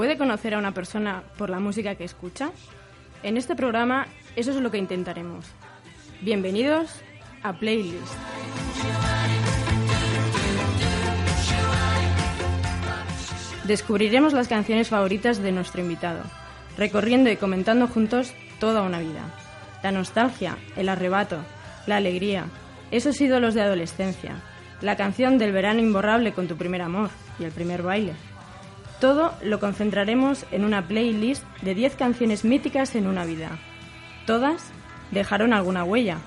[0.00, 2.52] puede conocer a una persona por la música que escucha?
[3.22, 5.44] En este programa eso es lo que intentaremos.
[6.22, 7.02] Bienvenidos
[7.42, 8.14] a Playlist.
[13.64, 16.22] Descubriremos las canciones favoritas de nuestro invitado,
[16.78, 19.24] recorriendo y comentando juntos toda una vida.
[19.82, 21.44] La nostalgia, el arrebato,
[21.86, 22.46] la alegría,
[22.90, 24.36] esos ídolos de adolescencia,
[24.80, 28.14] la canción del verano imborrable con tu primer amor y el primer baile.
[29.00, 33.58] Todo lo concentraremos en una playlist de 10 canciones míticas en una vida.
[34.26, 34.62] Todas
[35.10, 36.18] dejaron alguna huella.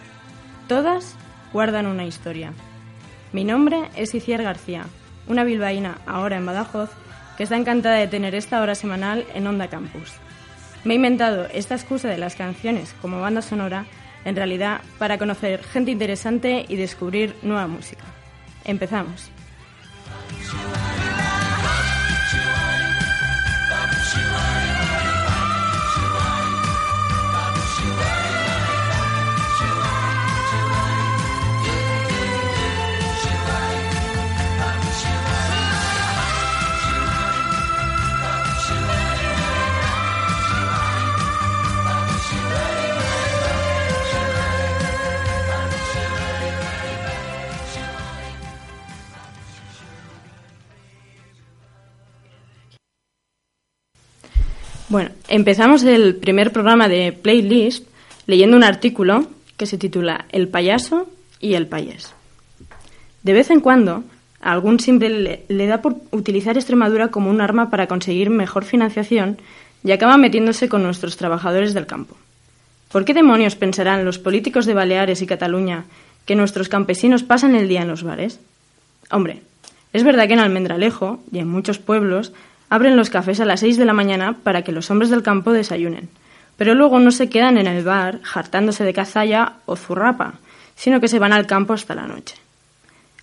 [0.67, 1.15] Todas
[1.53, 2.51] guardan una historia.
[3.31, 4.85] Mi nombre es Iciar García,
[5.27, 6.89] una bilbaína ahora en Badajoz
[7.37, 10.11] que está encantada de tener esta hora semanal en Onda Campus.
[10.83, 13.85] Me he inventado esta excusa de las canciones como banda sonora,
[14.25, 18.03] en realidad para conocer gente interesante y descubrir nueva música.
[18.65, 19.29] Empezamos.
[54.93, 57.87] Bueno, empezamos el primer programa de Playlist
[58.27, 59.25] leyendo un artículo
[59.57, 61.09] que se titula El payaso
[61.39, 62.13] y el payés.
[63.23, 64.03] De vez en cuando,
[64.39, 68.65] a algún simple le, le, da por utilizar Extremadura como un arma para conseguir mejor
[68.65, 69.39] financiación
[69.83, 72.15] y acaba metiéndose con nuestros trabajadores del campo.
[72.91, 75.85] ¿Por qué demonios pensarán los políticos de Baleares y Cataluña
[76.27, 78.39] que nuestros campesinos pasan el día en los bares?
[79.09, 79.41] Hombre,
[79.91, 82.31] es verdad que en Almendralejo y en muchos pueblos
[82.73, 85.53] abren los cafés a las seis de la mañana para que los hombres del campo
[85.53, 86.09] desayunen,
[86.57, 90.39] pero luego no se quedan en el bar jartándose de cazalla o zurrapa,
[90.75, 92.35] sino que se van al campo hasta la noche.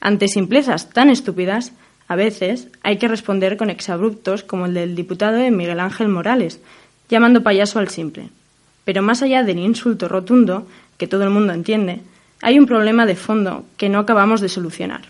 [0.00, 1.72] Ante simplezas tan estúpidas,
[2.06, 6.60] a veces hay que responder con exabruptos como el del diputado de Miguel Ángel Morales,
[7.09, 8.31] llamando payaso al simple.
[8.84, 12.03] Pero más allá del insulto rotundo, que todo el mundo entiende,
[12.41, 15.06] hay un problema de fondo que no acabamos de solucionar.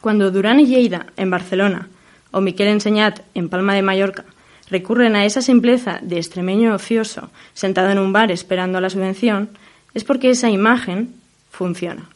[0.00, 1.86] Cuando Durán y Lleida, en Barcelona,
[2.30, 4.24] o Miquel Enseñat en Palma de Mallorca
[4.70, 9.48] recurren a esa simpleza de extremeño ocioso sentado en un bar esperando la subvención,
[9.94, 11.14] es porque esa imagen
[11.50, 12.08] funciona.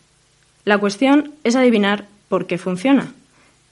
[0.65, 3.13] La cuestión es adivinar por qué funciona.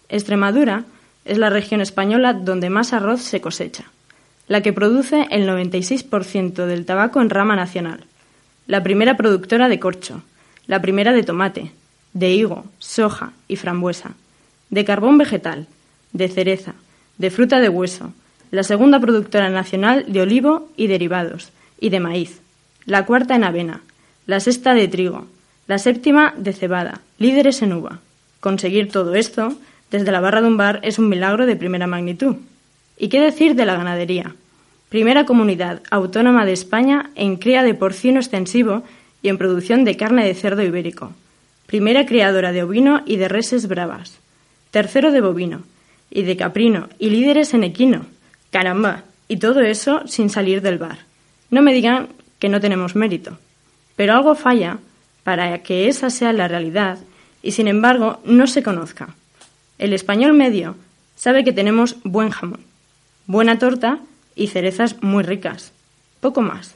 [0.08, 0.84] Extremadura
[1.24, 3.84] es la región española donde más arroz se cosecha,
[4.48, 8.04] la que produce el 96% del tabaco en rama nacional,
[8.66, 10.22] la primera productora de corcho,
[10.66, 11.72] la primera de tomate,
[12.12, 14.12] de higo, soja y frambuesa,
[14.70, 15.66] de carbón vegetal,
[16.12, 16.74] de cereza,
[17.18, 18.12] de fruta de hueso,
[18.50, 22.40] la segunda productora nacional de olivo y derivados, y de maíz,
[22.84, 23.82] la cuarta en avena,
[24.26, 25.26] la sexta de trigo,
[25.66, 28.00] la séptima de cebada, líderes en uva.
[28.40, 29.54] Conseguir todo esto
[29.90, 32.36] desde la barra de un bar es un milagro de primera magnitud.
[32.98, 34.34] ¿Y qué decir de la ganadería?
[34.88, 38.82] Primera comunidad autónoma de España en cría de porcino extensivo
[39.22, 41.12] y en producción de carne de cerdo ibérico.
[41.66, 44.18] Primera criadora de ovino y de reses bravas.
[44.70, 45.62] Tercero de bovino
[46.10, 48.06] y de caprino y líderes en equino.
[48.50, 50.98] Caramba, y todo eso sin salir del bar.
[51.50, 52.08] No me digan
[52.38, 53.38] que no tenemos mérito.
[53.96, 54.78] Pero algo falla
[55.22, 56.98] para que esa sea la realidad
[57.42, 59.14] y sin embargo no se conozca.
[59.78, 60.76] El español medio
[61.16, 62.60] sabe que tenemos buen jamón,
[63.26, 64.00] buena torta
[64.34, 65.72] y cerezas muy ricas.
[66.20, 66.74] Poco más.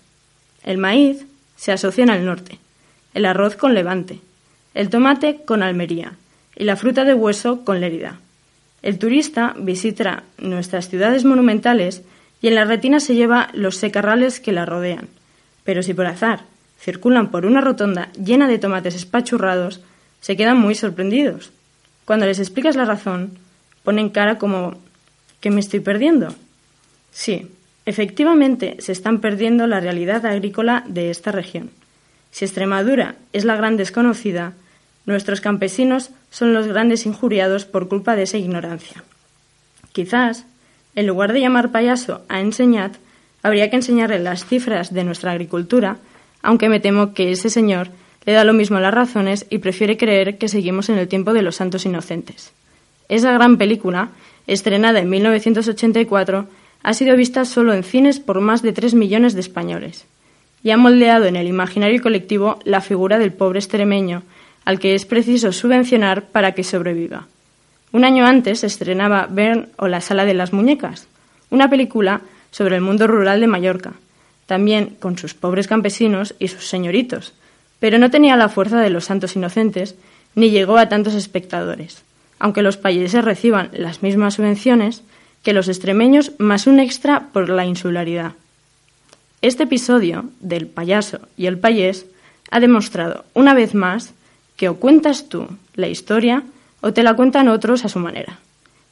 [0.63, 1.27] El maíz
[1.57, 2.59] se asocia el norte,
[3.15, 4.21] el arroz con Levante,
[4.75, 6.13] el tomate con Almería
[6.57, 8.21] y la fruta de hueso con Lérida.
[8.85, 12.03] El turista visita nuestras ciudades monumentales
[12.43, 15.09] y en la retina se lleva los secarrales que la rodean.
[15.65, 16.41] Pero si por azar
[16.79, 19.81] circulan por una rotonda llena de tomates espachurrados,
[20.21, 21.51] se quedan muy sorprendidos.
[22.05, 23.39] Cuando les explicas la razón,
[23.85, 24.75] ponen cara como
[25.41, 26.35] ¿qué me estoy perdiendo?
[27.11, 27.51] Sí,
[27.87, 31.71] efectivamente se están perdiendo la realidad agrícola de esta región.
[32.33, 34.53] Si Extremadura es la gran desconocida,
[35.07, 39.05] nuestros campesinos son los grandes injuriados por culpa de esa ignorancia.
[39.93, 40.47] Quizás,
[40.95, 42.97] en lugar de llamar payaso a Enseñat,
[43.43, 45.99] habría que enseñarle las cifras de nuestra agricultura,
[46.43, 47.91] aunque me temo que ese señor
[48.25, 51.43] le da lo mismo las razones y prefiere creer que seguimos en el tiempo de
[51.43, 52.53] los santos inocentes.
[53.09, 54.11] Esa gran película,
[54.47, 56.49] estrenada en 1984,
[56.83, 60.07] ha sido vista solo en cines por más de tres millones de españoles
[60.63, 64.23] y ha moldeado en el imaginario colectivo la figura del pobre extremeño,
[64.65, 67.27] al que es preciso subvencionar para que sobreviva.
[67.93, 71.07] Un año antes estrenaba Bern o La Sala de las Muñecas,
[71.51, 73.95] una película sobre el mundo rural de Mallorca,
[74.47, 77.35] también con sus pobres campesinos y sus señoritos,
[77.79, 79.95] pero no tenía la fuerza de los santos inocentes
[80.35, 82.03] ni llegó a tantos espectadores,
[82.39, 85.03] aunque los países reciban las mismas subvenciones
[85.43, 88.33] que los extremeños más un extra por la insularidad.
[89.43, 92.07] Este episodio del payaso y el payés
[92.51, 94.15] ha demostrado una vez más
[94.57, 96.43] que o cuentas tú la historia
[96.81, 98.39] o te la cuentan otros a su manera.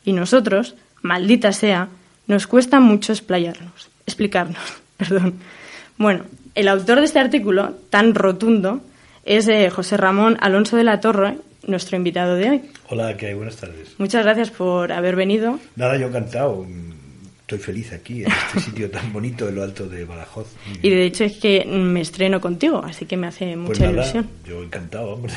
[0.04, 1.88] Y nosotros, maldita sea,
[2.26, 4.62] nos cuesta mucho explayarnos, explicarnos.
[4.96, 5.34] Perdón.
[5.98, 6.24] Bueno,
[6.54, 8.80] el autor de este artículo tan rotundo
[9.24, 12.62] es eh, José Ramón Alonso de la Torre, nuestro invitado de hoy.
[12.88, 13.34] Hola, ¿qué hay?
[13.34, 13.94] Buenas tardes.
[13.98, 15.58] Muchas gracias por haber venido.
[15.76, 16.66] Nada, yo encantado.
[17.52, 20.46] Estoy feliz aquí, en este sitio tan bonito de lo alto de Badajoz.
[20.80, 23.92] Y de hecho es que me estreno contigo, así que me hace Pues mucha nada,
[24.04, 24.26] ilusión.
[24.46, 25.34] Yo encantado, hombre.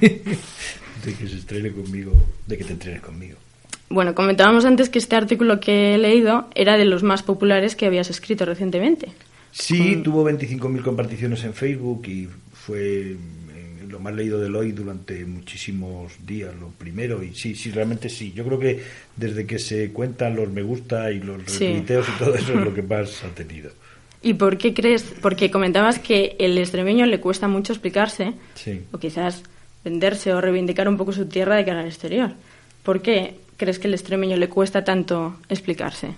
[0.00, 2.12] de que se estrene conmigo,
[2.46, 3.36] de que te entrenes conmigo.
[3.90, 7.84] Bueno, comentábamos antes que este artículo que he leído era de los más populares que
[7.86, 9.08] habías escrito recientemente.
[9.52, 10.02] Sí, Mm.
[10.02, 13.16] tuvo 25.000 comparticiones en Facebook y fue
[13.90, 17.22] lo más leído del hoy durante muchísimos días, lo primero.
[17.22, 18.32] Y sí, sí, realmente sí.
[18.34, 18.82] Yo creo que
[19.16, 21.66] desde que se cuentan los me gusta y los Sí.
[21.66, 23.70] retuiteos y todo eso es lo que más ha tenido.
[24.22, 25.02] ¿Y por qué crees?
[25.22, 28.82] Porque comentabas que el extremeño le cuesta mucho explicarse, Sí.
[28.92, 29.42] o quizás
[29.84, 32.32] venderse o reivindicar un poco su tierra de cara al exterior.
[32.82, 36.08] ¿Por qué crees que el extremeño le cuesta tanto explicarse?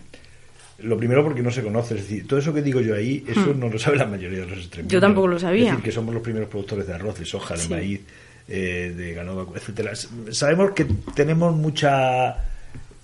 [0.82, 3.55] Lo primero porque no se conoce, es decir, todo eso que digo yo ahí, eso
[3.55, 4.90] no lo sabe la mayoría de los extremos.
[4.90, 4.94] Hmm.
[4.94, 5.64] Yo tampoco lo sabía.
[5.64, 7.69] Es decir, que somos los primeros productores de arroz, de soja, de Sí.
[7.70, 8.00] maíz,
[8.49, 9.93] eh, de ganado, etcétera.
[10.31, 12.37] Sabemos que tenemos mucha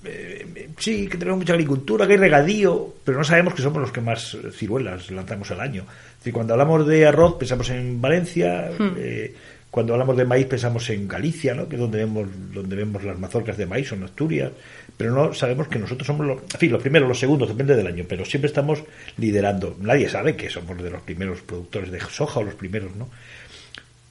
[0.05, 3.91] eh, sí, que tenemos mucha agricultura, que hay regadío, pero no sabemos que somos los
[3.93, 5.83] que más ciruelas lanzamos al año.
[5.83, 8.95] Es decir, cuando hablamos de arroz pensamos en Valencia, Hmm.
[8.97, 9.35] eh,
[9.70, 11.69] cuando hablamos de maíz pensamos en Galicia, ¿no?
[11.69, 14.53] que es donde vemos, donde vemos las mazorcas de maíz, o en Asturias,
[14.97, 18.05] pero no sabemos que nosotros somos los, en los primeros, los segundos, depende del año,
[18.09, 18.82] pero siempre estamos
[19.19, 19.76] liderando.
[19.81, 23.09] Nadie sabe que somos de los primeros productores de soja o los primeros, ¿no?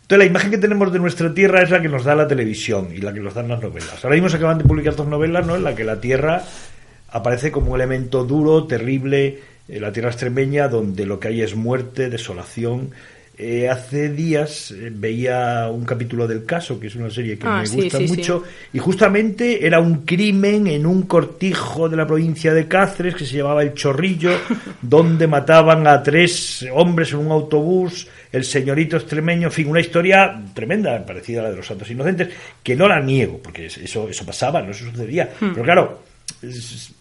[0.08, 2.90] Entonces la imagen que tenemos de nuestra tierra es la que nos da la televisión
[2.96, 4.06] y la que nos dan las novelas.
[4.06, 5.58] Ahora mismo se acaban de publicar dos novelas, ¿no?
[5.58, 6.44] En la que la tierra
[7.10, 11.56] aparece como un elemento duro, terrible, eh, la tierra extremeña, donde lo que hay es
[11.56, 12.92] muerte, desolación.
[13.40, 17.60] Eh, hace días eh, veía un capítulo del caso, que es una serie que Ah,
[17.62, 18.16] me sí, gusta sí, sí.
[18.18, 23.26] mucho, y justamente era un crimen en un cortijo de la provincia de Cáceres que
[23.28, 24.32] se llamaba El Chorrillo,
[24.82, 30.42] donde mataban a tres hombres en un autobús, el señorito extremeño, en fin, una historia
[30.56, 32.30] tremenda, parecida a la de los Santos Inocentes,
[32.64, 35.30] que no la niego, porque es- eso, eso pasaba, no eso sucedía.
[35.40, 36.02] Pero claro,
[36.42, 36.92] es,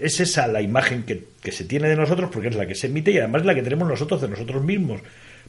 [0.00, 2.86] es esa la imagen que, que se tiene de nosotros, porque es la que se
[2.86, 5.02] emite y además es la que tenemos nosotros de nosotros mismos.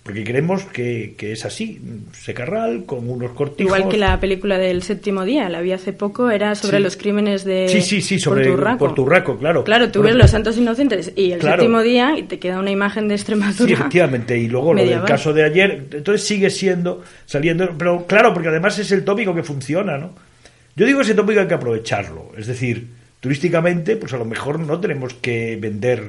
[0.04, 1.80] Porque creemos que, que es así,
[2.12, 3.74] secarral, con unos cortijos.
[3.78, 6.84] Igual que la película del séptimo día, la vi hace poco, era sobre Sí.
[6.84, 8.78] los crímenes de Sí, sí, sí, sobre Porturraco.
[8.80, 9.64] Porturraco, claro.
[9.64, 11.62] Claro, tú ves los santos inocentes y el Claro.
[11.62, 13.66] séptimo día y te queda una imagen de Extremadura.
[13.66, 14.38] Sí, efectivamente.
[14.38, 15.08] Y luego lo del medieval.
[15.08, 19.44] caso de ayer, entonces sigue siendo, saliendo, pero claro, porque además es el tópico que
[19.44, 20.14] funciona, ¿no?
[20.76, 22.32] Yo digo ese tópico hay que aprovecharlo.
[22.38, 22.88] Es decir,
[23.22, 26.04] turísticamente, pues a lo mejor no tenemos que vender.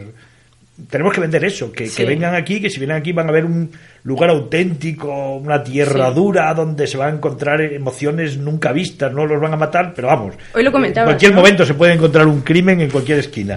[0.90, 1.98] Tenemos que vender eso, que, Sí.
[1.98, 3.70] que vengan aquí, que si vienen aquí van a ver un
[4.02, 6.14] lugar auténtico, una tierra Sí.
[6.16, 10.08] dura, donde se van a encontrar emociones nunca vistas, no los van a matar, pero
[10.08, 10.34] vamos.
[10.52, 11.36] Hoy lo comentabas, En cualquier ¿no?
[11.38, 13.56] momento se puede encontrar un crimen en cualquier esquina.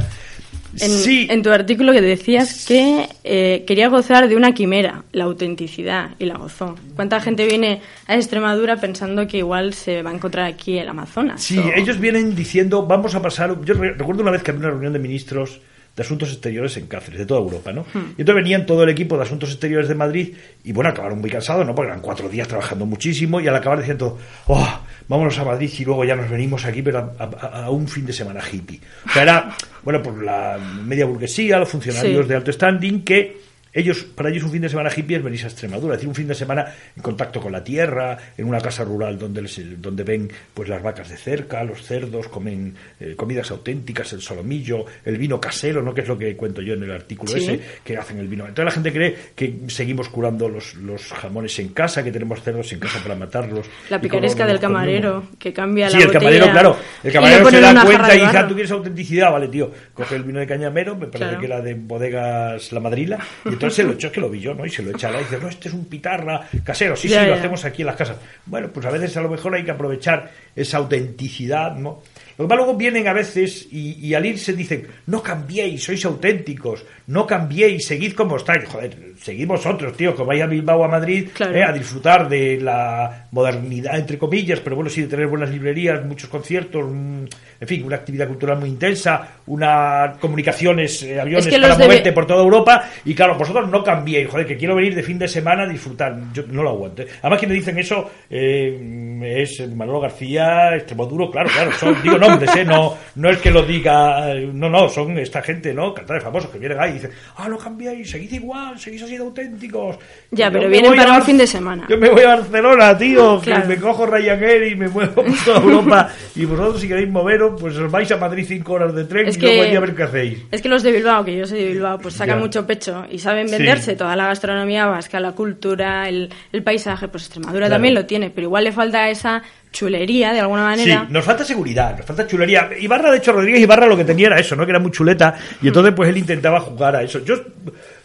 [0.80, 1.28] En, Sí.
[1.32, 6.26] en tu artículo que decías que eh, quería gozar de una quimera, la autenticidad, y
[6.26, 6.76] la gozó.
[6.96, 11.42] ¿Cuánta gente viene a Extremadura pensando que igual se va a encontrar aquí el Amazonas?
[11.42, 13.60] Sí, o- ellos vienen diciendo, vamos a pasar.
[13.66, 15.62] Yo re- recuerdo una vez que había una reunión de ministros
[15.98, 17.84] de Asuntos Exteriores en Cáceres, de toda Europa, ¿no?
[17.94, 21.30] Y entonces venían todo el equipo de Asuntos Exteriores de Madrid y, bueno, acabaron muy
[21.30, 21.74] cansados, ¿no?
[21.74, 25.84] Porque eran cuatro días trabajando muchísimo y al acabar diciendo, oh, vámonos a Madrid y
[25.86, 28.80] luego ya nos venimos aquí, pero a, a- a un fin de semana hippie.
[29.10, 32.30] O sea, era, bueno, por la media burguesía, los funcionarios Sí.
[32.30, 33.47] de alto standing que
[33.80, 36.16] ellos, para ellos un fin de semana hippie es venirse a Extremadura, es decir, un
[36.16, 36.66] fin de semana
[36.96, 40.82] en contacto con la tierra, en una casa rural donde, les- donde ven pues las
[40.82, 45.94] vacas de cerca, los cerdos, comen eh, comidas auténticas, el solomillo, el vino casero, ¿no?
[45.94, 47.40] que es lo que cuento yo en el artículo Sí.
[47.40, 48.44] ese, que hacen el vino.
[48.48, 52.72] Entonces la gente cree que seguimos curando los, los jamones en casa, que tenemos cerdos
[52.74, 53.68] en casa para matarlos.
[53.90, 54.62] La picaresca del comemos.
[54.82, 56.78] camarero, que cambia Sí, la el botella camarero, claro.
[57.04, 58.38] El camarero se da cuenta y dice.
[58.38, 59.72] "Ah, tú quieres autenticidad, vale, tío.
[59.94, 61.40] Coge el vino de cañamero, me parece Claro.
[61.40, 64.40] que era de bodegas La Madrila, y entonces se lo echó, es que lo vi
[64.40, 64.66] yo, ¿no?
[64.66, 67.08] Y se lo echa a la y dice, no, este es un pitarra casero, sí,
[67.08, 68.18] Ya, sí, lo hacemos aquí en las casas.
[68.46, 72.02] Bueno, pues a veces a lo mejor hay que aprovechar esa autenticidad, ¿no?
[72.38, 76.86] Lo que luego vienen a veces y, y al irse dicen, no cambiéis, sois auténticos,
[77.08, 78.66] no cambiéis, seguid como estáis.
[78.70, 81.56] Joder, seguid vosotros, tío, que vais a Bilbao a Madrid Claro.
[81.56, 86.06] eh, a disfrutar de la modernidad, entre comillas, pero bueno, sí, de tener buenas librerías,
[86.06, 87.24] muchos conciertos, mm,
[87.60, 91.86] en fin, una actividad cultural muy intensa, unas comunicaciones, eh, aviones Es que para debe-
[91.86, 95.18] moverte por toda Europa, y claro, vosotros no cambiéis, joder, que quiero venir de fin
[95.18, 97.02] de semana a disfrutar, yo no lo aguanto.
[97.02, 97.08] ¿eh?
[97.22, 102.66] Además, quienes dicen eso eh, es Manolo García, Extremoduro, claro, claro, son, digo nombres, ¿eh?
[102.66, 105.94] no, no es que lo diga, no, no, son esta gente, ¿no?
[105.94, 109.24] Cantantes famosos que vienen ahí y dicen, ah, no cambiéis, seguid igual, seguís así de
[109.24, 109.98] auténticos.
[110.32, 111.86] Ya, pero vienen para un fin de semana.
[111.90, 113.62] Yo me voy a Barcelona, tío, Claro.
[113.64, 117.60] que me cojo Ryanair y me muevo por toda Europa, y vosotros si queréis moveros,
[117.60, 119.80] pues os vais a Madrid cinco horas de tren Es y luego que- allí a
[119.80, 120.40] ver qué hacéis.
[120.52, 122.42] Es que los de Bilbao, que yo soy de Bilbao, pues sacan Ya.
[122.44, 123.56] mucho pecho y saben Sí.
[123.58, 127.08] venderse toda la gastronomía vasca, la cultura, el, el paisaje.
[127.08, 127.76] Pues Extremadura Claro.
[127.76, 129.42] también lo tiene, pero igual le falta esa
[129.78, 131.06] chulería de alguna manera.
[131.06, 132.70] Sí, nos falta seguridad, nos falta chulería.
[132.80, 134.66] Ibarra, de hecho, Rodríguez Ibarra lo que tenía era eso, ¿no?
[134.66, 137.24] Que era muy chuleta y entonces pues él intentaba jugar a eso.
[137.24, 137.36] Yo,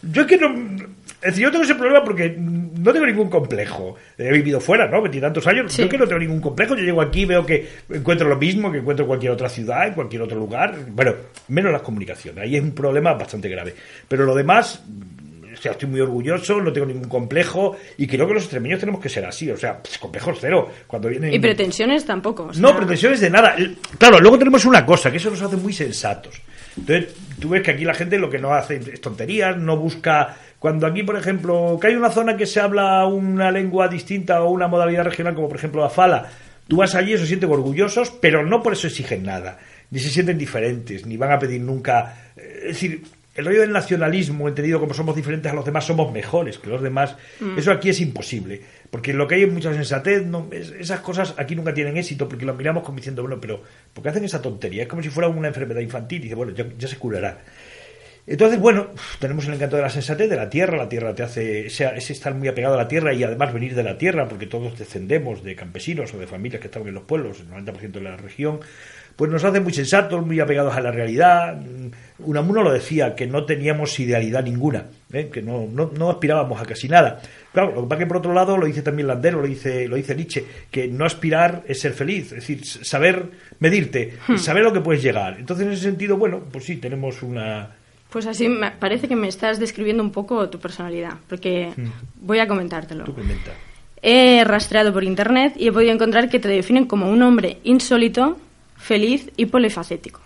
[0.03, 0.53] yo es que no...
[1.19, 3.95] Es decir, yo tengo ese problema porque no tengo ningún complejo.
[4.17, 5.01] He vivido fuera, ¿no?
[5.01, 5.71] Veintitantos años.
[5.71, 5.81] Sí.
[5.81, 6.75] Yo que no tengo ningún complejo.
[6.75, 9.93] Yo llego aquí, veo que encuentro lo mismo que encuentro en cualquier otra ciudad, en
[9.93, 10.75] cualquier otro lugar.
[10.89, 11.13] Bueno,
[11.47, 12.43] menos las comunicaciones.
[12.43, 13.73] Ahí es un problema bastante grave.
[14.05, 14.83] Pero lo demás,
[15.63, 19.09] sea, estoy muy orgulloso, no tengo ningún complejo y creo que los extremeños tenemos que
[19.09, 19.49] ser así.
[19.49, 20.69] O sea, pues, complejos cero.
[20.87, 21.33] Cuando vienen...
[21.33, 22.43] Y pretensiones tampoco.
[22.45, 23.55] o sea, No, pretensiones de nada.
[23.97, 26.41] Claro, luego tenemos una cosa, que eso nos hace muy sensatos.
[26.77, 30.35] Entonces, tú ves que aquí la gente lo que no hace es tonterías, no busca...
[30.59, 34.49] Cuando aquí, por ejemplo, que hay una zona que se habla una lengua distinta o
[34.49, 36.29] una modalidad regional, como por ejemplo la fala,
[36.69, 39.59] tú vas allí y se sienten orgullosos, pero no por eso exigen nada,
[39.91, 42.31] ni se sienten diferentes, ni van a pedir nunca...
[42.37, 43.03] eh, Es decir,
[43.35, 46.81] el rollo del nacionalismo, entendido como somos diferentes a los demás, somos mejores que los
[46.83, 47.15] demás,
[47.57, 48.61] eso aquí es imposible.
[48.91, 52.29] Porque lo que hay es mucha sensatez, no, es- esas cosas aquí nunca tienen éxito,
[52.29, 53.63] porque lo miramos como diciendo, bueno, pero
[53.93, 54.83] ¿por qué hacen esa tontería?
[54.83, 57.39] Es como si fuera una enfermedad infantil, y dice, bueno, ya, ya se curará.
[58.25, 58.87] Entonces, bueno,
[59.19, 62.33] tenemos el encanto de la sensatez, de la tierra, la tierra te hace, ese estar
[62.33, 65.57] muy apegado a la tierra y además venir de la tierra, porque todos descendemos de
[65.57, 68.61] campesinos o de familias que estaban en los pueblos, el 90% de la región,
[69.15, 71.59] pues nos hace muy sensatos, muy apegados a la realidad.
[72.19, 75.29] Unamuno lo decía, que no teníamos idealidad ninguna, ¿eh?
[75.31, 77.21] que no, no, no aspirábamos a casi nada.
[77.51, 79.95] Claro, lo que pasa que por otro lado lo dice también Landero, lo dice, lo
[79.95, 83.25] dice Nietzsche, que no aspirar es ser feliz, es decir, saber
[83.59, 85.37] medirte, saber lo que puedes llegar.
[85.39, 87.69] Entonces, en ese sentido, bueno, pues sí, tenemos una,
[88.09, 91.73] Pues así me parece que me estás describiendo un poco tu personalidad, porque
[92.19, 93.03] voy a comentártelo.
[93.03, 93.51] Tú comenta.
[94.01, 98.37] He rastreado por internet y he podido encontrar que te definen como un hombre insólito,
[98.83, 100.19] feliz y polifacético.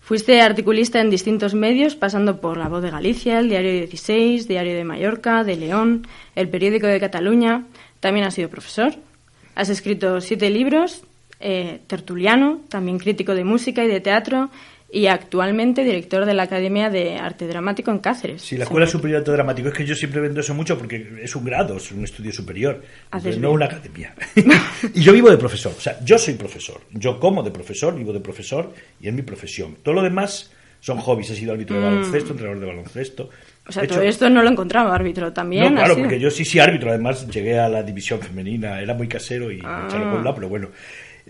[0.00, 4.74] Fuiste articulista en distintos medios, pasando por La Voz de Galicia, el Diario 16, Diario
[4.74, 7.64] de Mallorca, de León, el Periódico de Cataluña.
[8.00, 8.94] También has sido profesor.
[9.54, 11.02] Has escrito siete libros,
[11.40, 14.50] eh, tertuliano, también crítico de música y de teatro,
[14.92, 18.42] y actualmente director de la Academia de Arte Dramático en Cáceres.
[18.42, 19.68] Sí, la Escuela Superior de Arte Dramático.
[19.68, 22.82] Es que yo siempre vendo eso mucho porque es un grado, es un estudio superior,
[23.38, 24.14] no una academia.
[24.94, 26.80] y yo vivo de profesor, o sea, yo soy profesor.
[26.90, 29.76] Yo como de profesor, vivo de profesor y es mi profesión.
[29.82, 31.30] Todo lo demás son hobbies.
[31.30, 33.24] He sido árbitro de baloncesto, entrenador de baloncesto.
[33.24, 33.68] Mm.
[33.68, 35.74] O sea, De todo hecho- esto no lo encontraba árbitro también.
[35.74, 36.88] No, claro, porque yo sí, sí, árbitro.
[36.90, 38.80] Además, llegué a la división femenina.
[38.80, 39.84] Era muy casero y Ah.
[39.86, 40.68] echarlo por un lado, pero bueno.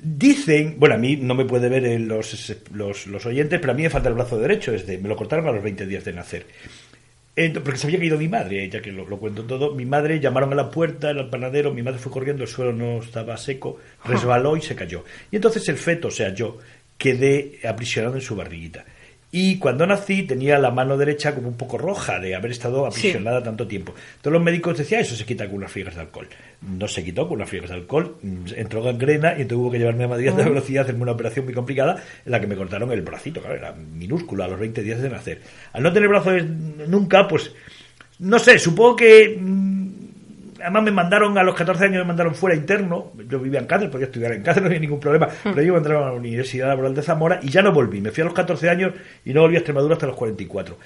[0.02, 3.76] Dicen, bueno, a mí no me puede ver en los, los, los oyentes, pero a
[3.76, 4.72] mí me falta el brazo derecho.
[4.72, 6.46] Desde, me lo cortaron a los 20 días de nacer.
[7.64, 9.74] Porque se había caído mi madre, ya que lo, lo cuento todo.
[9.74, 13.00] Mi madre llamaron a la puerta, el panadero, mi madre fue corriendo, el suelo no
[13.00, 15.04] estaba seco, resbaló y se cayó.
[15.30, 16.58] Y entonces el feto, o sea, yo,
[16.98, 18.84] quedé aprisionado en su barriguita.
[19.32, 23.42] Y cuando nací tenía la mano derecha como un poco roja de haber estado aprisionada
[23.42, 23.94] tanto tiempo.
[24.20, 26.28] Todos los médicos decían, eso se quita con unas friegas de alcohol.
[26.62, 30.04] No se quitó con unas friegas de alcohol, mm, entró gangrena y tuvo que llevarme
[30.04, 32.90] a Madrid a de velocidad, hacerme una operación muy complicada en la que me cortaron
[32.90, 35.40] el bracito, claro, era minúsculo a los 20 días de nacer.
[35.72, 36.44] Al no tener brazos
[36.88, 37.52] nunca, pues,
[38.18, 39.79] no sé, supongo que mm,
[40.62, 43.12] además me mandaron a los 14 años, me mandaron fuera interno.
[43.28, 45.26] Yo vivía en Cáceres, podía estudiar en Cáceres, no había ningún problema.
[45.26, 45.50] Hmm.
[45.50, 48.00] Pero ellos me mandaron a la Universidad Laboral de Zamora y ya no volví.
[48.00, 48.92] Me fui a los 14 años
[49.24, 50.76] y no volví a Extremadura hasta los 44.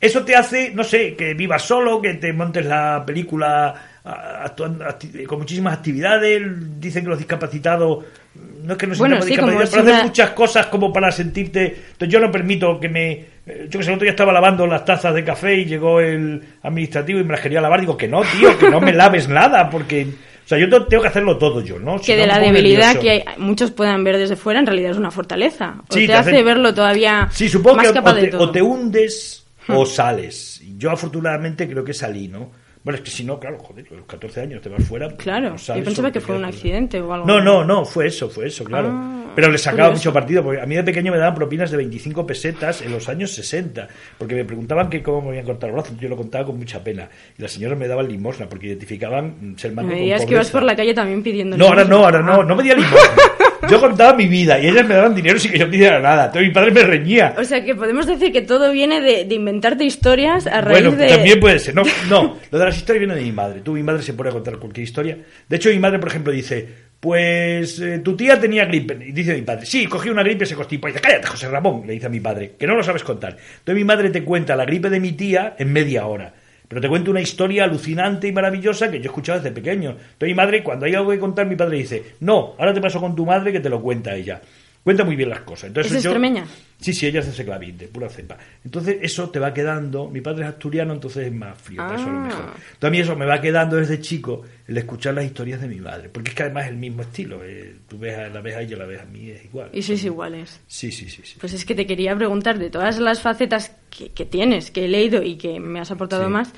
[0.00, 4.86] Eso te hace, no sé, que vivas solo, que te montes la película actuando,
[5.26, 6.80] con muchísimas actividades.
[6.80, 10.66] Dicen que los discapacitados no es que no se bueno, sí, pero hacen muchas cosas
[10.66, 11.66] como para sentirte.
[11.92, 13.26] Entonces yo no permito que me.
[13.50, 16.00] Eh, yo que sé, el otro día estaba lavando las tazas de café y llegó
[16.00, 17.80] el administrativo y me las quería lavar.
[17.80, 20.06] Digo que no, tío, que no me laves nada, porque.
[20.44, 22.00] O sea, yo tengo que hacerlo todo yo, ¿no?
[22.00, 25.76] que de la debilidad que muchos puedan ver desde fuera, en realidad es una fortaleza.
[25.88, 28.42] O te, hace verlo todavía sí, supongo más que capaz de todo.
[28.42, 29.86] o te hundes o hmm.
[29.86, 30.60] sales.
[30.76, 32.50] Yo afortunadamente creo que salí, ¿no?
[32.82, 35.08] Bueno, es que si no, claro, joder, a los 14 años te vas fuera.
[35.16, 37.26] Claro, yo pensaba que fue un accidente o algo.
[37.26, 38.88] No, no, no, fue eso, fue eso, claro.
[38.90, 41.76] Ah, Pero le sacaba mucho partido, porque a mí de pequeño me daban propinas de
[41.76, 45.74] 25 pesetas en los años 60, porque me preguntaban que cómo me habían cortado el
[45.74, 47.08] brazo, yo lo contaba con mucha pena.
[47.38, 50.62] Y las señoras me daban limosna, porque identificaban ser manco Me es que ibas por
[50.62, 53.39] la calle también pidiendo No, ahora no, ahora no, no me limosna.
[53.70, 56.26] Yo contaba mi vida y ellas me daban dinero sin que yo pidiera nada.
[56.26, 57.34] Entonces mi padre me reñía.
[57.38, 61.08] O sea que podemos decir que todo viene de, inventarte historias a raíz bueno, de.
[61.08, 61.74] También puede ser.
[61.74, 63.60] No, no, lo de las historias viene de mi madre.
[63.60, 65.18] Tú, mi madre se pone a contar cualquier historia.
[65.48, 66.66] De hecho, mi madre, por ejemplo, dice:
[66.98, 68.98] Pues eh, tu tía tenía gripe.
[69.06, 70.88] Y dice mi padre: Sí, cogí una gripe y se constipó.
[70.88, 73.32] Y dice: Cállate, José Ramón, le dice a mi padre, que no lo sabes contar.
[73.32, 76.34] Entonces mi madre te cuenta la gripe de mi tía en media hora.
[76.70, 79.90] Pero te cuento una historia alucinante y maravillosa que yo he escuchado desde pequeño.
[79.90, 83.00] Entonces mi madre, cuando hay algo que contar, mi padre dice, no, ahora te paso
[83.00, 84.40] con tu madre que te lo cuenta ella.
[84.82, 85.64] Cuenta muy bien las cosas.
[85.64, 86.46] Entonces, ¿Es extremeña?
[86.80, 88.38] Sí, sí, ella es de Seclavín, de pura cepa.
[88.64, 90.08] Entonces eso te va quedando.
[90.08, 92.46] Mi padre es asturiano, entonces es más frío, eso lo mejor.
[92.48, 92.54] Ah.
[92.56, 95.80] Entonces a mí eso me va quedando desde chico el escuchar las historias de mi
[95.80, 96.08] madre.
[96.08, 97.44] Porque es que además es el mismo estilo.
[97.44, 99.68] Eh, tú ves a, la ves a ella, la ves a mí, es igual.
[99.74, 100.60] Y sois iguales.
[100.66, 101.36] Sí, sí, sí, sí.
[101.38, 105.22] Pues es que te quería preguntar de todas las facetas que, tienes, que he leído
[105.22, 106.52] y que me has aportado más,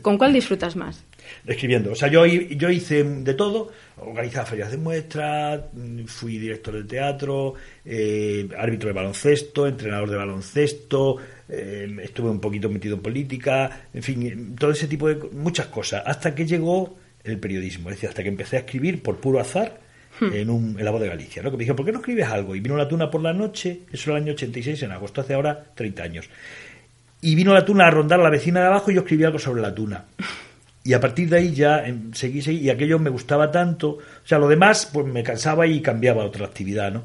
[0.00, 1.04] ¿con cuál disfrutas más?
[1.46, 1.92] Escribiendo.
[1.92, 5.60] O sea, yo, yo hice de todo, organizaba ferias de muestras,
[6.06, 7.54] fui director de teatro,
[7.84, 11.16] eh, árbitro de baloncesto, entrenador de baloncesto,
[11.48, 16.02] eh, estuve un poquito metido en política, en fin, todo ese tipo de muchas cosas,
[16.04, 19.80] hasta que llegó el periodismo, es decir, hasta que empecé a escribir por puro azar
[20.20, 20.32] hmm.
[20.32, 21.50] en, un, en la voz de Galicia, ¿no?
[21.50, 22.56] que me dijeron, ¿por qué no escribes algo?
[22.56, 25.34] Y vino la tuna por la noche, eso era el año 86, en agosto, hace
[25.34, 26.30] ahora 30 años.
[27.20, 29.38] Y vino la tuna a rondar a la vecina de abajo y yo escribí algo
[29.38, 30.04] sobre la tuna.
[30.86, 34.00] Y a partir de ahí ya em, seguí, seguí, y aquello me gustaba tanto, o
[34.24, 37.02] sea, lo demás pues me cansaba y cambiaba a otra actividad, ¿no?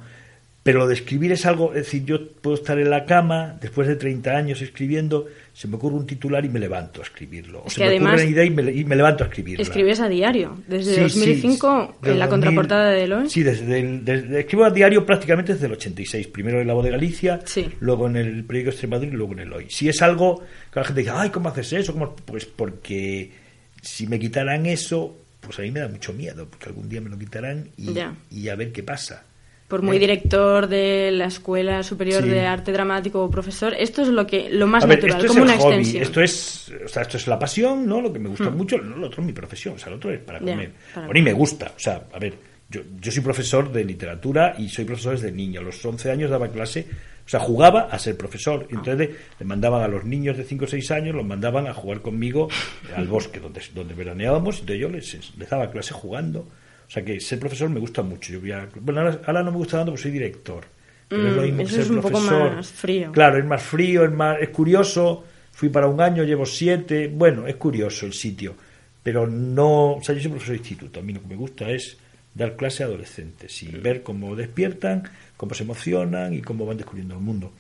[0.63, 3.87] Pero lo de escribir es algo, es decir, yo puedo estar en la cama después
[3.87, 7.63] de 30 años escribiendo, se me ocurre un titular y me levanto a escribirlo.
[7.65, 9.63] O se me ocurre una idea y me, levanto a escribirlo.
[9.63, 13.27] Escribes a diario, desde 2005 en la contraportada de Eloy.
[13.27, 16.27] Sí, desde, el, escribo a diario prácticamente desde el 86.
[16.27, 17.39] Primero en La Voz de Galicia,
[17.79, 19.65] luego en el periódico Extremadura y luego en Eloy.
[19.67, 22.15] Si es algo que la gente dice, ay, ¿cómo haces eso?
[22.23, 23.40] Pues porque
[23.81, 27.09] si me quitaran eso, pues a mí me da mucho miedo, porque algún día me
[27.09, 29.23] lo quitarán y, a ver qué pasa.
[29.67, 29.99] Por muy ¿Eh?
[29.99, 34.67] director de la Escuela Superior de Arte Dramático o profesor, esto es lo que lo
[34.67, 36.03] más natural, como una extensión.
[36.03, 38.01] Esto es, o sea, esto es la pasión, ¿no?
[38.01, 38.57] Lo que me gusta hmm.
[38.57, 40.71] mucho, lo otro es mi profesión, o sea, lo otro es para comer.
[40.95, 42.33] a mí me gusta, o sea, a ver,
[42.69, 45.61] yo, yo soy profesor de literatura y soy profesor desde niño.
[45.61, 46.85] A los 11 años daba clase
[47.25, 48.67] o sea, jugaba a ser profesor.
[48.69, 51.73] Y entonces le mandaban a los niños de 5 o 6 años, los mandaban a
[51.73, 52.49] jugar conmigo
[52.95, 54.57] al bosque donde, donde veraneábamos.
[54.57, 56.39] Y entonces yo les, les daba clase jugando.
[56.39, 58.33] O sea que ser profesor me gusta mucho.
[58.33, 58.41] Yo
[58.81, 60.65] bueno, ahora, no me gusta tanto porque soy director.
[61.07, 62.43] Pero es lo mismo mm, que ser es un profesor.
[62.43, 63.11] Poco más frío.
[63.11, 65.23] Claro, es más frío, es más es curioso.
[65.51, 67.07] Fui para un año, llevo siete.
[67.07, 68.55] Bueno, es curioso el sitio.
[69.03, 69.93] Pero no.
[69.93, 70.99] O sea, yo soy profesor de instituto.
[70.99, 71.97] A mí lo que me gusta es
[72.33, 75.03] dar clase a adolescentes y ver cómo despiertan,
[75.41, 77.51] cómo se emocionan y cómo van descubriendo el mundo.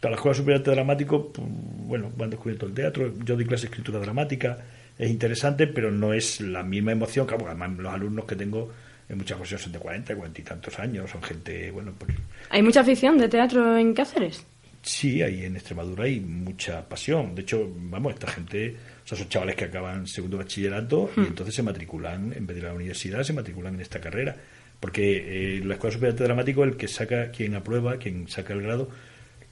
[0.00, 3.14] Para la Escuela Superior de Dramático, pues, bueno, van descubriendo el teatro.
[3.24, 4.58] Yo doy clase de escritura dramática,
[4.98, 7.28] es interesante, pero no es la misma emoción.
[7.28, 8.72] Claro, además los alumnos que tengo
[9.08, 12.12] en muchas ocasiones son de 40, 40 y tantos años, son gente, bueno, pues...
[12.50, 14.44] ¿Hay mucha afición de teatro en Cáceres?
[14.82, 17.36] Sí, hay en Extremadura hay mucha pasión.
[17.36, 21.26] De hecho, vamos, esta gente, o sea, son chavales que acaban segundo bachillerato y hmm.
[21.26, 24.34] entonces se matriculan, en vez de la universidad, se matriculan en esta carrera.
[24.80, 28.62] Porque eh, la Escuela Superior de Dramático, el que saca, quien aprueba, quien saca el
[28.62, 28.88] grado,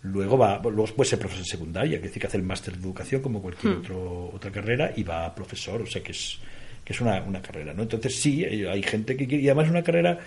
[0.03, 3.23] luego va, luego puede ser profesor secundaria, que decir que hace el máster de educación
[3.23, 3.79] como cualquier hmm.
[3.79, 6.39] otro, otra carrera y va a profesor, o sea que es,
[6.85, 7.83] que es una, una carrera, ¿no?
[7.83, 10.21] Entonces sí, hay gente que quiere, y además es una carrera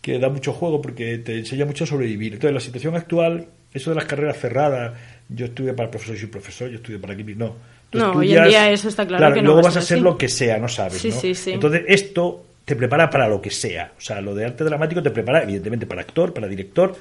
[0.00, 2.34] que da mucho juego porque te enseña mucho a sobrevivir.
[2.34, 6.28] Entonces la situación actual eso de las carreras cerradas, yo estudié para profesor y soy
[6.28, 7.38] profesor, yo estudié para químico.
[7.38, 7.56] No.
[7.92, 10.28] no, hoy en día eso está claro, que no luego vas a ser lo que
[10.28, 10.98] sea, no sabes.
[11.00, 11.20] Sí, ¿no?
[11.20, 11.52] sí, sí.
[11.52, 13.92] Entonces, esto te prepara para lo que sea.
[13.96, 16.94] O sea, lo de arte dramático te prepara, evidentemente, para actor, para director,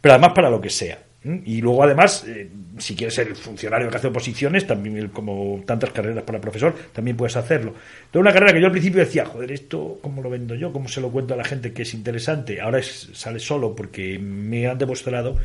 [0.00, 0.98] pero además para lo que sea.
[1.24, 6.22] Y luego, además, eh, si quieres ser funcionario que hace oposiciones, también, como tantas carreras
[6.22, 7.74] para profesor, también puedes hacerlo.
[8.06, 10.72] Entonces, una carrera que yo al principio decía, joder, esto, ¿cómo lo vendo yo?
[10.72, 12.60] ¿Cómo se lo cuento a la gente que es interesante?
[12.60, 15.36] Ahora sale solo porque me han demostrado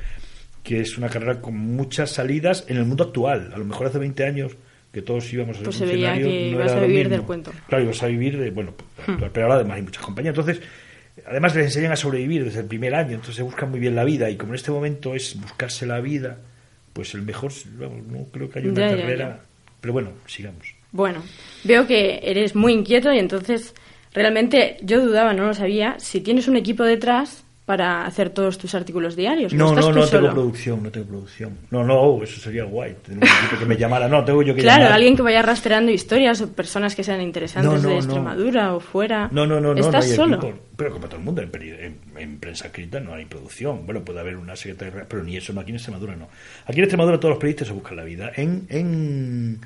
[0.62, 3.52] que es una carrera con muchas salidas en el mundo actual.
[3.56, 4.56] A lo mejor hace 20 años
[4.94, 7.52] que todos íbamos a ser pues se veía que ibas a vivir del cuento.
[7.68, 8.76] Claro, ibas a vivir de, bueno,
[9.08, 9.16] hmm.
[9.34, 10.38] pero ahora además hay muchas compañías.
[10.38, 10.62] Entonces,
[11.26, 14.04] además les enseñan a sobrevivir desde el primer año, entonces se buscan muy bien la
[14.04, 16.38] vida y como en este momento es buscarse la vida,
[16.94, 19.40] pues el mejor, no creo que haya una carrera,
[19.82, 20.76] pero bueno, sigamos.
[20.92, 21.24] Bueno,
[21.64, 23.74] veo que eres muy inquieto y entonces
[24.14, 28.76] realmente yo dudaba, no lo sabía, si tienes un equipo detrás para hacer todos tus
[28.76, 29.54] artículos diarios.
[29.54, 31.58] No, no, no tengo producción, no tengo producción.
[31.72, 34.10] No, no, eso sería guay, tener un equipo que me llamara.
[34.10, 37.82] No, tengo yo que Claro, alguien que vaya rastreando historias o personas que sean interesantes
[37.82, 39.30] de Extremadura o fuera.
[39.32, 40.54] No, no, no, ¿Estás no, solo?
[40.76, 43.86] Pero como todo el mundo, en, prensa escrita no hay producción.
[43.86, 46.28] Bueno, puede haber una secretaria, pero ni eso, no, aquí en Extremadura no.
[46.66, 49.62] Aquí en Extremadura todos los periodistas se buscan la vida en, en,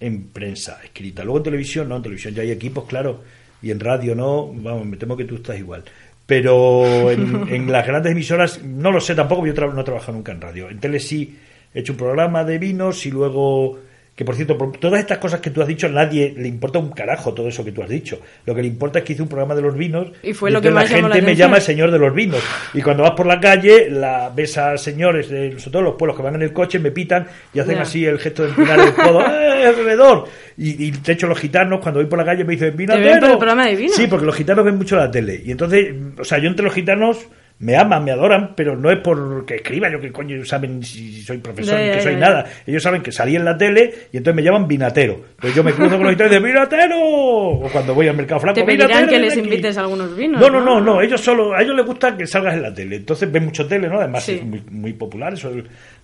[0.00, 1.22] en prensa escrita.
[1.24, 3.22] Luego en televisión, no, en televisión ya hay equipos, claro,
[3.60, 5.84] y en radio no, vamos, me temo que tú estás igual
[6.26, 10.40] pero en, las grandes emisoras no lo sé tampoco, yo no he trabajado nunca en
[10.40, 10.70] radio.
[10.70, 11.38] En tele sí
[11.72, 13.78] he hecho un programa de vinos y luego
[14.14, 16.78] que por cierto, por todas estas cosas que tú has dicho, a nadie le importa
[16.78, 18.20] un carajo todo eso que tú has dicho.
[18.46, 20.60] Lo que le importa es que hice un programa de los vinos y fue lo
[20.60, 22.40] que la gente me llama el señor de los vinos.
[22.74, 26.16] Y cuando vas por la calle, la, ves a señores, de, sobre todo los pueblos
[26.16, 28.94] que van en el coche, me pitan y hacen así el gesto de empinar el
[28.94, 30.28] codo, ¡eh, alrededor!
[30.56, 33.36] Y, de hecho los gitanos, cuando voy por la calle, me dicen, ¡vinatero!
[33.36, 33.92] programa de vino?
[33.92, 35.42] Sí, porque los gitanos ven mucho la tele.
[35.44, 37.26] Y entonces, o sea, yo entre los gitanos
[37.64, 41.38] me aman, me adoran, pero no es porque escriba yo que coño saben si soy
[41.38, 42.44] profesor ni que soy nada.
[42.66, 45.14] Ellos saben que salí en la tele y entonces me llaman vinatero.
[45.30, 48.60] Entonces yo me cruzo con los gitanos de vinatero o cuando voy al mercado franco.
[48.60, 50.42] Te pedirán que les invites algunos vinos.
[50.42, 52.96] No, no, no, no, ellos solo a ellos les gusta que salgas en la tele.
[52.96, 53.98] Entonces ven mucho tele, ¿no?
[53.98, 55.50] Además es muy, muy popular eso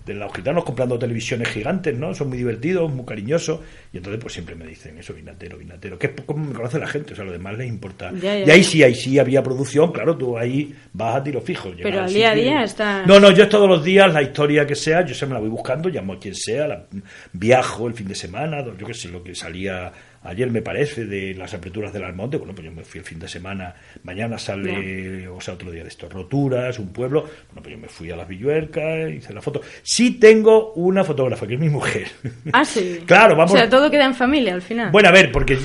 [0.05, 2.13] de los gitanos comprando televisiones gigantes, ¿no?
[2.13, 3.59] Son muy divertidos, muy cariñosos.
[3.93, 5.99] Y entonces, pues siempre me dicen eso, vinatero, vinatero.
[5.99, 8.11] Que es como me conoce la gente, o sea, lo demás les importa.
[8.11, 11.71] y ahí sí, ahí sí había producción, claro, tú ahí vas a tiro fijo.
[11.81, 13.05] Pero al día a día está.
[13.05, 15.49] No, no, yo todos los días, la historia que sea, yo se me la voy
[15.49, 16.85] buscando, llamo a quien sea,
[17.33, 19.91] viajo el fin de semana, yo qué sé, lo que salía
[20.23, 23.19] ayer me parece de las aperturas del Almonte, bueno, pues yo me fui el fin
[23.19, 27.75] de semana, mañana sale, o sea, otro día de estos, roturas, un pueblo, bueno, pues
[27.75, 29.61] yo me fui a las Villuercas, hice la foto.
[29.81, 32.07] Sí tengo una fotógrafa, que es mi mujer.
[32.53, 33.01] Ah, sí.
[33.05, 33.53] claro, vamos.
[33.53, 34.91] O sea, todo queda en familia al final.
[34.91, 35.57] Bueno, a ver, porque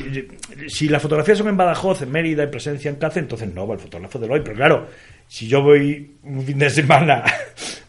[0.68, 3.74] si las fotografías son en Badajoz, en Mérida, en presencia en Cáceres, entonces no va
[3.74, 4.86] el fotógrafo de hoy, pero claro,
[5.28, 7.24] si yo voy un fin de semana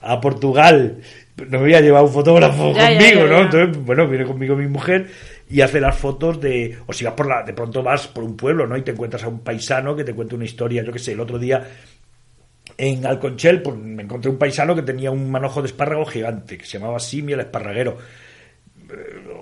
[0.02, 0.98] a Portugal,
[1.50, 3.42] no voy a llevar un fotógrafo conmigo, ¿no?
[3.42, 5.08] Entonces, bueno, viene conmigo mi mujer
[5.50, 8.36] y hace las fotos de o si vas por la de pronto vas por un
[8.36, 11.00] pueblo no y te encuentras a un paisano que te cuenta una historia yo qué
[11.00, 11.66] sé el otro día
[12.78, 16.66] en Alconchel pues, me encontré un paisano que tenía un manojo de espárrago gigante que
[16.66, 17.98] se llamaba Simi el esparraguero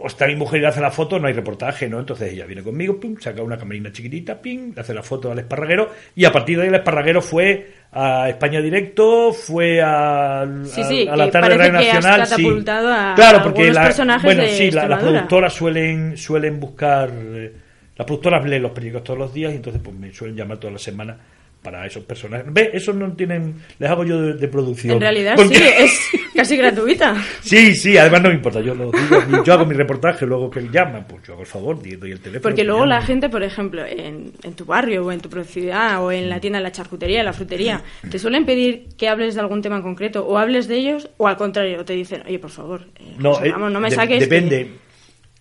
[0.02, 2.00] o está mi mujer y le hace la foto, no hay reportaje, ¿no?
[2.00, 5.40] Entonces ella viene conmigo, pum, saca una camarina chiquitita, ping, le hace la foto al
[5.40, 10.46] esparraguero y a partir de ahí el esparraguero fue a España Directo, fue a, a,
[10.46, 12.64] la tarde Radio Nacional, sí.
[12.64, 17.54] claro, porque la, bueno, sí, las productoras suelen suelen buscar eh,
[17.96, 20.74] las productoras leen los periódicos todos los días y entonces pues me suelen llamar toda
[20.74, 21.18] la semana
[21.62, 22.46] para esos personajes.
[22.50, 24.96] Ve, esos no tienen, les hago yo de, producción.
[24.96, 27.16] En realidad sí, es casi gratuita.
[27.42, 30.62] sí, sí, además no me importa, yo lo digo, yo hago mi reportaje, luego que
[30.70, 32.42] llaman, pues yo hago el favor, doy el teléfono.
[32.42, 36.12] Porque luego la gente, por ejemplo, en, en, tu barrio o en tu ciudad o
[36.12, 39.62] en la tienda de la charcutería, la frutería, te suelen pedir que hables de algún
[39.62, 42.82] tema en concreto o hables de ellos o al contrario, te dicen, oye, por favor,
[43.00, 44.20] eh, no, eh, vamos, no me saques.
[44.20, 44.70] Depende.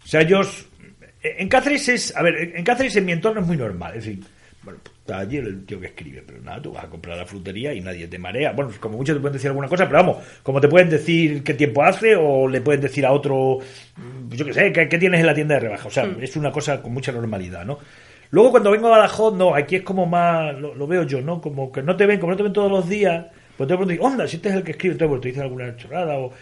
[0.04, 0.66] O sea, ellos...
[1.26, 4.22] En Cáceres es, a ver, en Cáceres en mi entorno es muy normal, es decir,
[4.62, 7.74] bueno, está allí el tío que escribe, pero nada, tú vas a comprar la frutería
[7.74, 8.52] y nadie te marea.
[8.52, 11.52] Bueno, como muchos te pueden decir alguna cosa, pero vamos, como te pueden decir qué
[11.52, 13.58] tiempo hace o le pueden decir a otro,
[13.96, 15.88] mm, yo qué sé, qué, tienes en la tienda de rebaja.
[15.88, 16.22] O sea, hmm.
[16.22, 17.78] es una cosa con mucha normalidad, ¿no?
[18.30, 21.38] Luego cuando vengo a Badajoz, no, aquí es como más, lo, veo yo, ¿no?
[21.38, 23.26] Como que no te ven, como no te ven todos los días,
[23.58, 26.16] pues te pregunto, onda, si este es el que escribe, pues, te dicen alguna chorrada
[26.18, 26.32] o...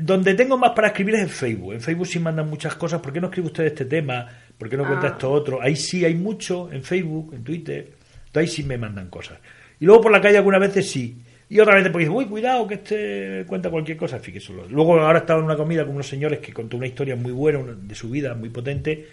[0.00, 1.74] Donde tengo más para escribir es en Facebook.
[1.74, 3.02] En Facebook sí mandan muchas cosas.
[3.02, 4.26] ¿Por qué no escribe usted este tema?
[4.58, 5.10] ¿Por qué no cuenta ah.
[5.10, 5.62] esto otro?
[5.62, 7.92] Ahí sí hay mucho, en Facebook, en Twitter.
[8.26, 9.38] Entonces ahí sí me mandan cosas.
[9.80, 11.16] Y luego por la calle algunas veces sí.
[11.48, 14.18] Y otra vez pues uy, cuidado, que este cuenta cualquier cosa.
[14.18, 14.52] Fíjese.
[14.68, 17.60] Luego ahora estaba en una comida con unos señores que contó una historia muy buena
[17.80, 19.06] de su vida, muy potente.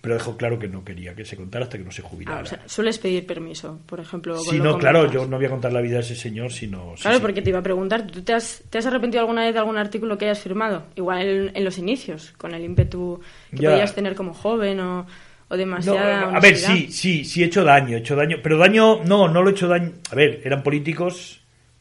[0.00, 2.38] Pero dejó claro que no quería que se contara hasta que no se jubilara.
[2.38, 4.38] Ah, o sea, sueles pedir permiso, por ejemplo.
[4.38, 6.94] Sí, no, claro, yo no voy a contar la vida de ese señor, sino...
[7.00, 7.22] Claro, sí.
[7.22, 9.76] porque te iba a preguntar, ¿tú te has, te has arrepentido alguna vez de algún
[9.78, 10.84] artículo que hayas firmado?
[10.96, 13.70] Igual en, en los inicios, con el ímpetu que Ya.
[13.70, 15.06] podías tener como joven o, o
[15.50, 19.02] No, demasiada a ver, sí, sí, sí he hecho daño, he hecho daño, pero daño,
[19.04, 19.92] no, no lo he hecho daño.
[20.10, 21.40] A ver, eran políticos,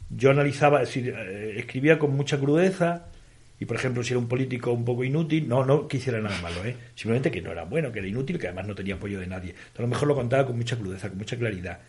[0.10, 3.08] yo analizaba, es decir, eh, escribía con mucha crudeza,
[3.66, 6.40] y por ejemplo, si era un político un poco inútil, no, no que hiciera nada
[6.42, 6.76] malo, ¿eh?
[6.94, 9.50] simplemente que no era bueno, que era inútil, que además no tenía apoyo de nadie.
[9.50, 11.80] Entonces, a lo mejor lo contaba con mucha crudeza, con mucha claridad.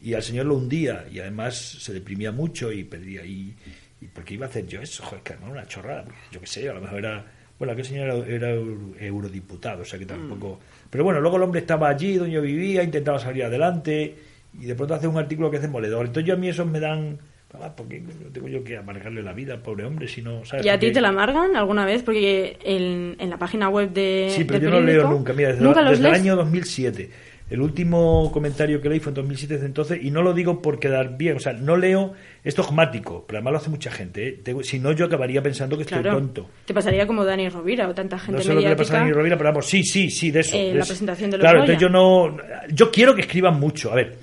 [0.00, 3.54] Y al señor lo hundía, y además se deprimía mucho y pedía, y,
[4.00, 5.04] y ¿por qué iba a hacer yo eso?
[5.04, 7.24] Joder, que no, una chorrada, yo qué sé, a lo mejor era.
[7.58, 10.60] Bueno, aquel señor era, era euro- eurodiputado, o sea que tampoco.
[10.90, 14.14] Pero bueno, luego el hombre estaba allí donde yo vivía, intentaba salir adelante,
[14.60, 16.06] y de pronto hace un artículo que hace moledor.
[16.06, 17.18] Entonces yo a mí esos me dan.
[17.62, 20.64] Ah, ¿Por qué tengo yo que amargarle la vida al pobre hombre si no sabes?
[20.64, 22.02] ¿Y a Porque- ti te la amargan alguna vez?
[22.02, 24.28] Porque en, en la página web de.
[24.30, 25.32] Sí, pero yo no leo nunca.
[25.32, 27.10] Mira, desde, ¿Nunca los desde el año 2007.
[27.48, 30.80] El último comentario que leí fue en 2007 desde entonces, y no lo digo por
[30.80, 34.40] quedar bien, o sea, no leo, es dogmático, pero además lo hace mucha gente.
[34.44, 34.54] ¿eh?
[34.62, 36.18] Si no, yo acabaría pensando que estoy Claro.
[36.18, 36.50] tonto.
[36.64, 38.98] Te pasaría como Dani Rovira o tanta gente No sé lo que le pasa a
[38.98, 40.56] Dani Rovira, pero vamos, sí, sí, sí, de eso.
[40.56, 40.88] Eh, de la eso.
[40.88, 41.72] presentación de los Claro, Goya.
[41.74, 42.36] entonces yo no.
[42.74, 43.92] Yo quiero que escriban mucho.
[43.92, 44.16] A ver,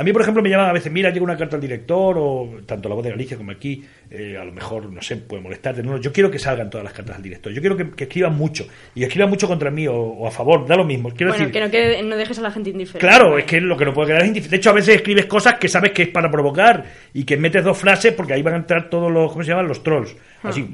[0.00, 2.48] a mí, por ejemplo, me llaman a veces, mira, llega una carta al director, o
[2.64, 5.82] tanto la voz de Galicia como aquí, eh, a lo mejor, no sé, puede molestarte.
[5.82, 7.52] No, yo quiero que salgan todas las cartas al director.
[7.52, 8.64] Yo quiero que, que escriban mucho.
[8.94, 11.10] Y escriban mucho contra mí o, o a favor, da lo mismo.
[11.10, 13.06] Quiero Bueno, decir, que no, quede- no dejes a la gente indiferente.
[13.06, 14.56] Claro, es que lo que no puede quedar es indiferente.
[14.56, 17.64] De hecho, a veces escribes cosas que sabes que es para provocar y que metes
[17.64, 19.66] dos frases porque ahí van a entrar todos los, ¿cómo se llaman?
[19.66, 20.14] Los trolls.
[20.44, 20.64] Así,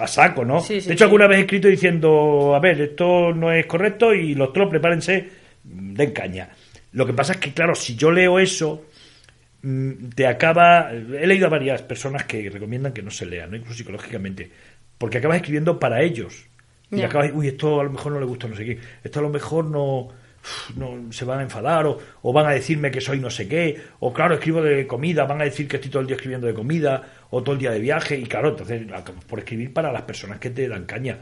[0.00, 0.56] a saco, ¿no?
[0.56, 0.60] Ah.
[0.60, 1.04] Sí, sí, de hecho, sí.
[1.04, 5.28] alguna vez he escrito diciendo, a ver, esto no es correcto y los trolls, prepárense,
[5.62, 6.48] den caña.
[6.92, 8.86] Lo que pasa es que, claro, si yo leo eso,
[9.62, 10.92] mm, te acaba.
[10.92, 13.56] He leído a varias personas que recomiendan que no se lean, ¿no?
[13.56, 14.50] incluso psicológicamente,
[14.98, 16.46] porque acabas escribiendo para ellos.
[16.90, 19.22] Y acabas, uy, esto a lo mejor no le gusta no sé qué, esto a
[19.22, 20.10] lo mejor no,
[20.76, 23.80] no se van a enfadar o, o van a decirme que soy no sé qué,
[24.00, 26.52] o claro, escribo de comida, van a decir que estoy todo el día escribiendo de
[26.52, 30.02] comida, o todo el día de viaje, y claro, entonces acabas por escribir para las
[30.02, 31.18] personas que te dan caña.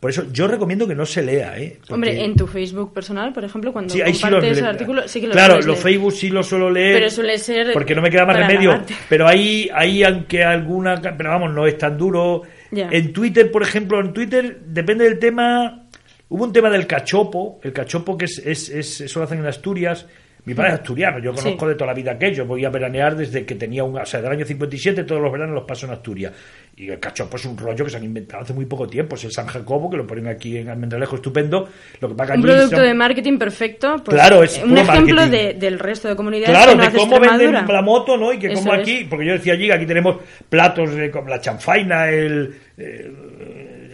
[0.00, 1.76] Por eso yo recomiendo que no se lea, ¿eh?
[1.78, 5.20] Porque- Hombre, en tu Facebook personal, por ejemplo, cuando Sí, sí compartes los artículo, sí
[5.20, 5.78] que lo Claro, los leer.
[5.78, 6.96] Facebook sí los suelo leer.
[6.96, 8.82] Pero suele ser Porque no me queda más remedio.
[9.08, 11.00] Pero ahí, ahí, aunque alguna.
[11.00, 12.42] Pero vamos, no es tan duro.
[12.70, 12.88] Ya.
[12.90, 15.86] En Twitter, por ejemplo, en Twitter, depende del tema.
[16.28, 17.60] Hubo un tema del cachopo.
[17.62, 20.06] El cachopo, que es, es, es- eso lo hacen en Asturias.
[20.46, 21.68] Mi padre es asturiano, yo conozco Sí.
[21.70, 22.44] de toda la vida aquello.
[22.44, 23.96] Voy a veranear desde que tenía un.
[23.98, 26.32] O sea, del año 57, todos los veranos los paso en Asturias.
[26.76, 29.14] Y el cachopo es un rollo que se han inventado hace muy poco tiempo.
[29.16, 31.68] Es el San Jacobo, que lo ponen aquí en Almendralejo, estupendo.
[32.00, 33.94] Lo que que Un producto son- de marketing perfecto.
[34.04, 36.96] pues, Claro, es un ejemplo de- del resto de comunidades Claro, que no de hace
[36.98, 38.32] cómo venden la moto, ¿no?
[38.32, 38.80] Y que Eso como es.
[38.80, 40.16] aquí, porque yo decía allí, aquí tenemos
[40.50, 43.16] platos de, como la chanfaina, el, el,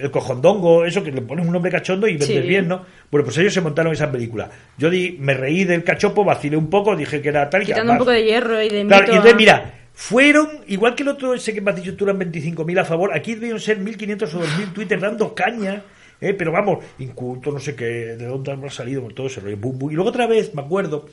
[0.03, 2.41] el cojondongo, eso que le pones un nombre cachondo y vendes Sí.
[2.41, 2.85] bien, ¿no?
[3.11, 4.51] Bueno, pues ellos se montaron esa película.
[4.79, 7.93] Yo di, me reí del cachopo, vacilé un poco, dije que era tal y Quitando
[7.93, 11.09] un poco de hierro y de Claro, y entonces, a- mira, fueron, igual que el
[11.11, 14.35] otro ese que me has dicho tú, eran 25.000 a favor, aquí debieron ser 1.500
[14.35, 15.83] o 2.000 Twitter dando caña,
[16.21, 16.33] ¿eh?
[16.35, 17.85] pero vamos, inculto, no sé qué,
[18.17, 19.91] de dónde habrá salido todo ese rollo, bum, bum.
[19.91, 21.07] Y luego otra vez me acuerdo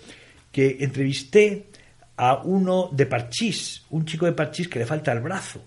[0.51, 1.65] que entrevisté
[2.15, 5.65] a uno de Parchís, un chico de Parchís que le falta el brazo.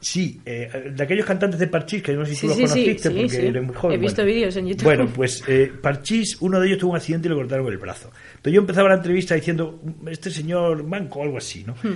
[0.00, 2.62] Sí, eh, de aquellos cantantes de Parchís, que no sé si Sí, tú los sí,
[2.64, 3.96] conociste sí, porque eres muy joven.
[3.96, 4.34] He visto bueno.
[4.34, 4.84] vídeos en YouTube.
[4.84, 8.10] Bueno, pues eh, Parchís, uno de ellos tuvo un accidente y le cortaron el brazo.
[8.36, 11.74] Entonces yo empezaba la entrevista diciendo, este señor manco o algo así, ¿no?
[11.82, 11.94] Hmm.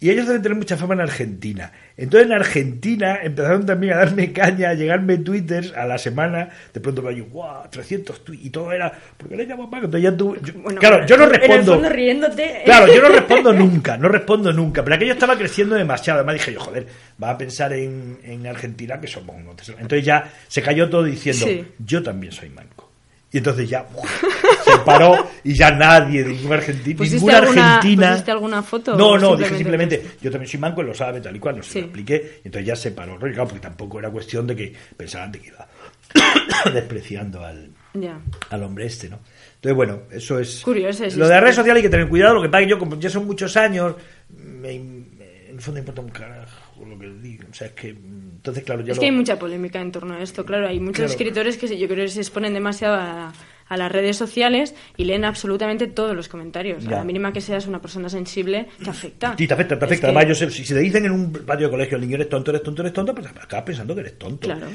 [0.00, 1.72] Y ellos deben tener mucha fama en Argentina.
[1.96, 6.48] Entonces en Argentina empezaron también a darme caña, a llegarme twitters a la semana.
[6.72, 8.44] De pronto me digo, wow, 300 tweets.
[8.44, 9.86] Y todo era, ¿por qué le llaman manco?
[9.86, 11.72] Entonces ya tuve- yo- Bueno, claro, yo no En el respondo.
[11.74, 12.62] fondo riéndote.
[12.64, 14.84] Claro, yo no respondo nunca, no respondo nunca.
[14.84, 16.20] Pero aquello estaba creciendo demasiado.
[16.20, 16.86] Además dije yo, joder,
[17.20, 19.68] va a pensar en, en Argentina que somos unos.
[19.70, 21.64] Entonces ya se cayó todo diciendo, Sí.
[21.84, 22.77] yo también soy manco.
[23.30, 23.86] Y entonces ya
[24.64, 28.10] se paró y ya nadie de ningún argentino, ¿Pusiste ninguna alguna- argentina.
[28.12, 31.36] pusiste alguna foto No, no, dije simplemente simplemente, yo también soy manco, lo sabe, tal
[31.36, 31.78] y cual, no se Sí.
[31.80, 32.40] lo expliqué.
[32.44, 33.18] Y entonces ya se paró.
[33.18, 35.68] Claro, porque tampoco era cuestión de que pensaran de que iba
[36.72, 37.70] despreciando al,
[38.50, 39.18] al hombre este, ¿no?
[39.56, 40.60] Entonces, bueno, eso es...
[40.62, 42.70] Curioso, es Lo de las redes sociales hay que tener cuidado, lo que pasa que
[42.70, 43.94] yo, como ya son muchos años,
[44.36, 47.44] me, me- en el fondo me importa un carajo lo que digo.
[47.50, 47.94] O sea, es que...
[48.38, 50.68] Entonces, claro, yo Es lo- que hay mucha polémica en torno a esto, claro.
[50.68, 51.10] Hay muchos Claro.
[51.10, 53.32] escritores que se- yo creo que se exponen demasiado a,
[53.68, 56.86] a las redes sociales y leen absolutamente todos los comentarios.
[56.86, 59.34] A la mínima que seas una persona sensible, te afecta.
[59.36, 60.06] Sí, te afecta, te Es afecta.
[60.06, 62.28] que- Además, yo si, si te dicen en un patio de colegio, el niño eres
[62.30, 64.46] tonto, eres tonto, eres tonto, pues acabas pensando que eres tonto.
[64.46, 64.68] Claro.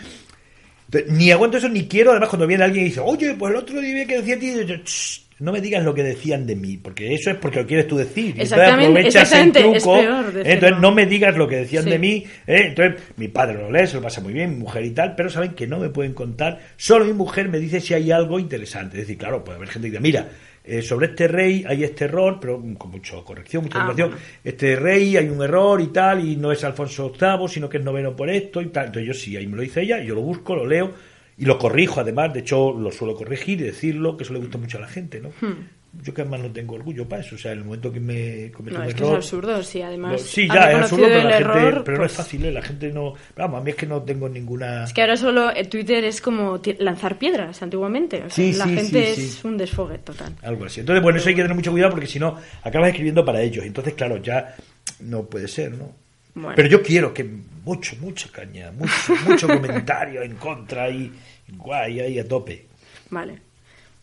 [0.91, 2.11] Entonces, Ni aguanto eso ni quiero.
[2.11, 4.53] Además, cuando viene alguien y dice, oye, pues el otro día que decía a ti,
[4.67, 7.67] yo, "Shh, no me digas lo que decían de mí, porque eso es porque lo
[7.67, 8.35] quieres tú decir.
[8.37, 10.43] Exactamente, entonces aprovechas el truco.
[10.45, 11.89] entonces no me digas lo que decían Sí.
[11.89, 12.25] de mí.
[12.47, 12.61] ¿eh?
[12.67, 15.29] Entonces mi padre lo lee, se lo pasa muy bien, mi mujer y tal, pero
[15.29, 16.59] saben que no me pueden contar.
[16.77, 18.97] Solo mi mujer me dice si hay algo interesante.
[18.97, 20.29] Es decir, claro, puede haber gente que diga, mira,
[20.65, 24.11] eh, sobre este rey hay este error, pero con mucha corrección, mucha Ah, bueno.
[24.43, 27.83] Este rey hay un error y tal, y no es Alfonso VIII, sino que es
[27.83, 28.85] noveno por esto y tal.
[28.85, 30.93] Entonces yo sí, ahí me lo dice ella, yo lo busco, lo leo
[31.37, 32.33] y lo corrijo además.
[32.33, 35.19] De hecho, lo suelo corregir y decirlo, que eso le gusta mucho a la gente,
[35.19, 35.29] ¿no?
[35.41, 35.67] Hmm.
[36.01, 37.35] Yo que además no tengo orgullo para eso.
[37.35, 39.15] O sea, en el momento que me cometo No, un es que es error...
[39.17, 40.11] absurdo, sí, además.
[40.13, 42.51] lo- sí, ya, es absurdo, pero, la gente, error, pero no es pues, fácil, ¿eh?
[42.51, 43.13] La gente no...
[43.37, 44.85] Vamos, a mí es que no tengo ninguna...
[44.85, 48.23] Es que ahora solo eh, Twitter es como lanzar piedras antiguamente.
[48.25, 50.33] O sea, Sí, la sí, gente sí, es un desfogue total.
[50.41, 50.79] Algo así.
[50.79, 53.63] Entonces, bueno, eso hay que tener mucho cuidado porque si no, acabas escribiendo para ellos.
[53.63, 54.55] Entonces, claro, ya
[55.01, 55.91] no puede ser, ¿no?
[56.35, 56.53] Bueno.
[56.55, 57.23] Pero yo quiero que
[57.63, 61.11] mucho, mucha caña, mucho, mucho comentario en contra y
[61.49, 62.65] guay, ahí a tope.
[63.09, 63.39] Vale.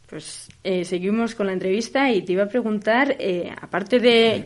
[0.09, 4.45] Pues eh, seguimos con la entrevista y te iba a preguntar, eh, aparte de,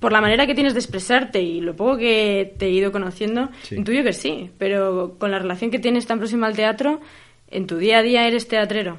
[0.00, 3.50] por la manera que tienes de expresarte y lo poco que te he ido conociendo,
[3.62, 3.74] Sí.
[3.76, 7.00] intuyo que sí, pero con la relación que tienes tan próxima al teatro,
[7.50, 8.96] ¿en tu día a día eres teatrero?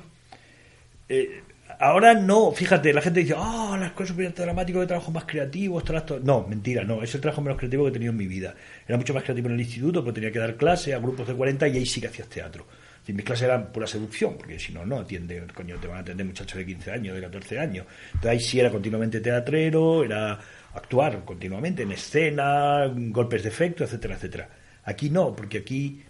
[1.10, 1.42] Eh,
[1.80, 5.80] ahora no, fíjate, la gente dice, ah, la escuela superior de de trabajo más creativo,
[5.80, 6.20] estarás todo-".
[6.20, 8.56] No, mentira, no, es el trabajo menos creativo que he tenido en mi vida.
[8.88, 11.34] Era mucho más creativo en el instituto, pero tenía que dar clase a grupos de
[11.36, 12.66] 40 y ahí sí que hacías teatro.
[13.08, 16.26] Mis clases eran pura seducción, porque si no, no atiende, coño, te van a atender
[16.26, 17.86] muchachos de 15 años, de 14 años.
[18.08, 20.40] Entonces ahí sí era continuamente teatrero, era
[20.74, 24.50] actuar continuamente en escena, golpes de efecto, etcétera, etcétera.
[24.86, 26.02] Aquí no, porque aquí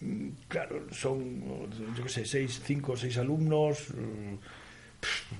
[0.00, 1.40] Mm, Claro, son,
[1.96, 3.92] yo qué sé, seis, cinco o seis alumnos.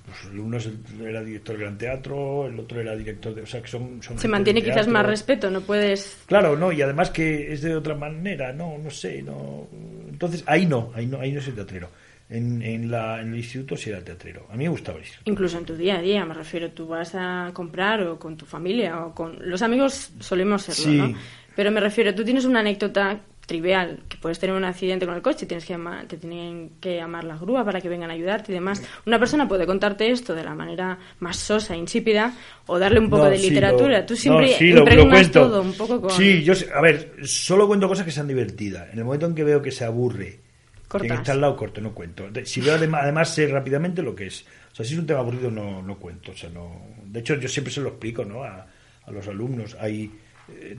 [0.05, 3.43] Pues el uno es el- era director del Gran Teatro, el otro era director de.
[3.43, 4.03] O sea, que son.
[4.03, 4.93] son Se mantiene de quizás teatro.
[4.93, 6.19] más respeto, no puedes...
[6.27, 9.69] Claro, no, y además que es de otra manera, no, no sé, no.
[10.11, 11.91] Entonces, ahí no, ahí no, ahí no soy teatrero.
[12.29, 14.47] En, en, la, en el instituto sí era teatrero.
[14.51, 15.31] A mí me gustaba el instituto.
[15.31, 18.45] Incluso en tu día a día, me refiero, tú vas a comprar o con tu
[18.47, 21.13] familia o con los amigos solemos serlo, Sí.
[21.13, 21.19] ¿no?
[21.55, 25.23] Pero me refiero, tú tienes una anécdota trivial, que puedes tener un accidente con el
[25.23, 28.51] coche, tienes que llamar, te tienen que llamar la grúa para que vengan a ayudarte
[28.53, 28.83] y demás.
[29.07, 32.35] Una persona puede contarte esto de la manera más sosa, insípida,
[32.67, 34.01] o darle un poco No, de sí, literatura.
[34.01, 36.11] lo- tú siempre no, sí, lo- lo todo un poco con...
[36.11, 38.89] Sí, yo sé- a ver, solo cuento cosas que sean divertidas.
[38.93, 40.41] En el momento en que veo que se aburre,
[40.89, 42.29] quien está al lado corto, no cuento.
[42.45, 44.45] Si veo además, además sé rápidamente lo que es.
[44.73, 46.33] O sea, si es un tema aburrido no, no cuento.
[46.33, 46.81] O sea, no.
[47.05, 48.43] De hecho, yo siempre se lo explico, ¿no?
[48.43, 48.67] A,
[49.05, 49.77] a los alumnos.
[49.81, 50.11] Hay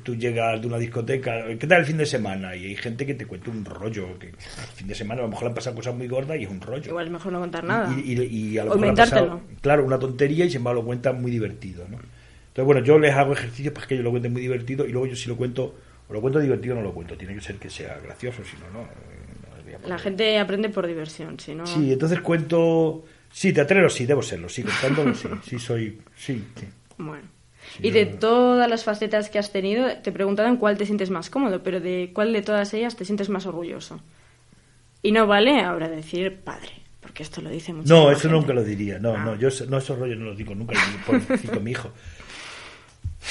[0.03, 2.55] tú llegas de una discoteca, ¿qué tal el fin de semana?
[2.55, 4.35] Y hay gente que te cuenta un rollo, que el
[4.75, 6.61] fin de semana a lo mejor le han pasado cosas muy gordas y es un
[6.61, 6.89] rollo.
[6.89, 7.93] Igual es mejor no contar nada.
[7.93, 10.81] Y, y- y a lo O mejor le pasado, claro, una tontería y sin embargo
[10.81, 11.97] lo cuentan muy divertido, ¿no?
[11.97, 15.07] Entonces, bueno, yo les hago ejercicios para que ellos lo cuenten muy divertido y luego
[15.07, 15.75] yo si lo cuento,
[16.09, 17.15] o lo cuento divertido o no lo cuento.
[17.17, 18.83] Tiene que ser que sea gracioso, si no, no.
[18.85, 21.65] eh, La gente aprende por diversión, si no...
[21.67, 23.03] Sí, entonces cuento...
[23.31, 25.99] Sí, teatrero sí, debo serlo, sí, contándolo sí, sí soy...
[26.15, 26.65] Sí, sí.
[26.97, 27.27] Bueno.
[27.81, 31.61] Y de todas las facetas que has tenido, te preguntaban cuál te sientes más cómodo,
[31.63, 33.99] pero de cuál de todas ellas te sientes más orgulloso.
[35.03, 37.87] Y no vale ahora decir padre, porque esto lo dice mucho.
[37.93, 38.99] No, eso nunca lo diría.
[38.99, 39.23] No, Ah.
[39.23, 40.73] no, yo no, esos rollos no los digo nunca.
[41.05, 41.91] Pobrecito mi hijo.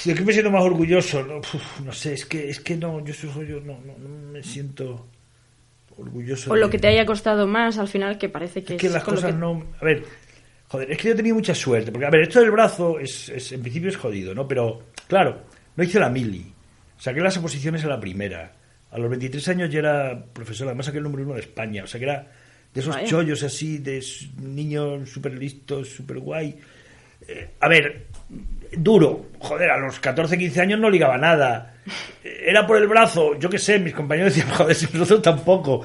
[0.05, 1.22] ¿De qué me siento más orgulloso?
[1.25, 4.33] No, uf, no sé, es que, es que no, yo esos rollos no, no, no
[4.33, 5.07] me siento
[5.96, 6.53] orgulloso.
[6.53, 9.03] O lo que te haya costado más al final, que parece que Es que las
[9.03, 9.64] con cosas que- no.
[9.81, 10.05] A ver,
[10.68, 11.90] joder, es que yo he tenido mucha suerte.
[11.92, 14.46] Porque, a ver, esto del brazo es, es- en principio es jodido, ¿no?
[14.48, 15.42] Pero, claro,
[15.76, 16.52] no hice la mili.
[16.98, 18.52] Saqué las oposiciones a la primera.
[18.90, 21.85] A los 23 años ya era profesor, además saqué el número uno de España.
[21.85, 22.26] O sea, que era
[22.72, 23.07] de esos Vaya.
[23.09, 24.02] chollos así, de
[24.40, 26.57] niños súper listos, súper guay.
[27.29, 28.07] Eh, a ver,
[28.76, 29.26] duro.
[29.40, 31.74] Joder, a los 14, 15 años no ligaba nada.
[32.24, 35.85] Eh, Era por el brazo, yo qué sé, mis compañeros decían, joder, si nosotros tampoco.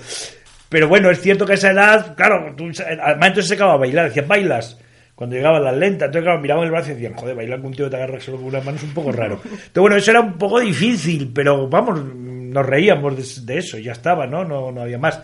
[0.72, 3.80] Pero bueno, es cierto que a esa edad, claro, tú, además entonces se acababa a
[3.80, 4.80] bailar, decían, bailas.
[5.16, 7.74] Cuando llegaban las lentas, entonces claro, miraban el brazo y decían, joder, bailar con un
[7.74, 9.42] tío que te agarra solo con una mano es un poco raro.
[9.44, 13.92] Entonces bueno, eso era un poco difícil, pero vamos, nos reíamos de, de eso, ya
[13.92, 14.46] estaba, ¿no?
[14.46, 14.72] ¿no?
[14.72, 15.22] No había más.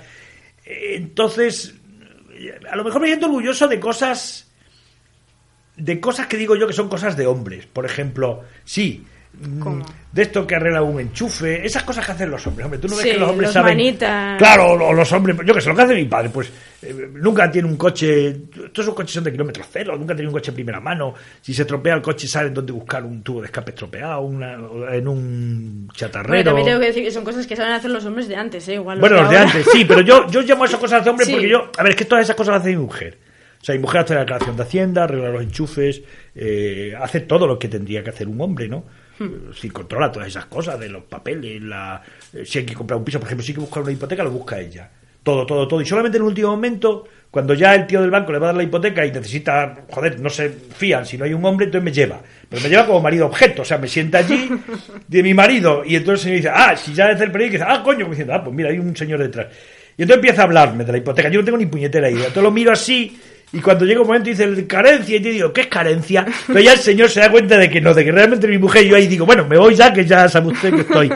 [0.66, 1.76] Eh, Entonces,
[2.70, 4.52] a lo mejor me siento orgulloso de cosas
[5.78, 7.68] de cosas que digo yo que son cosas de hombres.
[7.68, 9.06] Por ejemplo, sí,
[9.60, 9.86] ¿Cómo?
[10.12, 12.65] de esto que arregla un enchufe, esas cosas que hacen los hombres.
[12.65, 13.78] Hombre, tú no ves Sí, que los hombres los saben.
[13.78, 14.38] manitas.
[14.39, 17.52] Claro, o los hombres, yo que sé, lo que hace mi padre, pues eh, nunca
[17.52, 18.34] tiene un coche,
[18.73, 21.13] todos esos coches son de kilómetro cero, nunca tiene un coche de primera mano.
[21.39, 24.54] Si se estropea el coche, saben dónde buscar un tubo de escape estropeado, una,
[24.95, 26.43] en un Bueno, chatarrero.
[26.45, 28.73] también tengo que decir que son cosas que saben hacer los hombres de antes, ¿eh?
[28.73, 31.10] Igual Bueno, los de ahora- antes, sí, pero yo, yo llamo a esas cosas de
[31.12, 31.34] hombre Sí.
[31.34, 31.69] porque yo.
[31.78, 33.17] A ver, es que todas esas cosas las hace mi mujer.
[33.62, 36.02] O sea, mi mujer hace la declaración de Hacienda, arregla los enchufes,
[36.36, 38.84] eh, hace todo lo que tendría que hacer un hombre, ¿no?
[39.20, 39.51] Hmm.
[39.53, 42.01] Si controla todas esas cosas de los papeles, la,
[42.34, 44.24] eh, si hay que comprar un piso, por ejemplo, si hay que buscar una hipoteca,
[44.24, 44.89] lo busca ella.
[45.24, 45.82] todo, todo, todo.
[45.82, 48.49] Y solamente en el último momento, cuando ya el tío del banco le va a
[48.49, 51.84] dar la hipoteca y necesita, joder, no se fían si no hay un hombre, entonces
[51.84, 52.22] me lleva.
[52.47, 54.49] Pero me lleva como marido objeto, o sea, me sienta allí
[55.07, 57.84] de mi marido y entonces señor dice, ah, si ya es el periódico, dice, ah,
[57.84, 59.47] coño, me dice, ah, pues mira, hay un señor detrás.
[59.97, 61.28] Y entonces empieza a hablarme de la hipoteca.
[61.28, 62.28] Yo no tengo ni puñetera idea.
[62.28, 63.20] Entonces lo miro así
[63.54, 66.26] y cuando llega un momento dice carencia y yo digo, ¿qué es carencia?
[66.48, 68.86] Pero ya el señor se da cuenta de que no, de que realmente mi mujer
[68.86, 71.12] y yo ahí digo, bueno, me voy ya que ya sabe usted que estoy.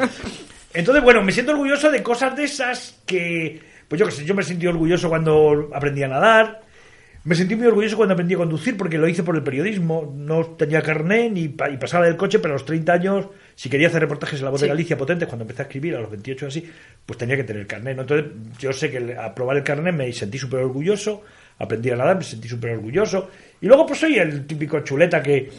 [0.74, 4.34] Entonces, bueno, me siento orgulloso de cosas de esas que, pues yo que sé, yo
[4.34, 6.62] me sentí orgulloso cuando aprendí a nadar,
[7.24, 10.12] me sentí muy orgulloso cuando aprendí a conducir porque lo hice por el periodismo.
[10.16, 13.90] No tenía carnet ni y pasaba del coche, pero a los 30 años, si quería
[13.90, 16.48] hacer reportajes en la voz de Galicia potentes, cuando empecé a escribir a los 28
[16.48, 16.68] así,
[17.06, 18.00] pues tenía que tener carnet.
[18.00, 21.22] Entonces, yo sé que al probar el carnet me sentí súper orgulloso,
[21.62, 23.30] aprendí a nadar, me sentí súper orgulloso.
[23.62, 25.49] Y luego, pues soy el típico chuleta que,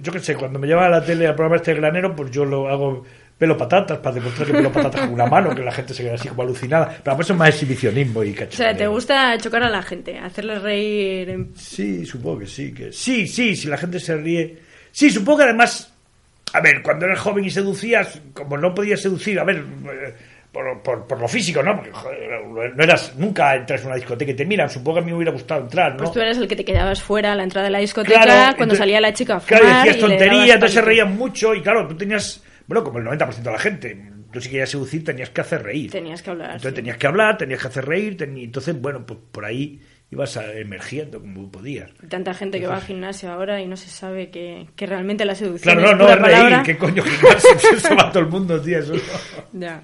[0.00, 2.44] yo qué sé, cuando me lleva a la tele a probar este granero, pues yo
[2.44, 3.04] lo hago
[3.38, 6.14] pelo patatas para demostrar que pelo patatas con una mano, que la gente se queda
[6.14, 6.96] así como alucinada.
[7.02, 8.54] Pero eso es más exhibicionismo y cachondeo.
[8.54, 10.18] O sea, ¿te gusta chocar a la gente?
[10.18, 11.48] ¿Hacerles reír?
[11.56, 12.72] Sí, supongo que sí.
[12.72, 12.92] Que...
[12.92, 14.58] Sí, sí, si la gente se ríe.
[14.90, 15.92] Sí, supongo que además.
[16.52, 19.64] A ver, cuando eres joven y seducías, como no podías seducir, a ver.
[20.54, 21.76] Eh, por, por, lo físico, ¿no?
[21.76, 21.90] Porque
[22.74, 25.16] no eras, nunca entras en una discoteca y te miran, supongo que a mí me
[25.16, 25.98] hubiera gustado entrar, ¿no?
[25.98, 28.74] Pues tú eres el que te quedabas fuera a la entrada de la discoteca cuando
[28.74, 31.96] salía la chica a fumar Claro, decías tonterías, entonces se reían mucho y claro, tú
[31.96, 35.62] tenías bueno, como el 90% de la gente, tú si querías seducir tenías que hacer
[35.62, 35.90] reír.
[35.90, 36.52] Tenías que hablar.
[36.52, 39.80] Entonces tenías que hablar, tenías que hacer reír, entonces, bueno, pues por ahí
[40.10, 41.90] ibas emergiendo como podías.
[42.08, 45.34] Tanta gente que va al gimnasio ahora y no se sabe que, que realmente la
[45.34, 47.58] seducción claro, no, no, es reír, ¿qué coño gimnasio?
[47.78, 48.94] se va todo el mundo, tío, eso
[49.52, 49.82] Ya.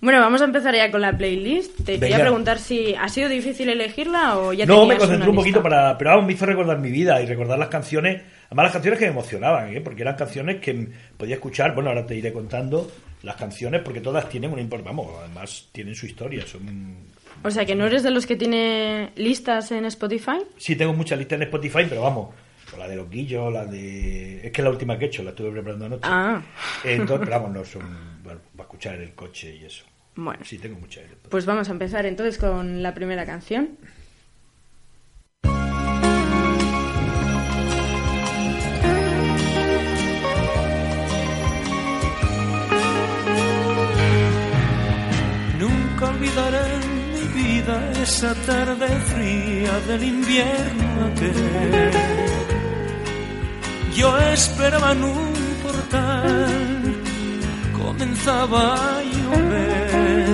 [0.00, 1.84] Bueno, vamos a empezar ya con la playlist.
[1.84, 5.62] Te quería preguntar si ha sido difícil elegirla o ya No, me concentré un poquito
[5.62, 5.96] para...
[5.96, 9.06] Pero vamos, me hizo recordar mi vida y recordar las canciones Además, las canciones que
[9.06, 9.80] me emocionaban, ¿eh?
[9.80, 11.74] porque eran canciones que podía escuchar.
[11.74, 12.90] Bueno, ahora te iré contando
[13.22, 14.96] las canciones porque todas tienen una importancia.
[14.96, 16.46] Vamos, además tienen su historia.
[16.46, 16.96] Son.
[17.42, 20.38] O sea, que no eres de los que tiene listas en Spotify.
[20.56, 22.34] Sí, tengo muchas listas en Spotify, pero vamos.
[22.78, 24.46] La de Loquillo, la de.
[24.46, 26.02] Es que es la última que he hecho, la estuve preparando anoche.
[26.04, 26.40] Ah.
[26.84, 28.15] Entonces, pero vamos, no son.
[28.26, 29.84] Bueno, para escuchar en el coche y eso.
[30.16, 30.44] Bueno.
[30.44, 31.04] Sí, tengo muchas.
[31.30, 33.78] Pues vamos a empezar entonces con la primera canción.
[46.38, 51.90] en mi vida esa tarde fría del invierno que
[53.96, 56.95] yo esperaba en un portal,
[57.86, 60.26] comenzaba a llover.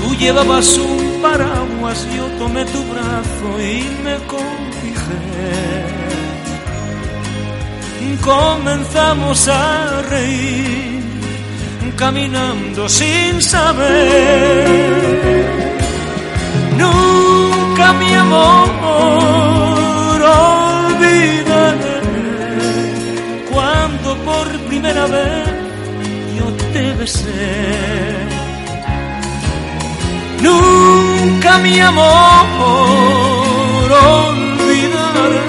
[0.00, 5.54] Tú llevabas un paraguas, yo tomé tu brazo y me cobijé.
[8.24, 11.02] Comenzamos a reír
[11.96, 14.64] caminando sin saber.
[16.78, 19.53] Nunca mi amor
[24.84, 25.48] primera vez
[26.38, 27.32] yo te besé.
[30.42, 32.44] Nunca mi amor
[34.28, 35.40] olvidaré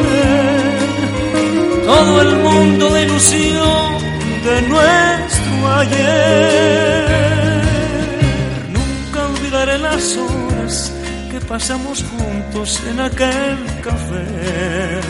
[1.85, 3.05] todo el mundo de
[4.45, 7.05] de nuestro ayer.
[8.77, 10.93] Nunca olvidaré las horas
[11.29, 15.01] que pasamos juntos en aquel café.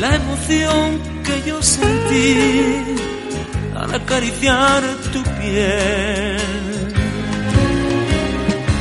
[0.00, 2.36] La emoción que yo sentí
[3.74, 6.38] al acariciar tu piel.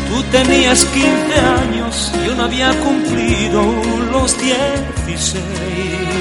[0.10, 3.62] Tú tenías 15 años, yo no había cumplido
[4.12, 6.16] los 16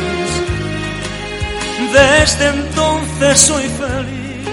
[1.95, 4.49] desde entonces soy feliz.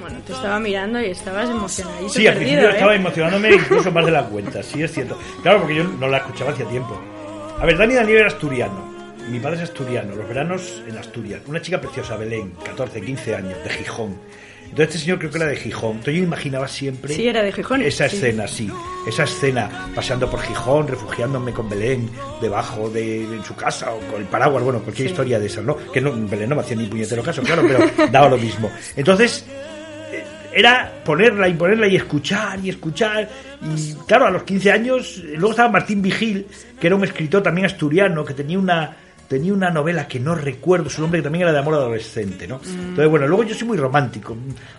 [0.00, 2.08] Bueno, te estaba mirando y estabas emocionadito.
[2.08, 2.72] Sí, al principio ¿eh?
[2.72, 5.16] estaba emocionándome incluso más de la cuenta, sí es cierto.
[5.42, 7.00] Claro, porque yo no la escuchaba hacía tiempo.
[7.60, 8.91] A ver, Dani Daniel era asturiano.
[9.30, 11.40] Mi padre es asturiano, los veranos en Asturias.
[11.46, 14.18] Una chica preciosa, Belén, 14, 15 años, de Gijón.
[14.72, 15.90] Entonces este señor creo que era de Gijón.
[15.92, 17.14] Entonces yo imaginaba siempre...
[17.14, 17.82] Sí, era de Gijón.
[17.82, 18.70] Esa escena, sí.
[19.06, 22.08] Esa escena, paseando por Gijón, refugiándome con Belén,
[22.40, 25.76] debajo de en su casa, o con el paraguas, bueno, cualquier historia de esas, ¿no?
[25.92, 28.70] Que no, Belén no me hacía ni puñetero caso, claro, pero daba lo mismo.
[28.96, 29.44] Entonces,
[30.10, 33.28] eh, era ponerla y ponerla y escuchar y escuchar.
[33.60, 36.46] Y claro, a los 15 años, luego estaba Martín Vigil,
[36.80, 38.96] que era un escritor también asturiano, que tenía una
[39.32, 42.58] tenía una novela que no recuerdo su nombre, que también era de amor adolescente, ¿no?
[42.58, 42.88] Mm.
[42.90, 44.36] Entonces, bueno, luego yo soy muy romántico.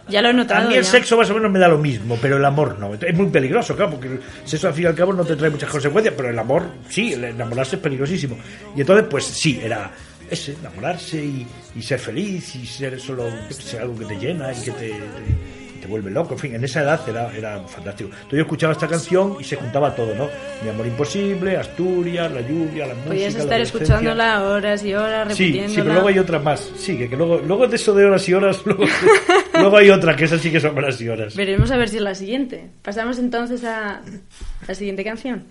[0.08, 0.68] Ya lo he notado.
[0.68, 2.94] A mí el sexo más o menos me da lo mismo, pero el amor no.
[2.94, 5.50] Es muy peligroso, claro, porque el sexo al fin y al cabo no te trae
[5.50, 8.38] muchas consecuencias, pero el amor sí, el enamorarse es peligrosísimo.
[8.76, 9.90] Y entonces, pues sí, era
[10.30, 14.72] ese, enamorarse y, ser feliz y ser solo ser algo que te llena y que
[14.72, 16.34] te, te vuelve loco.
[16.34, 18.10] En fin, en esa edad era, era fantástico.
[18.12, 20.30] Entonces yo escuchaba esta canción y se juntaba todo, ¿no?
[20.64, 23.10] Mi amor imposible, Asturias, la lluvia, la música.
[23.10, 25.70] Podías estar escuchándola horas y horas, Sí, repitiéndola.
[25.70, 26.72] sí, pero luego hay otras más.
[26.78, 28.86] Sí, que, que luego, luego de eso de horas y horas, luego,
[29.60, 31.36] luego hay otra, que esas sí que son horas y horas.
[31.36, 32.70] Veremos a ver si es la siguiente.
[32.82, 34.02] Pasamos entonces a
[34.68, 35.44] la siguiente canción.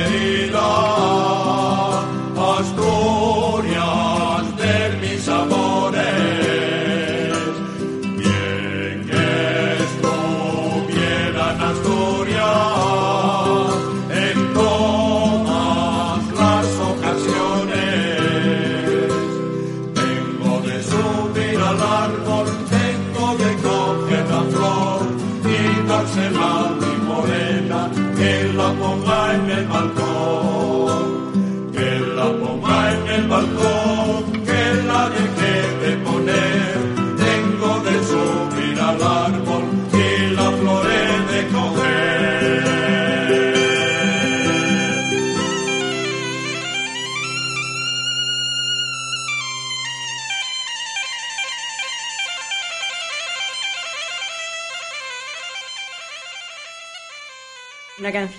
[0.00, 1.19] Patria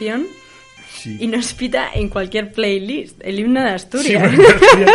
[0.01, 0.27] canción
[0.93, 1.17] Sí.
[1.21, 3.19] inhóspita en cualquier playlist.
[3.23, 4.23] El himno de Asturias.
[4.23, 4.91] Asturias-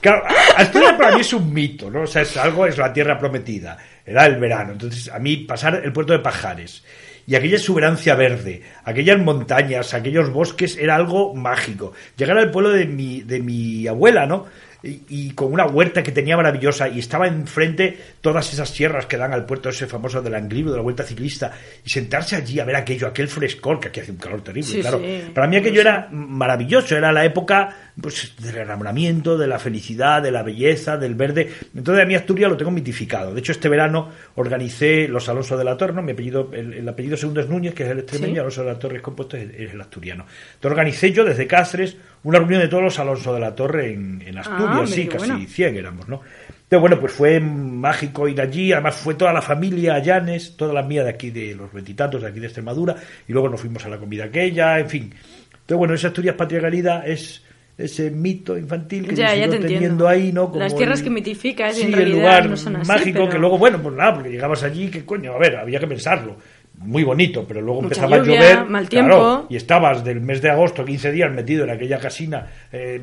[0.00, 0.22] claro,
[0.56, 2.02] Asturias para mí es un mito, ¿no?
[2.02, 4.72] O sea, es algo, es la tierra prometida, era el verano.
[4.72, 6.84] Entonces, a mí pasar el puerto de Pajares
[7.26, 11.92] y aquella exuberancia verde, aquellas montañas, aquellos bosques, era algo mágico.
[12.16, 14.46] Llegar al pueblo de mi, de mi abuela, ¿no?
[14.82, 19.16] Y, y con una huerta que tenía maravillosa y estaba enfrente todas esas sierras que
[19.16, 21.50] dan al puerto ese famoso del Angliru, de la vuelta ciclista,
[21.84, 24.80] y sentarse allí a ver aquello, aquel frescor, que aquí hace un calor terrible, Sí,
[24.80, 24.98] claro.
[25.00, 25.30] sí.
[25.34, 30.30] Para mí aquello era maravilloso, era la época pues, del enamoramiento, de la felicidad, de
[30.30, 31.48] la belleza, del verde.
[31.74, 33.34] Entonces a mí Asturias lo tengo mitificado.
[33.34, 36.02] De hecho, este verano organicé los Alonso de la Torre, ¿no?
[36.02, 38.42] Mi apellido, el, el apellido segundo es Núñez, que es el extremeño.
[38.42, 40.24] Alonso de la Torre es compuesto, es, es el asturiano.
[40.54, 44.22] Entonces organicé yo desde Cáceres una reunión de todos los Alonso de la Torre en,
[44.26, 45.46] en Asturias, sí, casi bueno.
[45.48, 46.20] 100 éramos, ¿no?
[46.48, 50.82] Entonces, bueno, pues fue mágico ir allí, además fue toda la familia Allanes, toda la
[50.82, 52.94] mía de aquí, de los veintitantos de aquí de Extremadura,
[53.26, 55.02] y luego nos fuimos a la comida aquella, en fin.
[55.50, 57.42] Entonces, bueno, esa Asturias Patria es
[57.78, 60.52] ese mito infantil que Ya, ya te teniendo ahí, ¿no?
[60.56, 63.38] Las tierras que mitificas sí, en el realidad lugar no son así, mágico pero- que
[63.38, 66.36] luego, bueno, pues nada, porque llegabas allí, que coño, a ver, había que pensarlo.
[66.80, 68.70] Muy bonito, pero luego Mucha empezaba lluvia, a llover.
[68.70, 69.46] mal claro, tiempo.
[69.50, 73.00] y estabas del mes de agosto, 15 días metido en aquella casina eh,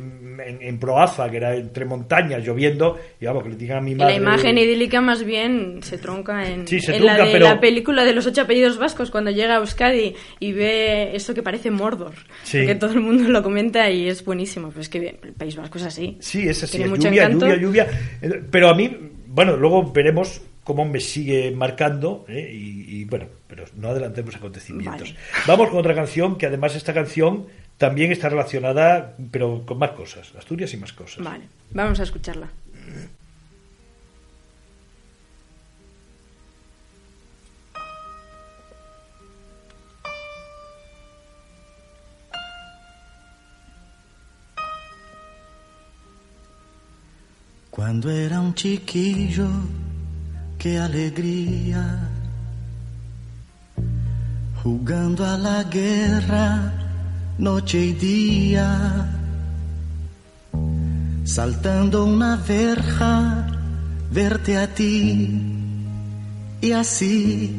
[0.48, 3.92] en, en Proaza, que era entre montañas, lloviendo, y vamos, que le digan a mi
[3.92, 4.14] Y madre.
[4.14, 7.46] la imagen idílica más bien se tronca en, Sí, se en la trunca, de pero-
[7.48, 11.44] la película de los ocho apellidos vascos cuando llega a Euskadi y ve eso que
[11.44, 12.14] parece Mordor.
[12.44, 12.60] Sí.
[12.60, 14.70] Porque todo el mundo lo comenta y es buenísimo.
[14.70, 16.16] Pero es que el País Vasco es así.
[16.22, 17.46] Sí, es así, Tiene es mucho lluvia, encanto.
[17.48, 17.88] lluvia, lluvia.
[18.22, 18.90] Eh, Pero a mí,
[19.28, 22.52] bueno, luego veremos cómo me sigue marcando ¿eh?
[22.52, 25.14] y, y, bueno, pero no adelantemos acontecimientos.
[25.14, 25.46] Vale.
[25.48, 27.46] Vamos con otra canción que además esta canción
[27.78, 31.24] también está relacionada, pero con más cosas, Asturias y más cosas.
[31.24, 32.50] Vale, vamos a escucharla.
[47.70, 49.48] Cuando era un chiquillo,
[50.66, 52.10] qué alegría,
[54.64, 56.74] jugando a la guerra
[57.38, 59.06] noche y día,
[61.24, 63.46] saltando una verja,
[64.12, 65.40] verte a ti.
[66.62, 67.54] Y así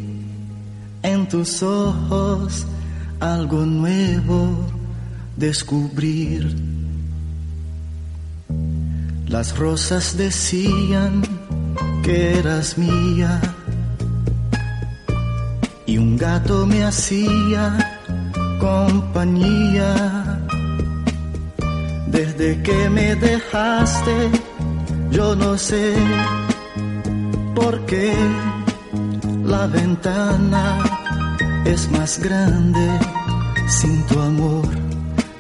[1.04, 2.66] en tus ojos
[3.20, 4.66] algo nuevo
[5.36, 6.56] descubrir.
[9.28, 11.22] Las rosas decían
[12.02, 13.40] que eras mía
[15.86, 17.98] y un gato me hacía
[18.60, 20.40] compañía.
[22.08, 24.30] Desde que me dejaste,
[25.10, 25.94] yo no sé
[27.54, 28.14] por qué
[29.44, 30.78] la ventana
[31.64, 32.86] es más grande
[33.68, 34.66] sin tu amor.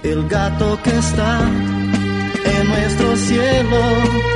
[0.02, 4.35] El gato que está en nuestro cielo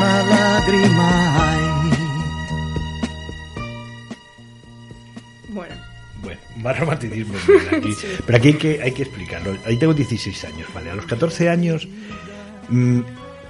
[0.00, 1.90] una lágrima hay.
[5.50, 5.74] Bueno,
[6.22, 7.34] Bueno, más romanticismo.
[7.70, 7.94] aquí.
[8.26, 9.56] Pero aquí hay que, hay que explicarlo.
[9.66, 10.90] Ahí tengo 16 años, ¿vale?
[10.90, 11.86] A los 14 años
[12.68, 13.00] mm,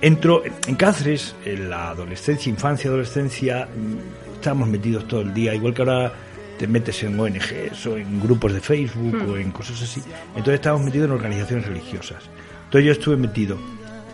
[0.01, 5.72] entro en Cáceres, en la adolescencia, infancia, adolescencia, mm, estábamos metidos todo el día, igual
[5.74, 6.12] que ahora
[6.59, 10.03] te metes en ONGs o en grupos de Facebook o en cosas así.
[10.30, 12.24] Entonces estábamos metidos en organizaciones religiosas.
[12.64, 13.57] Entonces yo estuve metido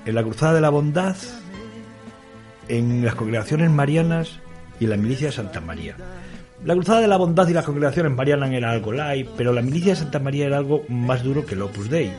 [0.04, 1.16] en la Cruzada de la Bondad,
[2.68, 4.40] en las congregaciones marianas
[4.80, 5.96] y en la milicia de Santa María.
[6.64, 9.92] La Cruzada de la Bondad y las congregaciones marianas era algo light, pero la milicia
[9.92, 12.10] de Santa María era algo más duro que el Opus Dei.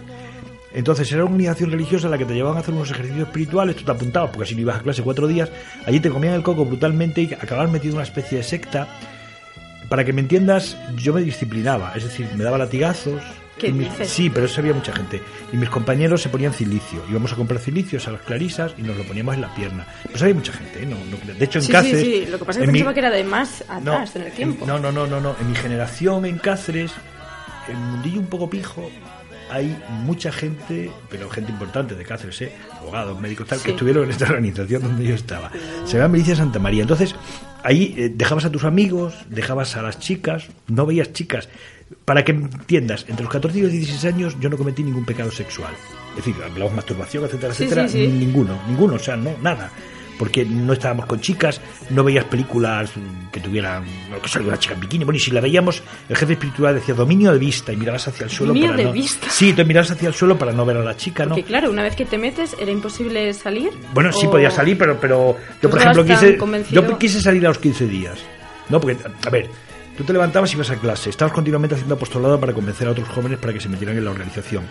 [0.73, 3.75] Entonces era una organización religiosa en la que te llevaban a hacer unos ejercicios espirituales,
[3.75, 5.49] tú te apuntabas porque si no ibas a clase cuatro días,
[5.85, 8.87] allí te comían el coco brutalmente y acababas metido una especie de secta.
[9.89, 13.23] Para que me entiendas, yo me disciplinaba, es decir, me daba latigazos.
[14.05, 15.21] Sí, pero eso había mucha gente.
[15.51, 17.03] Y mis compañeros se ponían cilicio.
[17.09, 19.85] Íbamos a comprar cilicios a las clarisas y nos lo poníamos en la pierna.
[20.09, 20.85] Pues había mucha gente, ¿eh?
[20.85, 22.01] No, no- de hecho, en sí, Cáceres.
[22.01, 22.31] sí, sí.
[22.31, 24.65] Lo que pasa es que mi- pensaba que era de más atrás en el tiempo.
[24.65, 25.35] no, no, no, no, no.
[25.41, 26.91] En mi generación en Cáceres,
[27.67, 28.89] en mundillo un poco pijo,
[29.49, 32.51] hay mucha gente, pero gente importante de Cáceres, ¿eh?
[32.79, 33.65] abogados, médicos, tal, Sí.
[33.65, 35.51] que estuvieron en esta organización donde yo estaba.
[35.85, 36.81] Se llama Milicia Santa María.
[36.81, 37.15] Entonces,
[37.63, 41.47] ahí eh, dejabas a tus amigos, dejabas a las chicas, no veías chicas.
[42.07, 45.29] Para que entiendas, entre los 14 y los 16 años yo no cometí ningún pecado
[45.29, 45.73] sexual.
[46.11, 47.89] Es decir, hablamos masturbación, etcétera, Sí, etcétera.
[47.89, 48.07] sí, sí.
[48.07, 49.69] Ninguno, ninguno, o sea, no, nada.
[50.17, 52.91] Porque no estábamos con chicas, no veías películas
[53.29, 55.03] que tuvieran, no, que salga una chica en bikini.
[55.03, 58.23] Bueno, y si la veíamos, el jefe espiritual decía dominio de vista y mirabas hacia
[58.23, 58.93] el suelo Dominio para de no.
[58.93, 59.29] vista.
[59.29, 61.35] Sí, te mirabas hacia el suelo para no ver a la chica, ¿no?
[61.35, 63.71] Porque claro, una vez que te metes, ¿era imposible salir?
[63.93, 66.37] Bueno, sí ¿O- podía salir, pero, pero yo, ¿Tú por ejemplo, quise,
[66.71, 68.17] yo quise salir a los 15 días.
[68.69, 69.49] No, porque, a ver,
[69.97, 73.07] tú te levantabas y ibas a clase, estabas continuamente haciendo apostolado para convencer a otros
[73.09, 74.63] jóvenes para que se metieran en la organización.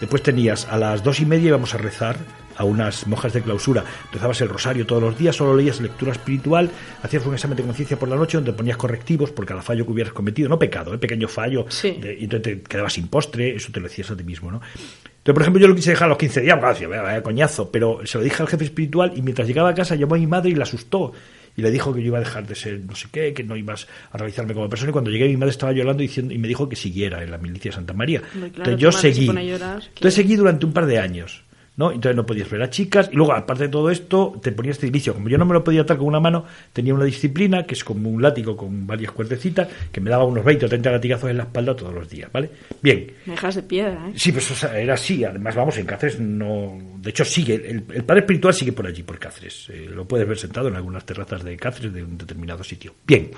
[0.00, 2.16] Después tenías a las dos y media íbamos a rezar
[2.56, 3.82] a unas monjas de clausura.
[4.12, 6.70] Rezabas el rosario todos los días, solo leías lectura espiritual,
[7.02, 9.92] hacías un examen de conciencia por la noche donde ponías correctivos por cada fallo que
[9.92, 10.98] hubieras cometido, no pecado, ¿eh?
[10.98, 11.92] pequeño fallo, Sí.
[12.00, 14.60] de- y entonces te quedabas sin postre, eso te lo decías a ti mismo, ¿no?
[14.60, 17.22] Entonces, por ejemplo, yo lo quise dejar a los 15 días, claro, decía, vaya, vaya
[17.22, 20.18] coñazo, pero se lo dije al jefe espiritual y mientras llegaba a casa llamó a
[20.18, 21.12] mi madre y la asustó.
[21.56, 23.56] Y le dijo que yo iba a dejar de ser no sé qué, que no
[23.56, 24.90] ibas a realizarme como persona.
[24.90, 27.38] Y cuando llegué, mi madre estaba llorando diciendo, y me dijo que siguiera en la
[27.38, 28.20] milicia de Santa María.
[28.22, 29.26] Claro, Entonces yo seguí.
[29.26, 31.42] llorar, que- Entonces seguí durante un par de años.
[31.76, 31.90] ¿No?
[31.90, 33.08] Entonces no podías ver a chicas.
[33.12, 35.14] Y luego, aparte de todo esto, te ponías cilicio.
[35.14, 37.84] Como yo no me lo podía atar con una mano, tenía una disciplina que es
[37.84, 41.38] como un látigo con varias cuerdecitas que me daba unos 20 o 30 latigazos en
[41.38, 42.50] la espalda todos los días, ¿vale?
[42.82, 43.06] Bien.
[43.26, 44.12] Me dejas de piedra, ¿eh?
[44.16, 45.24] Sí, pues o sea, era así.
[45.24, 46.78] Además, vamos, en Cáceres no.
[46.98, 47.54] De hecho, sigue.
[47.54, 49.68] El, el padre espiritual sigue por allí, por Cáceres.
[49.70, 52.94] Eh, lo puedes ver sentado en algunas terrazas de Cáceres de un determinado sitio.
[53.06, 53.30] Bien.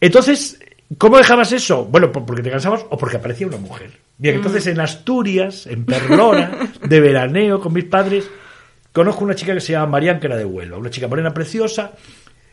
[0.00, 0.58] Entonces,
[0.96, 1.84] ¿cómo dejabas eso?
[1.84, 3.90] Bueno, por- porque te cansabas o porque aparecía una mujer.
[4.16, 6.50] Bien, entonces en Asturias, en Perlora,
[6.82, 8.28] de veraneo con mis padres,
[8.92, 11.92] conozco una chica que se llama Marian, que era de Huelva, una chica morena preciosa.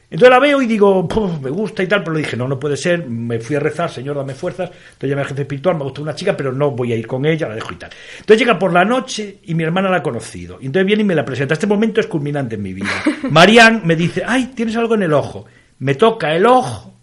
[0.07, 2.59] Entonces la veo y digo, "Puf, me gusta y tal, pero le dije, no, no
[2.59, 4.69] puede ser, me fui a rezar, Señor, dame fuerzas.
[4.69, 7.25] Entonces llamé al jefe espiritual, me gusta una chica, pero no voy a ir con
[7.25, 7.89] ella, la dejo y tal.
[8.19, 10.59] Entonces llega por la noche y mi hermana la ha conocido.
[10.61, 11.55] Y entonces viene y me la presenta.
[11.55, 12.91] Este momento es culminante en mi vida.
[13.31, 15.45] Marian me dice, ay, tienes algo en el ojo.
[15.79, 16.94] Me toca el ojo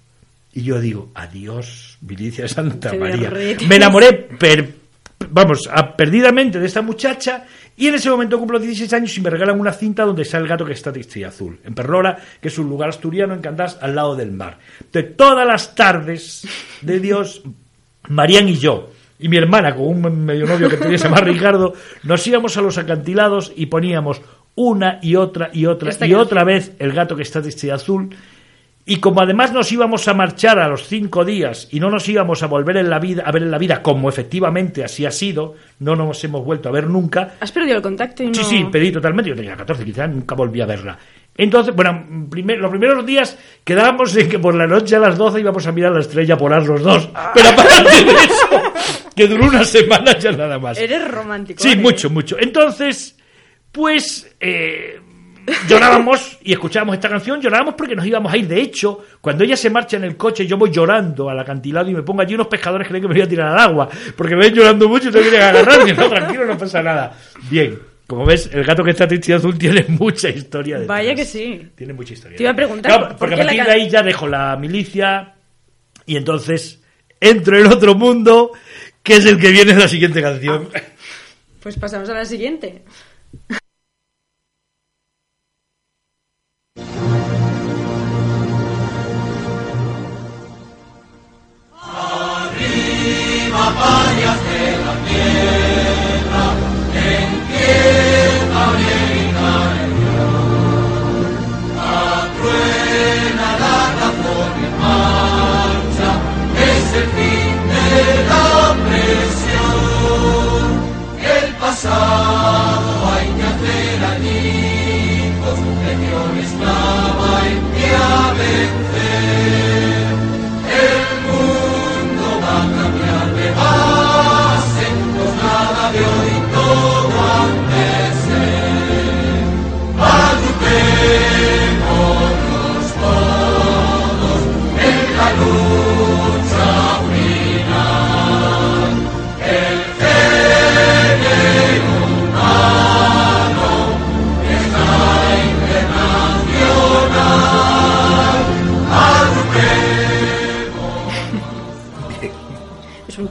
[0.53, 3.31] y yo digo, adiós, milicia de Santa Qué María.
[3.69, 4.75] Me enamoré, per-
[5.31, 7.45] vamos, a- perdidamente de esta muchacha
[7.77, 10.47] y en ese momento cumplo 16 años y me regalan una cinta donde está el
[10.47, 11.59] gato que está triste y azul.
[11.65, 14.59] En Perlora, que es un lugar asturiano en Candás, al lado del mar.
[14.93, 16.47] De todas las tardes
[16.83, 17.43] de Dios,
[18.09, 21.73] Marían y yo, y mi hermana con un medio novio que tenía se llama Ricardo,
[22.03, 24.21] nos íbamos a los acantilados y poníamos
[24.55, 27.71] una y otra y otra Esta y otra vez el gato que está triste y
[27.71, 28.11] azul.
[28.85, 32.43] Y como además nos íbamos a marchar a los cinco días y no nos íbamos
[32.43, 35.55] a volver en la vida, a ver en la vida como efectivamente así ha sido,
[35.79, 37.35] no nos hemos vuelto a ver nunca.
[37.39, 38.35] ¿Has perdido el contacto y no...?
[38.35, 39.31] Sí, sí, pedí totalmente.
[39.31, 40.99] Yo tenía 14, 15 años, nunca volví a verla.
[41.37, 45.39] Entonces, bueno, primer- los primeros días quedábamos en que por la noche a las 12
[45.41, 47.09] íbamos a mirar la estrella polar los dos.
[47.35, 48.73] Pero aparte de eso,
[49.15, 50.77] que duró una semana ya nada más.
[50.77, 51.63] Eres romántico.
[51.63, 52.37] Sí, mucho, mucho.
[52.39, 53.17] Entonces,
[53.71, 55.01] pues eh,
[55.69, 58.47] llorábamos y escuchábamos esta canción, llorábamos porque nos íbamos a ir.
[58.47, 61.95] De hecho, cuando ella se marcha en el coche, yo voy llorando al acantilado y
[61.95, 64.43] me pongo allí unos pescadores creen que me voy a tirar al agua, porque me
[64.47, 65.89] ven llorando mucho y te vienen a agarrar.
[65.89, 67.17] Y no, tranquilo, no pasa nada.
[67.51, 70.79] Bien, como ves, el gato que está triste y azul tiene mucha historia.
[70.79, 70.89] detrás.
[70.99, 71.69] Vaya que sí.
[71.75, 72.37] Tiene mucha historia.
[72.37, 75.35] Te iba a preguntar, Claro, ¿por porque a partir de ahí ya dejo la milicia
[76.07, 76.83] y entonces
[77.21, 78.53] entro en otro mundo
[79.03, 80.69] que es el que viene en la siguiente canción.
[81.61, 82.83] Pues pasamos a la siguiente.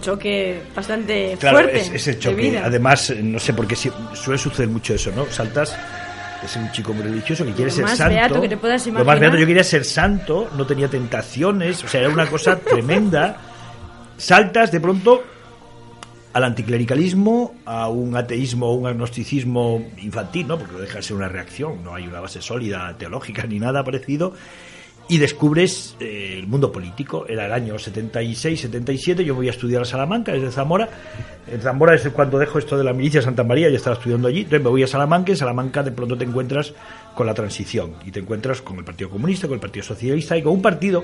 [0.01, 1.79] Un choque bastante Claro, fuerte.
[1.79, 2.35] es, es el de choque.
[2.41, 2.61] vida.
[2.65, 5.25] Además, eh, no sé por qué suele suceder mucho eso, ¿no?
[5.27, 5.75] Saltas,
[6.43, 8.13] es un chico muy religioso que quiere Lo ser más santo.
[8.15, 9.19] beato que te puedas Lo más imaginar.
[9.19, 13.37] beato, yo quería ser santo, no tenía tentaciones, o sea, era una cosa tremenda.
[14.17, 15.23] Saltas de pronto
[16.33, 20.57] al anticlericalismo, a un ateísmo o un agnosticismo infantil, ¿no?
[20.57, 23.83] Porque no deja de ser una reacción, no hay una base sólida teológica ni nada
[23.83, 24.33] parecido.
[25.11, 27.25] Y descubres eh, el mundo político.
[27.27, 29.25] Era el año 76, 77.
[29.25, 30.87] Yo voy a estudiar a Salamanca, desde Zamora.
[31.51, 34.43] En Zamora es cuando dejo esto de la milicia Santa María, yo estaba estudiando allí.
[34.43, 35.33] Entonces me voy a Salamanca.
[35.33, 36.73] En Salamanca de pronto te encuentras
[37.13, 37.95] con la transición.
[38.05, 41.03] Y te encuentras con el Partido Comunista, con el Partido Socialista y con un partido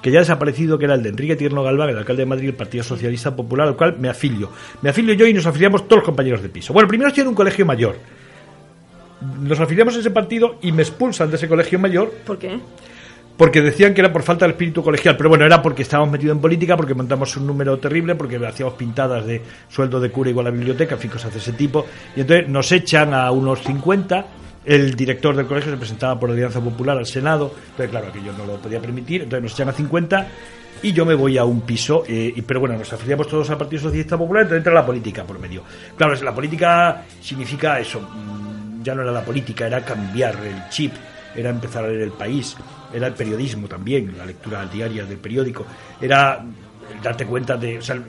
[0.00, 2.48] que ya ha desaparecido, que era el de Enrique Tierno Galván, el alcalde de Madrid,
[2.48, 4.50] el Partido Socialista Popular, al cual me afilio.
[4.80, 6.72] Me afilio yo y nos afiliamos todos los compañeros de piso.
[6.72, 7.96] Bueno, primero estoy en un colegio mayor.
[9.42, 12.58] Nos afiliamos a ese partido y me expulsan de ese colegio mayor ¿Por qué?
[13.36, 16.36] Porque decían que era por falta del espíritu colegial, pero bueno, era porque estábamos metidos
[16.36, 20.46] en política, porque montamos un número terrible, porque hacíamos pintadas de sueldo de cura igual
[20.46, 21.84] a biblioteca, en fin, cosas de ese tipo,
[22.16, 24.26] y entonces nos echan a unos 50,
[24.64, 28.32] el director del colegio se presentaba por Alianza Popular al Senado, entonces claro, que yo
[28.32, 30.26] no lo podía permitir, entonces nos echan a 50
[30.82, 33.58] y yo me voy a un piso, eh, y- pero bueno, nos afiliamos todos al
[33.58, 35.62] Partido Socialista Popular, entonces entra la política por medio.
[35.96, 40.92] Claro, la política significa eso, mm, ya no era la política, era cambiar el chip,
[41.34, 42.56] era empezar a leer el país,
[42.92, 45.66] era el periodismo también, la lectura diaria del periódico,
[46.00, 46.44] era
[47.02, 48.00] darte cuenta de, o sea,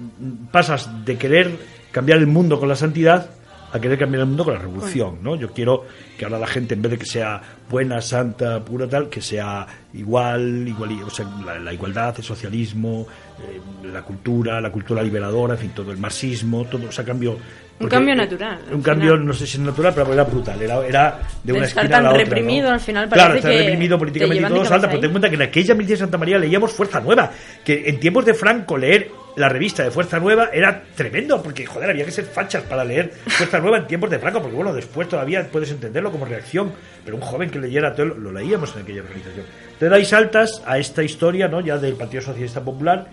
[0.52, 1.58] pasas de querer
[1.92, 3.30] cambiar el mundo con la santidad
[3.72, 5.36] a querer cambiar el mundo con la revolución, ¿no?
[5.36, 5.86] Yo quiero
[6.18, 9.68] que ahora la gente, en vez de que sea buena, santa, pura, tal, que sea
[9.94, 11.26] igual, igual o sea,
[11.62, 13.06] la, igualdad, el socialismo,
[13.40, 13.60] eh,
[13.92, 17.38] la cultura, la cultura liberadora, en fin, todo el marxismo, todo, o sea, cambio...
[17.78, 19.26] porque, cambio eh, natural, al Un cambio, final.
[19.26, 22.04] no sé si es natural, pero era brutal, era, era de una esquina a tan
[22.04, 22.24] la otra.
[22.24, 22.74] reprimido, ¿no?
[22.74, 25.36] al final Claro, que reprimido te políticamente y todo salta, pero ten en cuenta que
[25.36, 27.32] en aquella milicia de Santa María leíamos Fuerza Nueva,
[27.64, 31.92] que en tiempos de Franco leer la revista de Fuerza Nueva era tremendo, porque joder,
[31.92, 35.08] había que ser fachas para leer Fuerza Nueva en tiempos de Franco, porque bueno, después
[35.08, 36.72] todavía puedes entenderlo como reacción,
[37.06, 39.46] pero un joven que leyera todo lo, leíamos en aquella organización.
[39.74, 41.62] Entonces ahí saltas a esta historia, ¿no?
[41.62, 43.10] Ya del Partido Socialista Popular,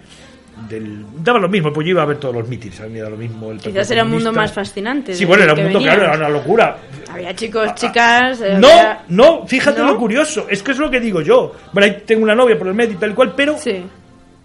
[0.68, 3.00] del daba lo mismo, pues yo iba a ver todos los mítines, a mí me
[3.00, 5.14] da lo mismo el Quizás era un mundo más fascinante.
[5.14, 6.76] Sí, bueno, era un mundo, claro, era una locura.
[7.12, 8.40] Había chicos, chicas.
[8.40, 9.86] eh, No, había- no, fíjate ¿No?
[9.88, 11.52] lo curioso, es que es lo que digo yo.
[11.72, 13.84] Bueno, ahí tengo una novia por el medio y tal cual, pero Sí.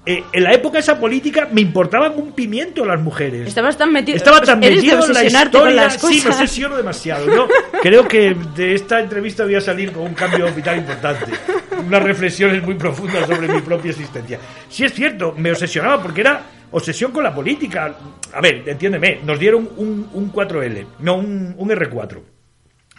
[0.05, 3.47] eh, en la época esa política me importaban un pimiento las mujeres.
[3.47, 4.17] Estabas tan metido.
[4.17, 6.35] Estaba tan de metido en la obsesionarte con historia, las sí, me cosas.
[6.41, 7.25] obsesiono demasiado.
[7.27, 7.47] Yo
[7.81, 11.31] creo que de esta entrevista voy a salir con un cambio vital importante,
[11.79, 14.39] unas reflexiones muy profundas sobre mi propia existencia.
[14.69, 17.95] Sí es cierto, me obsesionaba porque era obsesión con la política.
[18.33, 22.21] A ver, entiéndeme, nos dieron un, un 4L, no un, un R4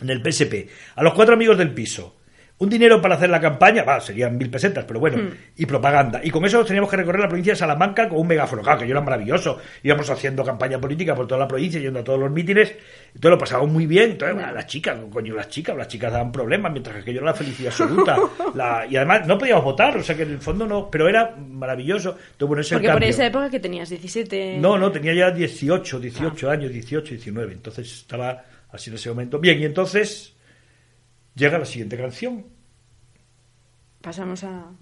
[0.03, 2.17] en el PSP, a los cuatro amigos del piso.
[2.61, 5.31] Un dinero para hacer la campaña, va, serían mil pesetas, pero bueno, Hmm.
[5.57, 6.21] y propaganda.
[6.23, 8.63] Y con eso teníamos que recorrer la provincia de Salamanca con un megáfono.
[8.63, 9.59] Claro, que yo era maravilloso.
[9.83, 12.75] Íbamos haciendo campaña política por toda la provincia, yendo a todos los mítines.
[13.15, 14.11] Entonces lo pasábamos muy bien.
[14.11, 17.31] Entonces, bueno, las chicas, coño, las chicas, las chicas daban problemas, mientras que yo era
[17.31, 18.17] la felicidad absoluta.
[18.55, 21.35] La- y además no podíamos votar, o sea que en el fondo no, pero era
[21.37, 22.11] maravilloso.
[22.11, 24.59] Entonces, bueno, ese Porque por esa época que tenías 17.
[24.59, 27.53] No, no, tenía ya 18, 18 años, 18, 19.
[27.55, 29.39] Entonces estaba así en ese momento.
[29.39, 30.35] Bien, y entonces
[31.41, 32.45] llega la siguiente canción.
[34.03, 34.73] Pasamos a.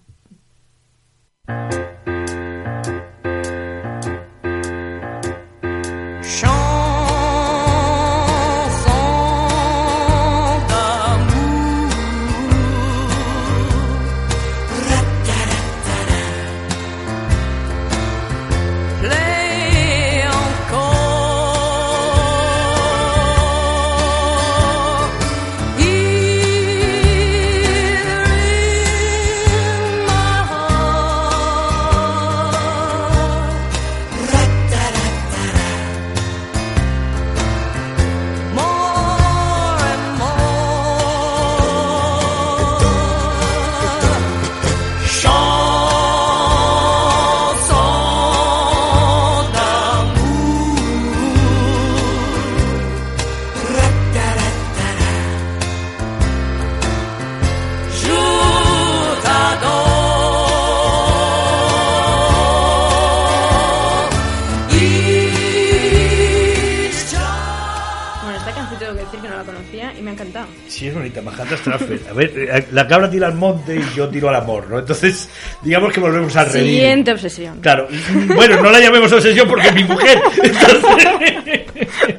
[70.78, 72.00] Sí, es bonita, Majanda Strasfer.
[72.08, 74.78] A ver, eh, la cabra tira al monte y yo tiro al amor, ¿no?
[74.78, 75.28] Entonces,
[75.60, 76.70] digamos que volvemos al redil.
[76.70, 77.60] Siguiente obsesión.
[77.60, 77.88] Claro,
[78.36, 80.18] bueno, no la llamemos obsesión porque es mi mujer.
[80.40, 81.62] Entonces-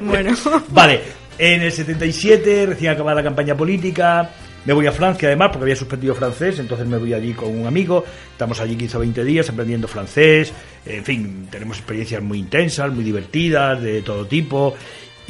[0.00, 0.34] Bueno.
[0.68, 1.00] Vale,
[1.38, 4.28] en el 77, recién acabada la campaña política,
[4.66, 7.66] Me voy a Francia además porque había suspendido francés, entonces me voy allí con un
[7.66, 10.52] amigo, estamos allí 15 o 20 días aprendiendo francés,
[10.84, 14.74] en fin, tenemos experiencias muy intensas, muy divertidas, de todo tipo.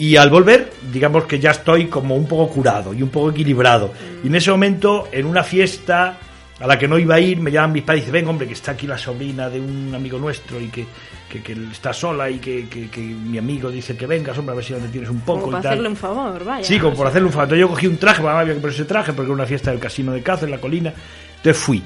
[0.01, 3.93] Y al volver, digamos que ya estoy como un poco curado y un poco equilibrado.
[4.25, 6.17] Y en ese momento, en una fiesta
[6.59, 8.47] a la que no iba a ir, me llaman mis padres y dicen, ven hombre,
[8.47, 10.87] que está aquí la sobrina de un amigo nuestro y que,
[11.29, 14.65] que, que está sola y que, que, mi amigo dice que vengas, hombre, a ver
[14.65, 15.73] si le tienes un poco Como y para tal.
[15.73, 16.65] hacerle un favor, vaya.
[16.65, 17.45] Sí, como por hacerle un favor.
[17.49, 19.71] Entonces yo cogí un traje, mamá había que poner ese traje porque era una fiesta
[19.71, 20.95] del casino de Cáceres, en la colina.
[21.37, 21.83] Entonces fui.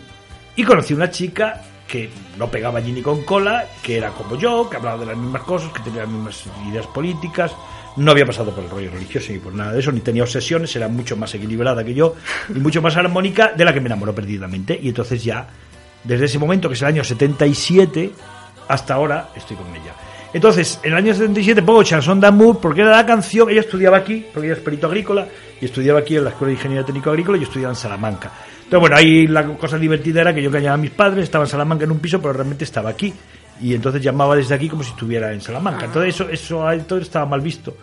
[0.55, 4.71] Y conocí una chica que no pegaba allí ni con cola, que era como yo,
[4.71, 7.53] que hablaba de las mismas cosas, que tenía las mismas ideas políticas.
[7.97, 10.75] No había pasado por el rollo religioso ni por nada de eso, ni tenía obsesiones,
[10.75, 12.17] era mucho más equilibrada que yo
[12.49, 14.79] y mucho más armónica, de la que me enamoró perdidamente.
[14.81, 15.47] Y entonces ya,
[16.03, 18.11] desde ese momento, que es el año 77,
[18.69, 19.95] hasta ahora estoy con ella.
[20.33, 24.27] Entonces, en el año 77 pongo Chanson d'Amour porque era la canción, ella estudiaba aquí,
[24.35, 25.29] porque ella es perito agrícola,
[25.61, 28.33] y estudiaba aquí en la Escuela de Ingeniería Técnico Agrícola y estudiaba en Salamanca.
[28.65, 31.51] Entonces, bueno, ahí la cosa divertida era que yo engañaba a mis padres, estaba en
[31.51, 33.15] Salamanca en un piso, pero realmente estaba aquí.
[33.61, 35.87] Y entonces llamaba desde aquí como si estuviera en Salamanca.
[35.87, 37.77] Entonces, eso, eso entonces estaba mal visto.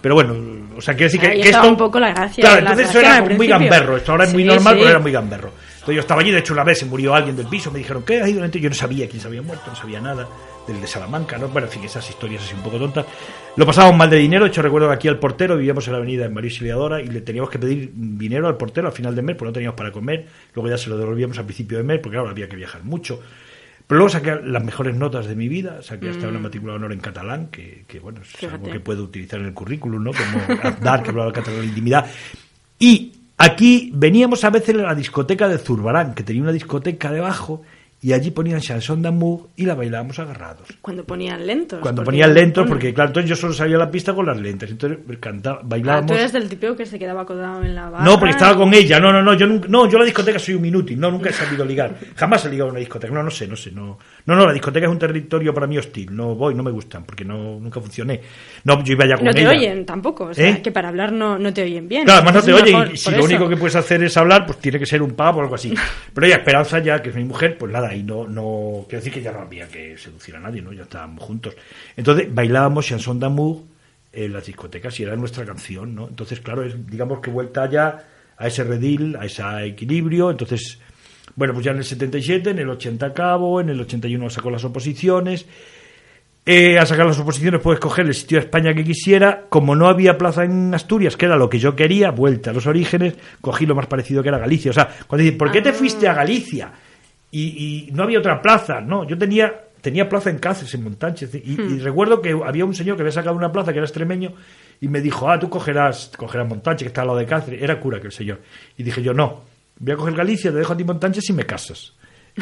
[0.00, 0.34] Pero bueno,
[0.76, 1.72] o sea, quiero decir que, que estaba esto.
[1.72, 3.96] un poco la gracia, Claro, la entonces eso era muy gamberro.
[3.98, 4.78] Esto ahora es muy Sí, normal, sí.
[4.78, 5.50] pero era muy gamberro.
[5.74, 8.02] Entonces yo estaba allí, de hecho, una vez se murió alguien del piso, me dijeron,
[8.02, 8.44] ¿qué ha ido?
[8.46, 10.26] Yo no sabía quién se había muerto, no sabía nada
[10.66, 11.48] del de Salamanca, ¿no?
[11.48, 13.04] Bueno, en fin, esas historias así un poco tontas.
[13.56, 15.98] Lo pasábamos mal de dinero, de hecho recuerdo que aquí al portero, vivíamos en la
[15.98, 19.24] avenida en María Auxiliadora y le teníamos que pedir dinero al portero al final del
[19.24, 21.98] mes, porque no teníamos para comer, luego ya se lo devolvíamos al principio de mes,
[21.98, 23.20] porque claro, había que viajar mucho.
[23.90, 26.92] Pero luego saqué las mejores notas de mi vida, saqué hasta una matrícula de honor
[26.92, 30.12] en catalán, que, que, bueno, es algo que puedo utilizar en el currículum, ¿no?
[30.12, 32.06] Como Aznar, que hablaba catalán de intimidad.
[32.78, 37.62] Y aquí veníamos a veces a la discoteca de Zurbarán, que tenía una discoteca debajo,
[38.02, 40.66] y allí ponían chanson d'amour y la bailábamos agarrados.
[40.80, 41.80] Cuando ponían lentos.
[41.80, 44.70] Cuando porque- ponían lentos, porque claro, entonces yo solo sabía la pista con las lentes,
[44.70, 46.06] entonces cantaba, ah, bailábamos.
[46.06, 48.04] tú eres del tipo que se quedaba acodado en la barra.
[48.04, 48.98] No, porque estaba con ella.
[49.00, 49.34] No, no, no.
[49.34, 50.98] Yo nunca, no, yo a la discoteca soy un inútil.
[50.98, 51.94] No, nunca he sabido ligar.
[52.16, 53.12] Jamás he ligado a una discoteca.
[53.12, 53.70] No, no sé, no sé.
[53.70, 53.98] No,
[54.30, 54.46] no, no.
[54.46, 56.14] La discoteca es un territorio para mí hostil.
[56.14, 58.20] No voy, no me gustan porque no nunca funcioné.
[58.64, 59.50] No, yo iba ya con No te ella.
[59.50, 60.62] oyen tampoco, o sea, ¿Eh?
[60.62, 62.04] que para hablar no, no te oyen bien.
[62.04, 63.24] Claro, además no te oye mejor, y si lo eso.
[63.26, 65.74] único que puedes hacer es hablar, pues tiene que ser un pavo o algo así.
[66.14, 69.12] Pero ella, Esperanza ya, que es mi mujer, pues nada, y no, no, quiero decir
[69.12, 70.72] que ya no había que seducir a nadie, ¿no?
[70.72, 71.54] Ya estábamos juntos.
[71.96, 73.58] Entonces bailábamos chanson d'amour
[74.12, 76.08] en las discotecas y era nuestra canción, ¿no?
[76.08, 78.04] Entonces, claro, es, digamos que vuelta ya
[78.36, 80.78] a ese redil, a ese equilibrio, entonces...
[81.40, 84.62] Bueno, pues ya en el 77, en el 80 acabo, en el 81 sacó las
[84.62, 85.46] oposiciones,
[86.44, 89.46] eh, a sacar las oposiciones puedes coger el sitio de España que quisiera.
[89.48, 92.66] Como no había plaza en Asturias, que era lo que yo quería, vuelta a los
[92.66, 94.70] orígenes, cogí lo más parecido que era Galicia.
[94.70, 96.72] O sea, cuando dicen, ¿por qué te fuiste a Galicia?
[97.30, 98.82] Y, y no había otra plaza.
[98.82, 101.34] No, yo tenía, tenía plaza en Cáceres, en Montánchez.
[101.36, 104.34] Y, y recuerdo que había un señor que había sacado una plaza que era extremeño
[104.78, 107.62] y me dijo, ah, tú cogerás, cogerás Montánchez, que está al lado de Cáceres.
[107.62, 108.40] Era cura que el señor.
[108.76, 109.49] Y dije yo, no,
[109.80, 111.94] voy a coger Galicia, te dejo a ti Montánchez y me casas.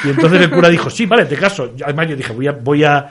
[0.04, 1.72] Y entonces el cura dijo, sí, vale, te caso.
[1.82, 3.08] Además yo dije, voy a, voy a...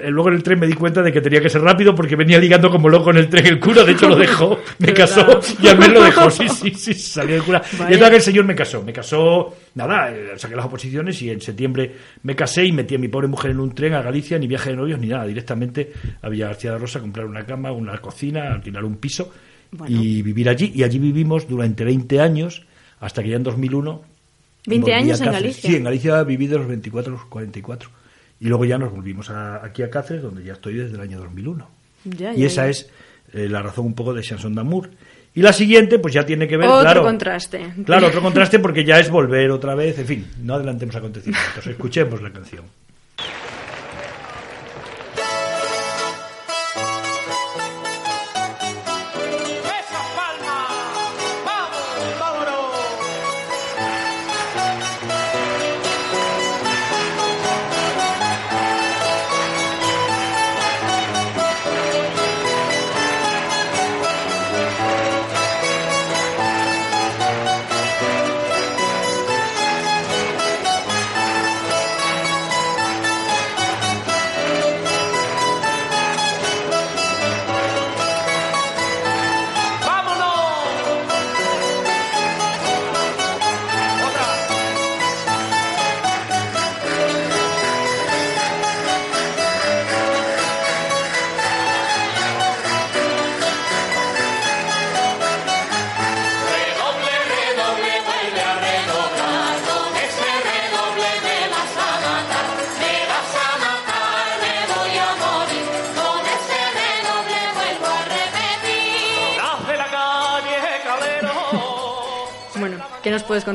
[0.00, 2.14] eh, Luego en el tren me di cuenta de que tenía que ser rápido porque
[2.14, 4.94] venía ligando como loco en el tren el cura, de hecho lo dejó, me ¿De
[4.94, 7.60] casó y al mes lo dejó, sí, sí, sí, salió el cura.
[7.90, 11.40] Y entonces el señor me casó, me casó, nada, eh, saqué las oposiciones y en
[11.40, 11.92] septiembre
[12.22, 14.70] me casé y metí a mi pobre mujer en un tren a Galicia, ni viaje
[14.70, 15.92] de novios ni nada, directamente
[16.22, 19.32] a Villa García de Rosa a comprar una cama, una cocina, alquilar un piso
[19.72, 20.00] Bueno.
[20.00, 20.70] y vivir allí.
[20.76, 22.64] Y allí vivimos durante 20 años,
[23.00, 24.02] hasta que ya en 2001
[24.66, 25.32] 20 volví a años en.
[25.32, 25.70] Galicia.
[25.70, 27.90] Sí, en Galicia viví de los 24 a los 44.
[28.40, 31.18] Y luego ya nos volvimos a- aquí a Cáceres, donde ya estoy desde el año
[31.18, 31.68] 2001.
[32.04, 32.70] Ya, y esa ya.
[32.70, 32.90] es
[33.32, 34.90] eh, la razón un poco de Chanson d'Amour.
[35.34, 37.60] Y la siguiente, pues ya tiene que ver, Otro claro, contraste.
[37.84, 42.22] Claro, otro contraste porque ya es volver otra vez, en fin, no adelantemos acontecimientos, escuchemos
[42.22, 42.64] la canción.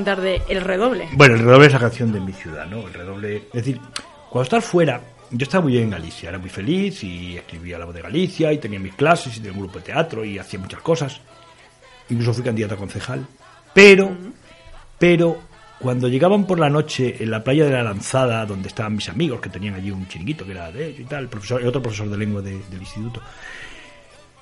[0.04, 1.08] Contar de El Redoble?
[1.14, 2.88] Bueno, el redoble es la canción de mi ciudad, ¿no?
[2.88, 3.38] El redoble.
[3.47, 3.80] Es decir,
[4.30, 4.99] cuando estás fuera,
[5.32, 8.51] yo estaba muy bien en Galicia, era muy feliz y escribía la voz de Galicia
[8.51, 11.22] y tenía mis clases y tenía un grupo de teatro y hacía muchas cosas.
[12.10, 13.26] Incluso fui candidato a concejal.
[13.74, 14.12] Pero,
[14.99, 15.39] pero,
[15.80, 19.39] cuando llegaban por la noche en la playa de la Lanzada, donde estaban mis amigos,
[19.41, 21.82] que tenían allí un chiringuito que era de ellos y tal, el profesor, el otro
[21.82, 23.22] profesor de lengua de- del instituto,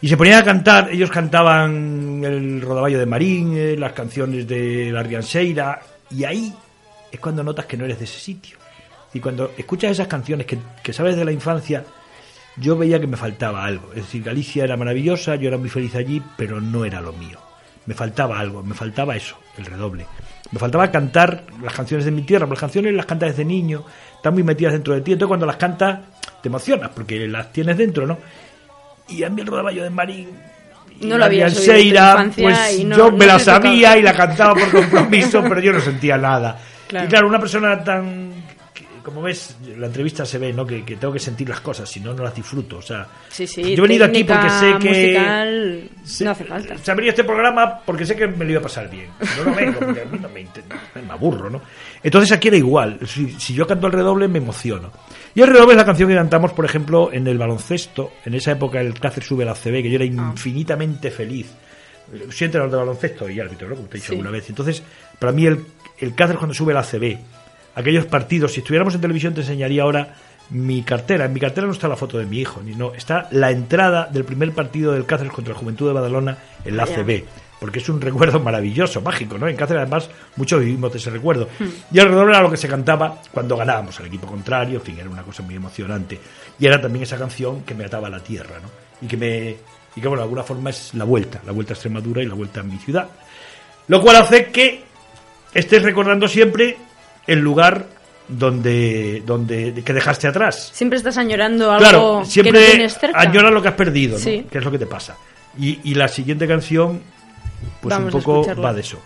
[0.02, 4.92] y se ponían a cantar, ellos cantaban el Rodaballo de Marín, eh, las canciones de
[4.92, 5.80] la Rianseira,
[6.10, 6.54] y ahí
[7.12, 8.58] es cuando notas que no eres de ese sitio.
[9.14, 11.84] Y cuando escuchas esas canciones que, que sabes de la infancia,
[12.58, 13.92] yo veía que me faltaba algo.
[13.92, 17.40] Es decir, Galicia era maravillosa, yo era muy feliz allí, pero no era lo mío.
[17.86, 20.08] Me faltaba algo, me faltaba eso, el redoble.
[20.52, 23.86] Me faltaba cantar las canciones de mi tierra, porque las canciones las cantas desde niño,
[24.16, 26.00] están muy metidas dentro de ti, entonces cuando las cantas
[26.42, 28.18] te emocionas, porque las tienes dentro, ¿no?
[29.12, 30.30] Y a mí el rodaballo de Marín
[31.00, 33.58] y No lo Rianseira, infancia pues y no- yo no me la tocaba.
[33.62, 36.58] sabía y la cantaba por compromiso, pero yo no sentía nada.
[36.92, 37.06] Claro.
[37.06, 38.34] Y claro, una persona tan...
[39.04, 40.66] como ves, la entrevista se ve, ¿no?
[40.66, 42.78] Que, que tengo que sentir las cosas, si no, no las disfruto.
[42.78, 43.62] O sea, Sí, sí.
[43.76, 44.90] yo he venido aquí porque sé que...
[44.90, 46.78] musical sé- no hace falta.
[46.78, 49.10] Se abría este programa porque sé que me lo iba a pasar bien.
[49.46, 50.46] No vengo porque a mí no me,
[51.06, 51.62] me aburro, ¿no?
[52.04, 53.00] Entonces aquí era igual.
[53.08, 54.92] Si, si yo canto el redoble, me emociono.
[55.34, 58.12] Y el redoble es la canción que cantamos, por ejemplo, en el baloncesto.
[58.26, 60.32] En esa época el Cáceres sube a la CB, que yo era Ah.
[60.32, 61.48] infinitamente feliz.
[62.30, 63.76] Soy entrenador de baloncesto y árbitro, ¿no?
[63.76, 64.16] Como te he dicho Sí.
[64.16, 64.50] alguna vez.
[64.50, 64.84] Entonces,
[65.18, 65.64] para mí el,
[66.00, 67.18] el Cáceres cuando sube a la CB,
[67.76, 70.16] aquellos partidos, si estuviéramos en televisión te enseñaría ahora
[70.52, 71.26] mi cartera.
[71.26, 74.08] En mi cartera no está la foto de mi hijo, ni no, está la entrada
[74.12, 76.86] del primer partido del Cáceres contra la Juventud de Badalona en la.
[76.86, 77.24] CB.
[77.60, 79.48] Porque es un recuerdo maravilloso, mágico, ¿no?
[79.48, 81.48] En Cáceres, además, muchos vivimos de ese recuerdo.
[81.92, 84.98] Y el redoble era lo que se cantaba cuando ganábamos al equipo contrario, en fin,
[85.00, 86.20] era una cosa muy emocionante.
[86.60, 88.70] Y era también esa canción que me ataba a la tierra, ¿no?
[89.02, 89.56] Y que me.
[89.96, 92.34] Y que, bueno, de alguna forma es la vuelta, la vuelta a Extremadura y la
[92.34, 93.08] vuelta a mi ciudad.
[93.88, 94.84] Lo cual hace que
[95.54, 96.78] estés recordando siempre
[97.28, 97.86] el lugar
[98.28, 100.70] donde, donde que dejaste atrás.
[100.74, 103.20] Siempre estás añorando algo Claro, que siempre no tienes cerca.
[103.20, 104.24] añoras lo que has perdido, ¿no?
[104.24, 104.46] Sí.
[104.50, 105.18] Que es lo que te pasa.
[105.60, 107.02] Y, y la siguiente canción,
[107.82, 109.00] pues Vamos un poco va de eso.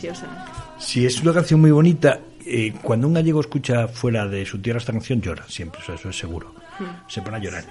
[0.00, 0.46] Preciosa.
[0.78, 4.78] Si es una canción muy bonita, eh, cuando un gallego escucha fuera de su tierra
[4.78, 6.54] esta canción, llora siempre, o sea, eso es seguro.
[7.08, 7.64] Se pone a llorar.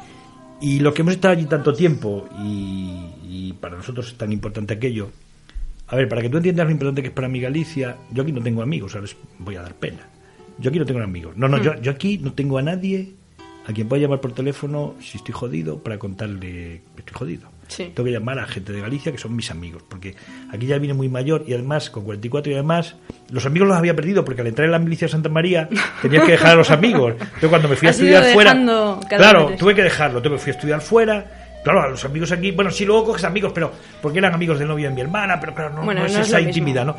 [0.62, 4.74] Y lo que hemos estado allí tanto tiempo y, y para nosotros es tan importante
[4.76, 5.10] aquello.
[5.88, 8.32] A ver, para que tú entiendas lo importante que es para mi Galicia, yo aquí
[8.32, 9.16] no tengo amigos, ¿sabes?
[9.40, 10.08] Voy a dar pena.
[10.60, 11.36] Yo aquí no tengo amigos.
[11.36, 11.64] No, no, Hmm.
[11.64, 13.14] yo, yo aquí no tengo a nadie
[13.66, 17.50] a quien pueda llamar por teléfono si estoy jodido para contarle que estoy jodido.
[17.70, 17.92] Sí.
[17.96, 20.16] Tengo que llamar a gente de Galicia que son mis amigos, porque
[20.52, 22.96] aquí ya vine muy mayor y además con 44 y además
[23.30, 25.70] los amigos los había perdido porque al entrar en la milicia de Santa María
[26.02, 27.14] tenía que dejar a los amigos.
[27.20, 28.54] Entonces cuando me fui a estudiar fuera,
[29.08, 31.26] claro, tuve que dejarlo, entonces me fui a estudiar fuera.
[31.64, 34.68] Claro, a los amigos aquí, bueno, sí, luego coges amigos, pero porque eran amigos del
[34.68, 36.50] novio de mi hermana, pero claro, no, Bueno, no es no es esa mismo.
[36.50, 36.96] intimidad, ¿no?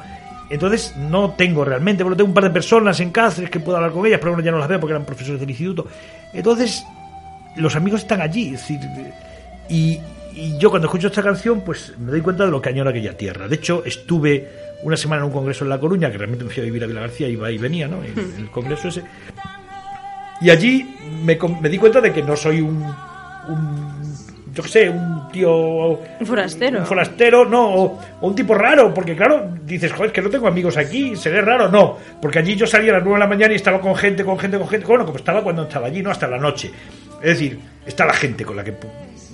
[0.50, 3.92] Entonces no tengo realmente, pero tengo un par de personas en Cáceres que puedo hablar
[3.92, 5.86] con ellas, pero bueno, ya no las veo porque eran profesores del instituto.
[6.34, 6.84] Entonces,
[7.56, 8.80] los amigos están allí, es decir,
[9.68, 9.98] y,
[10.34, 13.16] y yo cuando escucho esta canción, pues me doy cuenta de lo que añora aquella
[13.16, 13.48] tierra.
[13.48, 14.48] De hecho, estuve
[14.82, 16.86] una semana en un congreso en La Coruña, que realmente me fui a vivir a
[16.86, 18.02] Vila García, iba y venía, ¿no?
[18.02, 19.02] En el congreso ese.
[20.40, 22.82] Y allí me, me di cuenta de que no soy un,
[23.48, 23.90] un
[24.52, 25.98] yo qué sé, un tío...
[26.18, 26.80] Un forastero.
[26.80, 30.48] Un forastero, no, o, o un tipo raro, porque claro, dices, joder, que no tengo
[30.48, 33.52] amigos aquí, seré raro, no, porque allí yo salía a las 9 de la mañana
[33.52, 36.10] y estaba con gente, con gente, con gente, bueno, como estaba cuando estaba allí, no,
[36.10, 36.70] hasta la noche.
[37.22, 38.74] Es decir, está la gente con la que...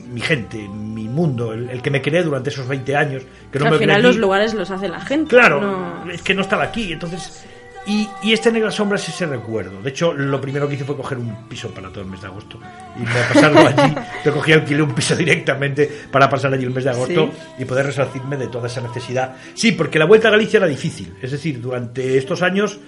[0.07, 3.67] Mi gente, mi mundo, el, el que me creé durante esos 20 años, que no
[3.67, 5.29] al me final creé los lugares los hace la gente.
[5.31, 7.45] Claro, no- es que no estaba aquí, entonces...
[7.89, 9.81] Y, y este Negra Sombra es ese recuerdo.
[9.81, 12.27] De hecho, lo primero que hice fue coger un piso para todo el mes de
[12.27, 12.59] agosto.
[12.97, 13.95] Y me a pasarlo allí.
[14.25, 17.87] Yo cogí alquilé un piso directamente para pasar allí el mes de agosto y poder
[17.87, 19.37] resarcirme de toda esa necesidad.
[19.55, 21.15] Sí, porque la vuelta a Galicia era difícil.
[21.23, 22.81] Es decir, durante estos años,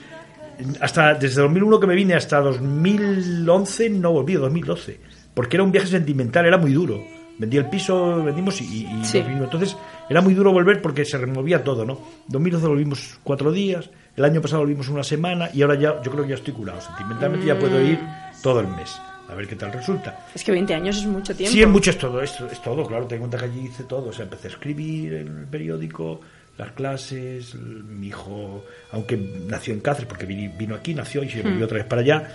[0.80, 4.98] hasta desde 2001 que me vine hasta 2011, no volví, 2012.
[5.38, 7.00] Porque era un viaje sentimental, era muy duro.
[7.38, 9.20] Vendí el piso, vendimos y, y Sí.
[9.22, 9.44] vino.
[9.44, 9.76] Entonces
[10.10, 11.96] era muy duro volver porque se removía todo, ¿no?
[12.26, 16.24] 2012 volvimos cuatro días, el año pasado volvimos una semana y ahora ya yo creo
[16.24, 16.80] que ya estoy curado.
[16.80, 18.00] Sentimentalmente ya puedo ir
[18.42, 19.00] todo el mes.
[19.28, 20.26] A ver qué tal resulta.
[20.34, 21.52] Es que 20 años es mucho tiempo.
[21.52, 23.84] Sí, en mucho es todo, esto es todo, claro, ten en cuenta que allí hice
[23.84, 26.20] todo, o sea, empecé a escribir en el periódico,
[26.56, 29.16] las clases, mi hijo, aunque
[29.46, 32.28] nació en Cáceres, porque vino aquí, nació y se volvió otra vez para allá,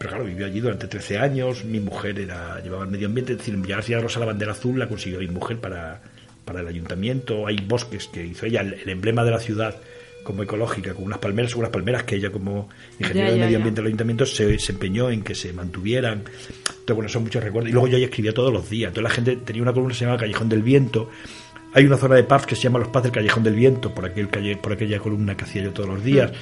[0.00, 3.38] pero claro, vivió allí durante 13 años, mi mujer era llevaba el medio ambiente, es
[3.38, 6.00] decir, llegar a Rosa la bandera azul la consiguió mi mujer para,
[6.46, 9.76] para el ayuntamiento, hay bosques que hizo ella, el, el emblema de la ciudad
[10.24, 13.52] como ecológica, con unas palmeras, unas palmeras que ella como ingeniera Ya, de ya, medio
[13.52, 13.56] ya.
[13.58, 16.20] ambiente del ayuntamiento se, se empeñó en que se mantuvieran.
[16.20, 17.70] Entonces, bueno, son muchos recuerdos.
[17.70, 18.88] Y luego yo ya escribía todos los días.
[18.88, 21.10] Entonces la gente tenía una columna que se llama Callejón del Viento.
[21.74, 24.04] Hay una zona de pubs que se llama Los Paz del Callejón del Viento, por,
[24.04, 26.32] aquel calle, por aquella columna que hacía yo todos los días.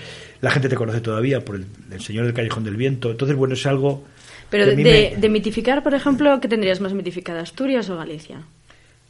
[0.41, 3.11] La gente te conoce todavía por el, el Señor del Callejón del Viento.
[3.11, 4.05] Entonces, bueno, es algo...
[4.51, 7.43] Pero de, a mí de- me- de mitificar, por ejemplo, ¿qué tendrías más mitificada?
[7.43, 8.41] ¿Asturias o Galicia?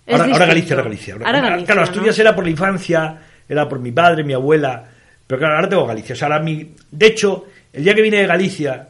[0.08, 0.26] Ahora.
[0.26, 1.14] Galicia, ahora Galicia.
[1.14, 1.84] Ahora- Ahora Galicia, claro, ¿no?
[1.86, 4.84] Asturias era por la infancia, era por mi padre, mi abuela.
[5.26, 6.14] Pero claro, ahora tengo Galicia.
[6.14, 6.72] O sea, ahora mi...
[6.90, 8.88] De hecho, el día que vine de Galicia,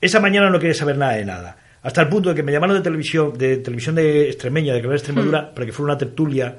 [0.00, 1.56] esa mañana no quería saber nada de nada.
[1.82, 4.96] Hasta el punto de que me llamaron de televisión, de televisión de extremeña, de Canal
[4.96, 5.54] Extremadura, Hmm.
[5.54, 6.56] para que fuera una tertulia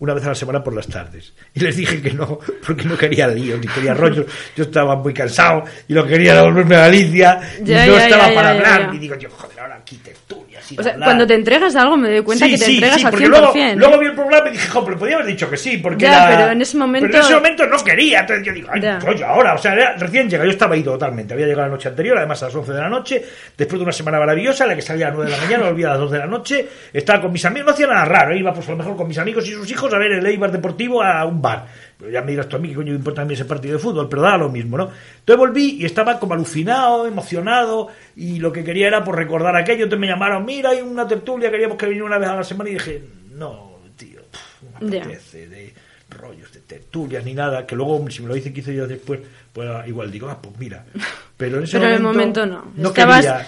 [0.00, 1.32] una vez a la semana por las tardes.
[1.54, 4.26] Y les dije que no, porque no quería líos, ni quería rollos.
[4.56, 7.96] Yo estaba muy cansado y lo que quería era volverme a Galicia y Ya, no
[7.96, 8.90] ya, estaba ya, para hablar.
[8.94, 11.06] Y digo yo, joder, ahora aquí tertulias y O sea, hablar.
[11.06, 13.12] cuando te entregas a algo me doy cuenta Sí, que te sí, entregas sí, al
[13.12, 13.14] 100%.
[13.14, 13.76] porque luego, ¿eh?
[13.76, 16.28] luego vi el programa y dije, jo, pero podía haber dicho que sí, porque Ya,
[16.28, 18.80] era- pero en ese momento- Pero en ese momento no quería, entonces yo digo, ay,
[19.00, 21.88] coño, ahora, o sea, era recién llegado, yo estaba ido totalmente, había llegado la noche
[21.88, 23.24] anterior, además a las 11 de la noche,
[23.56, 25.64] después de una semana maravillosa, en la que salía a las 9 de la mañana,
[25.70, 28.34] volvía a las 2 de la noche, estaba con mis amigos, no hacía nada raro,
[28.36, 30.50] iba pues a lo mejor con mis amigos y sus hijos a ver el Eibar
[30.52, 31.66] Deportivo a un bar.
[31.98, 33.74] Pero ya me dirás tú a mí qué coño me importa a mí ese partido
[33.74, 34.90] de fútbol, pero da lo mismo, ¿no?
[35.18, 39.84] Entonces volví y estaba como alucinado, emocionado, y lo que quería era pues recordar aquello,
[39.84, 42.70] entonces me llamaron, mira, hay una tertulia, queríamos que viniera una vez a la semana,
[42.70, 43.02] y dije,
[43.32, 45.74] no, tío, pff, no me apetece de
[46.10, 49.20] rollos de tertulias ni nada, que luego si me lo dicen 15 días después,
[49.52, 50.84] pues igual digo, ah, pues mira.
[51.36, 52.82] Pero en ese Pero en el momento, momento no.
[52.82, 53.46] No Estabas- quería,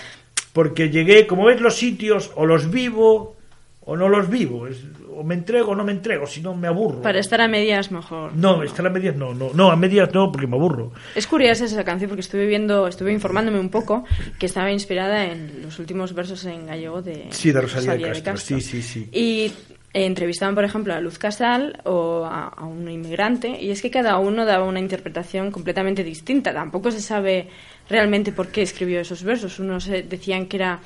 [0.52, 3.36] porque llegué, como ves los sitios, o los vivo
[3.82, 4.82] o no los vivo, es-
[5.16, 7.01] o me entrego o no me entrego, si no me aburro.
[7.02, 8.34] Para estar a medias mejor.
[8.34, 10.93] No, estar a medias no, no, no, a medias no, porque me aburro.
[11.14, 14.05] Es curiosa esa canción porque estuve viendo, estuve informándome un poco
[14.38, 18.60] que estaba inspirada en los últimos versos en gallego de, Sí, de Rosalía de Castro,
[18.60, 19.09] sí, sí, sí.
[19.12, 19.52] Y
[19.94, 23.90] eh, entrevistaban, por ejemplo, a Luz Casal o a, a un inmigrante y es que
[23.90, 26.52] cada uno daba una interpretación completamente distinta.
[26.52, 27.48] Tampoco se sabe
[27.88, 29.59] realmente por qué escribió esos versos.
[29.59, 30.80] Unos eh, decían que era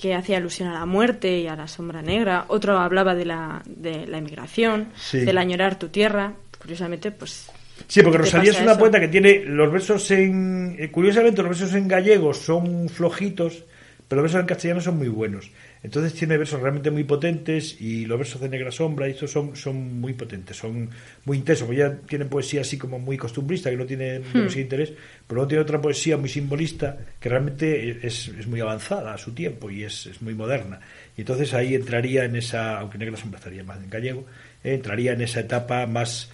[0.00, 3.60] que hacía alusión a la muerte y a la sombra negra, otro hablaba de la,
[3.66, 5.20] de la inmigración, Sí.
[5.20, 6.32] del añorar tu tierra.
[6.58, 7.50] Curiosamente, pues
[7.86, 8.80] Sí, porque ¿Te Rosalía es una eso?
[8.80, 10.74] poeta que tiene los versos en.
[10.78, 13.64] eh, Curiosamente, los versos en gallego son flojitos,
[14.08, 15.50] pero los versos en castellano son muy buenos.
[15.82, 19.56] Entonces tiene versos realmente muy potentes y los versos de Negra Sombra y estos son,
[19.56, 20.90] son muy potentes, son
[21.24, 24.90] muy intensos, porque ya tienen poesía así como muy costumbrista, que no tiene demasiado interés,
[25.26, 29.32] pero luego tiene otra poesía muy simbolista que realmente es, es muy avanzada a su
[29.32, 30.80] tiempo y es, es muy moderna.
[31.16, 34.26] Y entonces ahí entraría en esa, aunque Negra Sombra estaría más en gallego,
[34.62, 36.30] eh, entraría en esa etapa más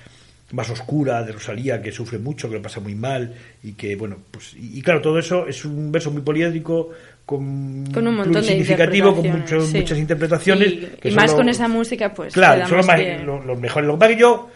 [0.52, 4.16] más oscura de Rosalía que sufre mucho que lo pasa muy mal y que bueno
[4.30, 6.90] pues y, y claro todo eso es un verso muy poliédrico
[7.24, 9.78] con, Con un montón de significativo con interpretaciones, mucho- sí.
[9.80, 12.32] muchas interpretaciones Y, que y son más lo- con esa música, pues.
[12.32, 13.00] claro son los, más
[13.46, 14.50] los mejores lo que pasa que yo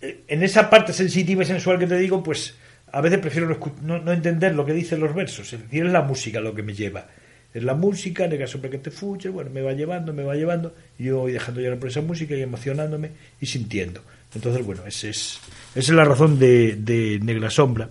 [0.00, 2.54] eh, en esa parte sensitiva y sensual que te digo pues
[2.92, 6.02] a veces prefiero no, no- entender lo que dicen los versos es decir es la
[6.02, 7.06] música lo que me lleva
[7.54, 10.74] es la música, nega sobre que te fuches, bueno, me va llevando, me va llevando,
[10.98, 13.10] y yo voy dejando llevar por esa música y emocionándome
[13.42, 14.00] y sintiendo.
[14.34, 15.38] Entonces, bueno, ese es,
[15.74, 17.90] esa es la razón de, de Negra Sombra.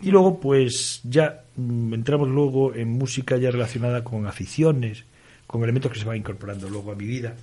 [0.00, 5.04] Y luego, pues ya mm, entramos luego en música ya relacionada con aficiones,
[5.46, 7.34] con elementos que se van incorporando luego a mi vida,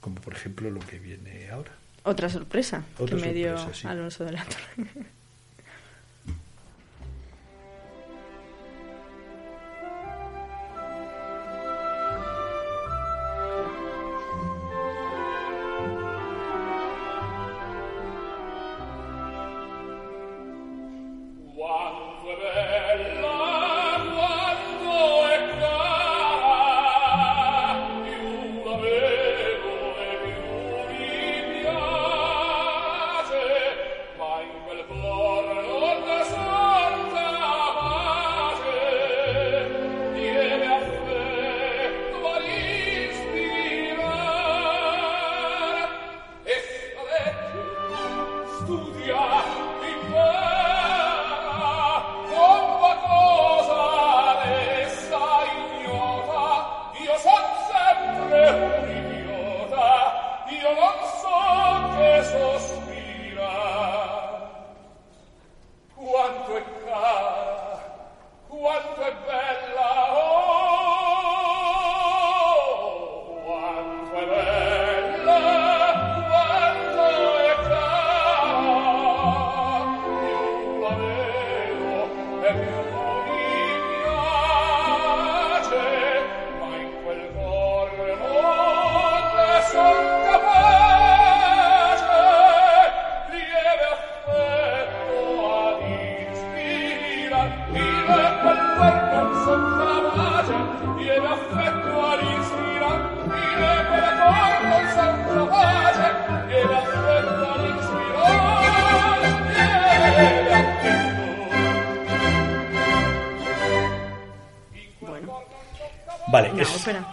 [0.00, 1.72] como por ejemplo lo que viene ahora.
[2.02, 3.86] Otra sorpresa Otra que me dio sí.
[3.86, 4.88] Alonso de la Torre.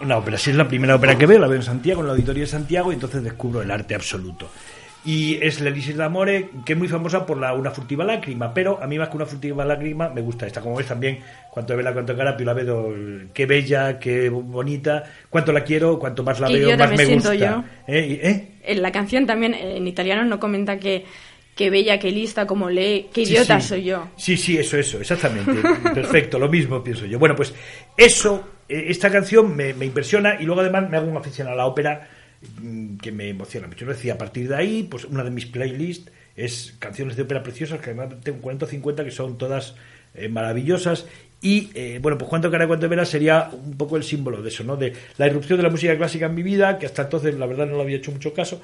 [0.08, 0.38] Una ópera.
[0.38, 2.46] Si es la primera ópera que veo, la veo en Santiago, en la Auditoría de
[2.46, 4.48] Santiago, y entonces descubro el arte absoluto.
[5.04, 8.82] Y es la Elixir d'Amore, que es muy famosa por la Una furtiva lágrima, pero
[8.82, 10.62] a mí más que una furtiva lágrima me gusta esta.
[10.62, 11.18] Como ves también,
[11.50, 12.88] cuanto vela, cuanto cara, Pio la vedo,
[13.34, 17.34] qué bella, qué bonita, cuanto la quiero, cuanto más la Qué veo, más me gusta.
[17.34, 17.64] yo.
[17.86, 18.06] ¿Eh?
[18.22, 18.48] ¿Y- eh?
[18.64, 21.04] En la canción también, en italiano, no comenta que,
[21.54, 23.68] que bella, que lista, como lee, qué idiota sí.
[23.68, 24.08] soy yo.
[24.16, 25.52] Sí, sí, eso, eso, exactamente.
[25.94, 27.18] Perfecto, lo mismo pienso yo.
[27.18, 27.54] Bueno, pues
[27.96, 31.66] eso, eh, esta canción me, impresiona y luego además me hago una afición a la
[31.66, 32.08] ópera
[32.60, 33.86] mm, que me emociona mucho.
[33.86, 37.80] Decía, a partir de ahí, pues una de mis playlists es canciones de ópera preciosas,
[37.80, 39.74] que además tengo 40 o 50 que son todas
[40.14, 41.06] eh, maravillosas.
[41.40, 44.64] Y eh, bueno, pues cuánto cara, cuánto vela sería un poco el símbolo de eso,
[44.64, 44.76] ¿no?
[44.76, 47.66] De la irrupción de la música clásica en mi vida, que hasta entonces la verdad
[47.66, 48.60] no lo había hecho mucho caso.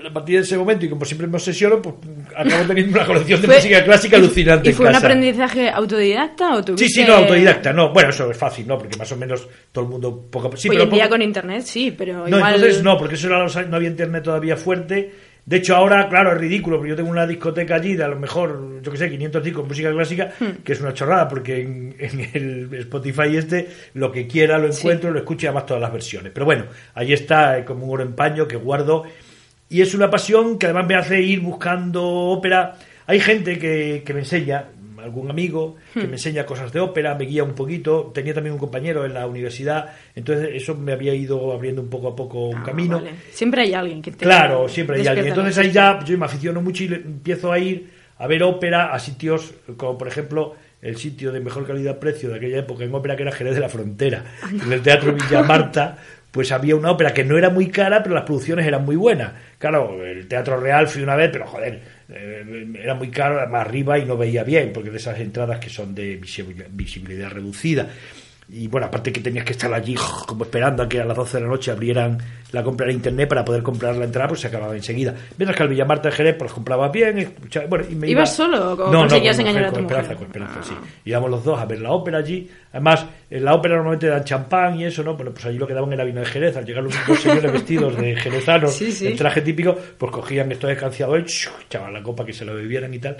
[0.00, 1.94] Pero a partir de ese momento, y como siempre me obsesiono, pues
[2.34, 4.70] acabo teniendo una colección de Fue- música clásica alucinante.
[4.70, 5.06] ¿Y fue un casa.
[5.06, 6.88] aprendizaje autodidacta o tuviste...?
[6.88, 7.92] Sí, sí, no, autodidacta, no.
[7.92, 8.78] Bueno, eso es fácil, ¿no?
[8.78, 10.56] Porque más o menos todo el mundo poco.
[10.56, 12.54] Sí, Hoy pero en día con internet sí, pero No, igual...
[12.54, 15.12] entonces no, porque eso era los años- no había internet todavía fuerte.
[15.46, 18.20] De hecho, ahora, claro, es ridículo, porque yo tengo una discoteca allí de a lo
[18.20, 20.62] mejor, yo que sé, 500 discos de música clásica, Hmm.
[20.62, 25.10] que es una chorrada, porque en, en el Spotify este, lo que quiera lo encuentro,
[25.10, 26.30] lo escucho y además todas las versiones.
[26.32, 29.04] Pero bueno, ahí está eh, como un oro en paño que guardo.
[29.70, 32.76] Y es una pasión que además me hace ir buscando ópera.
[33.06, 34.66] Hay gente que, que me enseña,
[34.98, 36.06] algún amigo que Hmm.
[36.08, 38.10] me enseña cosas de ópera, me guía un poquito.
[38.14, 42.08] Tenía también un compañero en la universidad, entonces eso me había ido abriendo un poco
[42.08, 42.96] a poco un Ah, camino.
[42.98, 43.12] vale.
[43.32, 44.18] Siempre hay alguien que te...
[44.26, 45.28] Claro, siempre hay alguien.
[45.28, 48.92] Entonces ahí ya yo me aficiono mucho y le- empiezo a ir a ver ópera
[48.92, 53.14] a sitios como por ejemplo el sitio de mejor calidad-precio de aquella época en ópera
[53.16, 54.24] que era Jerez de la Frontera,
[54.62, 55.96] en el Teatro Villa Marta.
[56.30, 59.32] Pues había una ópera que no era muy cara, pero las producciones eran muy buenas.
[59.58, 63.98] Claro, el Teatro Real fui una vez, pero joder, eh, era muy caro, además arriba
[63.98, 67.88] y no veía bien, porque de esas entradas que son de visibil- visibilidad reducida.
[68.52, 69.94] Y bueno, aparte que tenías que estar allí
[70.26, 72.18] como esperando a que a las 12 de la noche abrieran
[72.50, 75.14] la compra en internet para poder comprar la entrada, pues se acababa enseguida.
[75.38, 77.18] Mientras que al Villamarta de Jerez, pues compraba bien.
[77.18, 80.12] escuchaba- bueno, y me iba- ¿Ibas solo o no, conseguías no, engañar a tu Esperanza,
[80.14, 80.16] mujer?
[80.16, 80.64] con Esperanza, Ah.
[80.84, 80.90] sí.
[81.04, 82.50] Íbamos los dos a ver la ópera allí.
[82.72, 85.14] Además, en la ópera normalmente dan champán y eso, ¿no?
[85.14, 86.56] Bueno, pues allí lo que daban era vino de Jerez.
[86.56, 89.06] Al llegar los dos señores vestidos de jerezanos, Sí, sí.
[89.06, 91.50] en traje típico, pues cogían estos escanciadores, ¡chu!
[91.66, 93.16] echaban la copa que se lo bebieran y tal.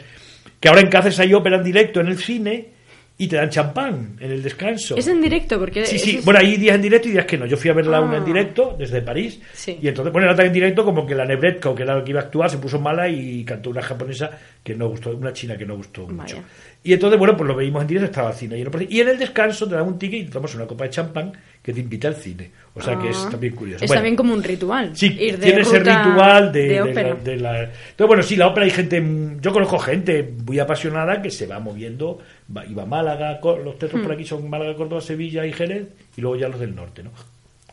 [0.58, 2.79] Que ahora en Cáceres hay ópera en directo en el cine
[3.22, 4.96] y te dan champán en el descanso.
[4.96, 5.84] Es en directo, porque...
[5.84, 6.20] Sí, sí.
[6.24, 7.44] Bueno, hay días en directo y días que no.
[7.44, 8.00] Yo fui a verla Ah.
[8.00, 9.38] una en directo desde París.
[9.52, 9.78] Sí.
[9.82, 12.12] Y entonces, bueno, era tan en directo como que la Nebretko, que era la que
[12.12, 14.30] iba a actuar, se puso mala y cantó una japonesa
[14.64, 16.42] que no gustó, una china que no gustó mucho.
[16.82, 18.70] Y entonces, bueno, pues lo veíamos en directo, estaba el cine lleno.
[18.88, 21.30] Y en el descanso te dan un ticket y te tomas una copa de champán
[21.62, 22.50] que te invita al cine.
[22.74, 23.28] O sea que es Ah.
[23.32, 23.84] también curioso.
[23.84, 24.96] Es Bueno, también como un ritual.
[24.96, 28.46] Sí, ir de tiene ese ritual de, de la, de la- Entonces, bueno, sí, la
[28.46, 29.04] ópera hay gente...
[29.42, 32.18] Yo conozco gente muy apasionada que se va moviendo,
[32.56, 34.04] va, va a Málaga, los teatros Hmm.
[34.04, 35.86] por aquí son Málaga, Córdoba, Sevilla y Jerez,
[36.16, 37.10] y luego ya los del norte, ¿no?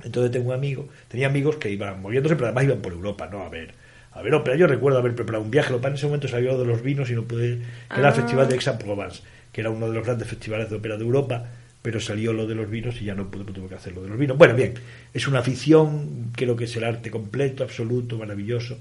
[0.03, 3.41] Entonces tengo un amigo, tenía amigos que iban moviéndose, pero además iban por Europa, ¿no?
[3.43, 3.73] A ver,
[4.17, 4.55] a ver ópera.
[4.57, 7.09] Yo recuerdo haber preparado un viaje, lo que en ese momento salió de los vinos
[7.09, 7.59] y no pude...
[7.89, 8.11] que Era el Ah.
[8.13, 9.21] Festival de Aix-en-Provence,
[9.51, 11.45] que era uno de los grandes festivales de ópera de Europa,
[11.81, 14.09] pero salió lo de los vinos y ya no pude, tuve que hacer lo de
[14.09, 14.37] los vinos.
[14.37, 14.73] Bueno, bien,
[15.13, 18.77] es una afición, creo que es el arte completo, absoluto, maravilloso.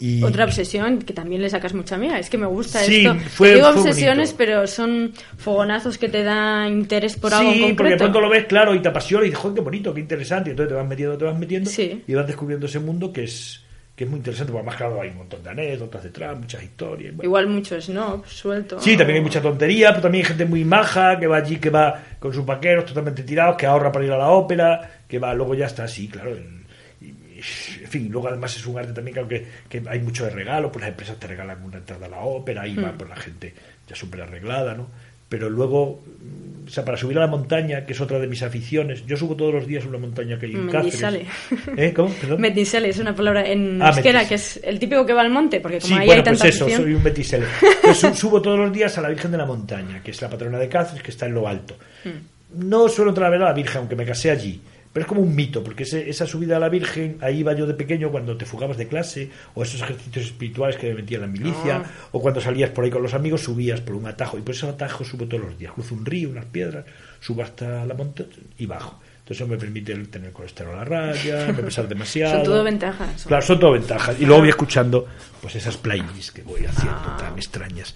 [0.00, 2.18] Y Otra obsesión que también le sacas mucha mía.
[2.18, 3.14] Es que me gusta Sí, esto.
[3.30, 4.36] fue- Te digo fue obsesiones, bonito.
[4.36, 8.46] pero son fogonazos que te da interés por algo en Sí, porque pronto lo ves
[8.46, 10.50] claro y te apasiona y dices, joder, qué bonito, qué interesante.
[10.50, 12.02] Y entonces te vas metiendo, te vas metiendo Sí.
[12.04, 13.62] y vas descubriendo ese mundo que es
[13.96, 14.52] que es muy interesante.
[14.52, 17.14] Porque además, claro, hay un montón de anécdotas detrás, muchas historias.
[17.14, 17.26] bueno.
[17.28, 18.80] Igual mucho snob, suelto.
[18.80, 21.70] Sí, también hay mucha tontería, pero también hay gente muy maja que va allí, que
[21.70, 25.34] va con sus vaqueros totalmente tirados, que ahorra para ir a la ópera, que va,
[25.34, 26.36] luego ya está así, claro.
[26.36, 26.62] en-
[27.02, 30.70] en fin, luego además es un arte también, claro, que, que hay mucho de regalo,
[30.70, 32.96] pues las empresas te regalan una entrada a la ópera, y va Hmm.
[32.98, 33.52] por la gente
[33.88, 34.88] ya súper arreglada, ¿no?
[35.32, 38.42] Pero luego, mm, o sea, para subir a la montaña, que es otra de mis
[38.42, 41.24] aficiones, yo subo todos los días una montaña que hay en Mendizale.
[41.48, 41.78] Cáceres.
[41.78, 41.92] ¿Eh?
[41.94, 42.10] ¿Cómo?
[42.20, 42.44] Perdón.
[42.44, 45.60] Es una palabra en Ah, euskera metis- que es el típico que va al monte,
[45.60, 47.46] porque como Sí, ahí bueno, hay tanta pues eso, afición- soy un betisele.
[47.82, 50.28] Pues su- subo todos los días a la Virgen de la Montaña, que es la
[50.28, 51.76] patrona de Cáceres, que está en lo alto.
[52.04, 52.60] Hmm.
[52.68, 54.60] No suelo entrar a ver a la Virgen, aunque me casé allí.
[54.92, 57.66] Pero es como un mito, porque ese- esa subida a la Virgen, ahí iba yo
[57.66, 61.26] de pequeño cuando te fugabas de clase, o esos ejercicios espirituales que me metía la
[61.26, 61.90] milicia, Ah.
[62.12, 64.36] o cuando salías por ahí con los amigos, subías por un atajo.
[64.36, 65.72] Y por ese atajo subo todos los días.
[65.72, 66.84] Cruzo un río, unas piedras,
[67.20, 68.28] subo hasta la montaña
[68.58, 69.00] y bajo.
[69.20, 72.34] Entonces eso me permite tener colesterol a raya, no pesar demasiado.
[72.34, 73.24] Son todo ventajas.
[73.24, 74.16] Claro, son todo ventajas.
[74.20, 75.06] Y luego voy escuchando
[75.40, 77.16] pues esas playlists que voy haciendo Ah.
[77.18, 77.94] tan extrañas.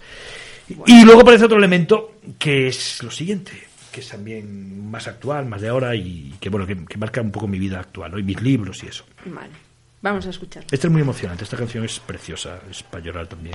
[0.86, 3.52] Y luego aparece otro elemento que es lo siguiente,
[3.96, 7.30] que es también más actual, más de ahora y que bueno, que, que marca un
[7.30, 8.18] poco mi vida actual, ¿no?
[8.18, 9.06] y mis libros y eso.
[9.24, 9.48] Vale,
[10.02, 10.66] vamos a escuchar.
[10.70, 13.54] Esta es muy emocionante, esta canción es preciosa, es para llorar también.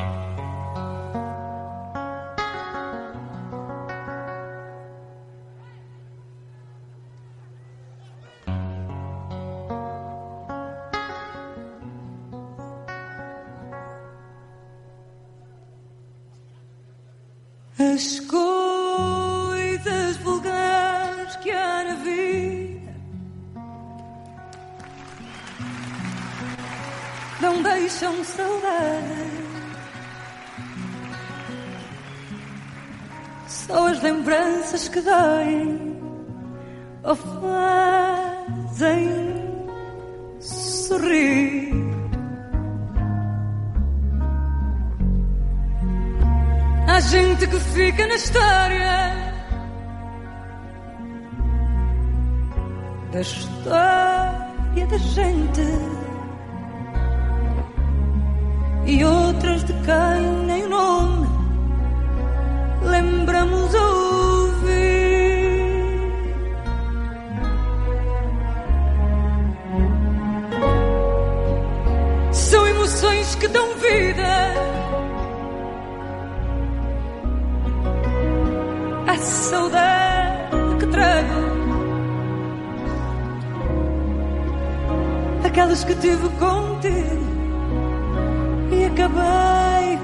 [17.77, 18.21] As
[27.91, 29.41] deixam saudade.
[33.47, 35.99] Só as lembranças que doem
[37.03, 39.09] ou fazem
[40.39, 41.71] sorrir.
[46.87, 49.11] Há gente que fica na história
[53.11, 56.00] da história da gente
[58.85, 61.27] e outras de quem nem o nome
[62.83, 64.61] lembramos ouvir.
[72.31, 74.71] São emoções que dão vida.
[79.07, 81.41] a saudade que trago.
[85.43, 87.30] Aquelas que tive contigo
[88.91, 89.99] acabei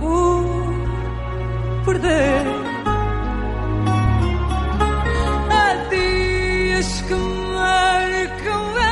[0.00, 0.44] por
[1.84, 2.42] perder.
[5.50, 8.90] Há dias que marcam a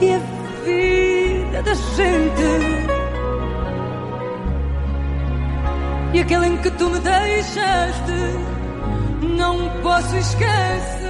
[0.00, 0.18] e a
[0.64, 2.52] vida da gente.
[6.12, 8.12] E aquele em que tu me deixaste
[9.36, 11.03] Não posso esquecer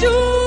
[0.00, 0.37] A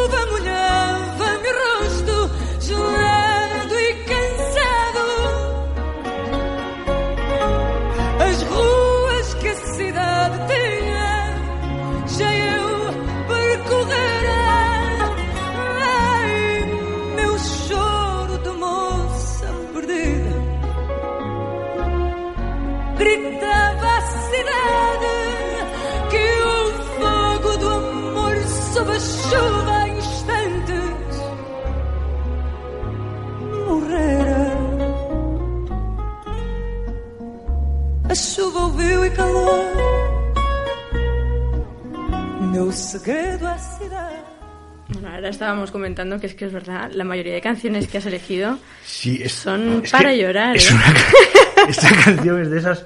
[42.74, 43.50] segredo.
[44.90, 48.06] Bueno, ahora estábamos comentando que es que es verdad, la mayoría de canciones que has
[48.06, 50.56] elegido Sí, es- son es para llorar.
[50.58, 50.74] es ¿eh?
[50.74, 52.86] una- esta canción es de esas.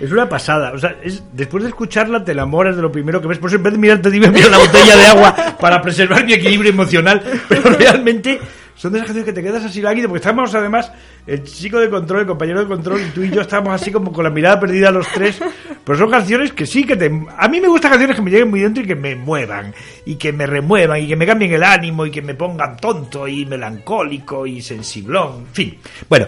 [0.00, 0.72] Es una pasada.
[0.72, 3.38] O sea, es, después de escucharla te enamoras de lo primero que ves.
[3.38, 6.34] Por eso en vez de mirarte, dime mira la botella de agua para preservar mi
[6.34, 7.22] equilibrio emocional.
[7.48, 8.38] Pero realmente
[8.76, 10.08] son de esas canciones que te quedas así lágrimas.
[10.08, 10.92] Porque estamos además,
[11.26, 14.12] el chico de control, el compañero de control, y tú y yo estamos así como
[14.12, 15.40] con la mirada perdida los tres.
[15.82, 17.10] Pero son canciones que sí que te.
[17.36, 19.72] A mí me gustan canciones que me lleguen muy dentro y que me muevan.
[20.04, 23.26] Y que me remuevan y que me cambien el ánimo y que me pongan tonto
[23.26, 25.46] y melancólico y sensiblón.
[25.48, 25.78] En fin.
[26.08, 26.26] Bueno.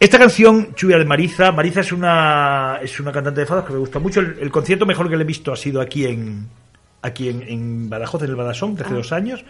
[0.00, 3.78] Esta canción, Lluvia de Mariza, Mariza es una, es una cantante de fados que me
[3.78, 4.18] gusta mucho.
[4.18, 6.48] El, el concierto mejor que le he visto ha sido aquí en,
[7.02, 9.44] aquí en, en Badajoz, en el Badasón, hace dos años.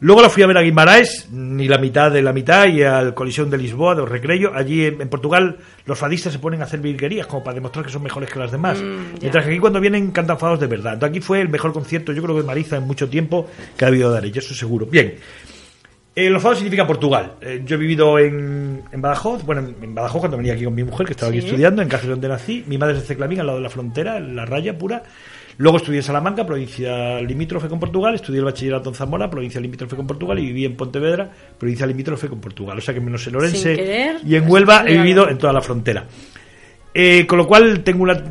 [0.00, 3.14] Luego la fui a ver a Guimaraes, ni la mitad de la mitad, y al
[3.14, 4.52] Colisión de Lisboa, de Recreio.
[4.54, 5.56] Allí en, en Portugal
[5.86, 8.50] los fadistas se ponen a hacer virguerías como para demostrar que son mejores que las
[8.52, 8.80] demás.
[8.82, 9.18] Mm.
[9.20, 10.94] Mientras que aquí cuando vienen cantan fados de verdad.
[10.94, 13.84] Entonces aquí fue el mejor concierto, yo creo que de Mariza en mucho tiempo que
[13.84, 14.86] ha habido de Arella, eso seguro.
[14.86, 15.14] Bien.
[16.16, 17.32] Eh, los fados significa Portugal.
[17.40, 20.74] Eh, yo he vivido en, en Badajoz, bueno, en, en Badajoz cuando venía aquí con
[20.74, 21.46] mi mujer, que estaba aquí Sí.
[21.48, 22.62] estudiando, en Cáceres donde nací.
[22.68, 25.02] Mi madre es de Ceclamín, al lado de la frontera, en la raya pura.
[25.56, 28.14] Luego estudié en Salamanca, provincia limítrofe con Portugal.
[28.14, 30.38] Estudié el bachillerato en Zamora, provincia limítrofe con Portugal.
[30.38, 32.78] Y viví en Pontevedra, provincia limítrofe con Portugal.
[32.78, 35.60] O sea que menos en Orense querer, y en Huelva he vivido en toda la
[35.60, 36.04] frontera.
[36.92, 38.22] Eh, con lo cual tengo una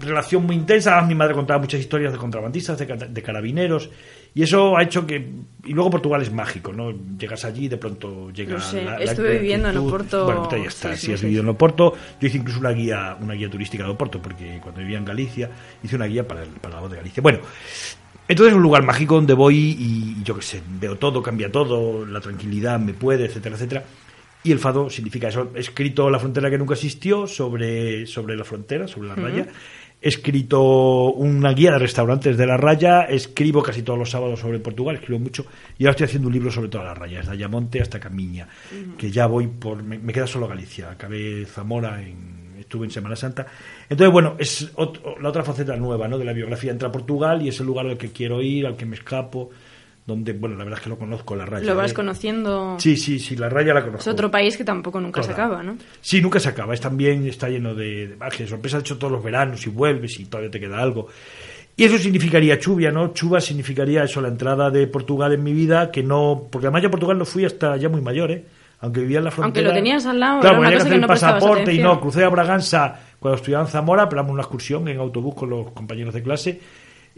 [0.00, 0.92] relación muy intensa.
[0.92, 3.90] Además, mi madre contaba muchas historias de contrabandistas, de, de carabineros.
[4.34, 5.16] Y eso ha hecho que.
[5.64, 6.92] Y luego Portugal es mágico, ¿no?
[7.18, 8.54] Llegas allí y de pronto llega.
[8.54, 9.76] Lo sé, la, la estuve viviendo en.
[9.78, 10.88] Oporto Bueno, ya está.
[10.90, 13.90] seis Si has vivido en Oporto, yo hice incluso una guía, una guía turística de
[13.90, 15.50] Oporto, porque cuando vivía en Galicia,
[15.82, 17.22] hice una guía para, el- para la voz de Galicia.
[17.22, 17.38] Bueno.
[18.30, 22.04] Entonces es un lugar mágico donde voy y yo qué sé, veo todo, cambia todo,
[22.04, 23.84] la tranquilidad me puede, etcétera, etcétera.
[24.44, 25.50] Y el fado significa eso.
[25.54, 29.46] He escrito La frontera que nunca existió sobre, sobre la frontera, sobre la raya.
[30.00, 33.02] He escrito una guía de restaurantes de la raya.
[33.02, 35.44] Escribo casi todos los sábados sobre Portugal, escribo mucho.
[35.76, 38.46] Y ahora estoy haciendo un libro sobre toda la raya, desde Ayamonte hasta Camiña.
[38.96, 39.82] Que ya voy por.
[39.82, 40.90] Me, me queda solo Galicia.
[40.90, 43.46] Acabé Zamora en estuve en Semana Santa.
[43.88, 46.18] Entonces, bueno, es ot- la otra faceta nueva ¿no?
[46.18, 46.70] de la biografía.
[46.70, 49.50] Entra a Portugal y es el lugar al que quiero ir, al que me escapo,
[50.08, 51.66] donde, bueno, la verdad es que lo conozco, la raya.
[51.66, 51.94] Lo vas ¿eh?
[51.94, 52.76] conociendo.
[52.78, 54.00] Sí, sí, sí, la raya la conozco.
[54.00, 55.76] Es otro país que tampoco nunca se acaba, ¿no?
[56.00, 56.72] Sí, nunca se acaba.
[56.72, 58.80] Es también está lleno de, de magia, de sorpresas.
[58.80, 61.08] De hecho, todos los veranos y vuelves y todavía te queda algo.
[61.76, 63.12] Y eso significaría chuvia, ¿no?
[63.12, 66.48] Chuva significaría eso, la entrada de Portugal en mi vida, que no.
[66.50, 68.44] Porque además yo a Portugal no fui hasta ya muy mayor, ¿eh?
[68.80, 69.68] Aunque vivía en la Aunque frontera.
[69.68, 72.00] lo tenías al lado, Claro, era una cosa que que no el pasaporte y no.
[72.00, 76.14] Crucé a Braganza cuando estudiaba en Zamora, pegamos una excursión en autobús con los compañeros
[76.14, 76.60] de clase.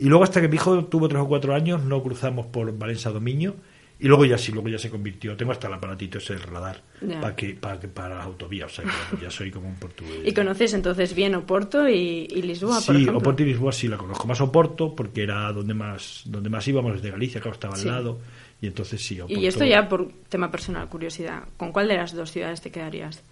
[0.00, 3.10] Y luego, hasta que mi hijo tuvo tres o cuatro años, no cruzamos por Valencia
[3.10, 3.54] Dominio.
[4.02, 5.36] Y luego ya sí, luego ya se convirtió.
[5.36, 6.80] Tengo hasta el aparatito ese del radar
[7.20, 8.72] para que, para las autovías.
[8.72, 10.20] O sea, que ya soy como un portugués.
[10.24, 13.18] Y conoces entonces bien Oporto y, y Lisboa, por Sí, ejemplo.
[13.18, 14.26] Oporto y Lisboa sí la conozco.
[14.26, 17.88] Más Oporto, porque era donde más donde más íbamos desde Galicia, claro, estaba al Sí.
[17.88, 18.18] lado.
[18.62, 19.38] Y entonces sí, Oporto.
[19.38, 21.42] Y esto ya por tema personal, curiosidad.
[21.58, 23.22] ¿Con cuál de las dos ciudades te quedarías?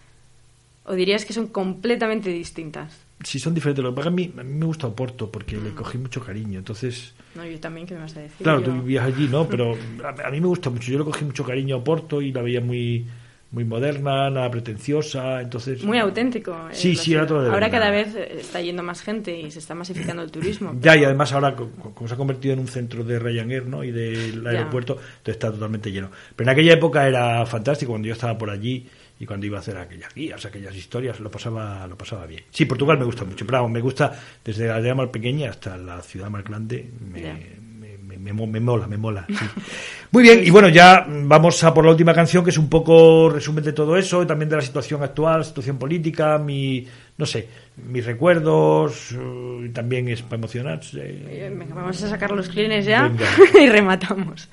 [0.84, 2.94] ¿O dirías que son completamente distintas?
[3.24, 3.82] Sí, son diferentes.
[3.82, 5.64] Lo que pasa a mí, a mí me gusta Oporto porque Mm.
[5.64, 6.58] le cogí mucho cariño.
[6.58, 8.38] Entonces, No, yo también, ¿qué me vas a decir?
[8.44, 9.48] claro, Yo- tú vivías allí, ¿no?
[9.48, 10.90] Pero a, a mí me gusta mucho.
[10.92, 13.06] Yo le cogí mucho cariño a Oporto y la veía muy
[13.50, 15.40] muy moderna, nada pretenciosa.
[15.40, 16.52] Entonces, Muy auténtico.
[16.70, 19.50] eh, Sí, sí, era todo de Ahora cada vez eh, está yendo más gente y
[19.50, 20.76] se está masificando el turismo.
[20.82, 23.64] Ya, y además ahora, co- co- como se ha convertido en un centro de Ryanair
[23.66, 23.82] ¿no?
[23.84, 26.10] y del aeropuerto, entonces está totalmente lleno.
[26.36, 28.86] Pero en aquella época era fantástico, cuando yo estaba por allí
[29.20, 32.42] y cuando iba a hacer aquellas guías, aquellas historias, lo pasaba lo pasaba bien.
[32.50, 34.12] Sí, Portugal me gusta mucho, pero vamos, me gusta
[34.44, 37.20] desde la aldea más pequeña hasta la ciudad más grande, me,
[37.80, 39.24] me, me- me mo- me mola, me mola.
[39.28, 39.34] sí.
[40.10, 43.28] Muy bien, y bueno, ya vamos a por la última canción, que es un poco
[43.28, 46.86] resumen de todo eso, y también de la situación actual, situación política, mi,
[47.18, 47.46] no sé,
[47.76, 50.98] mis recuerdos, eh, y también es para emocionarse.
[51.54, 53.26] Venga, vamos a sacar los clines ya Venga.
[53.60, 54.48] y rematamos.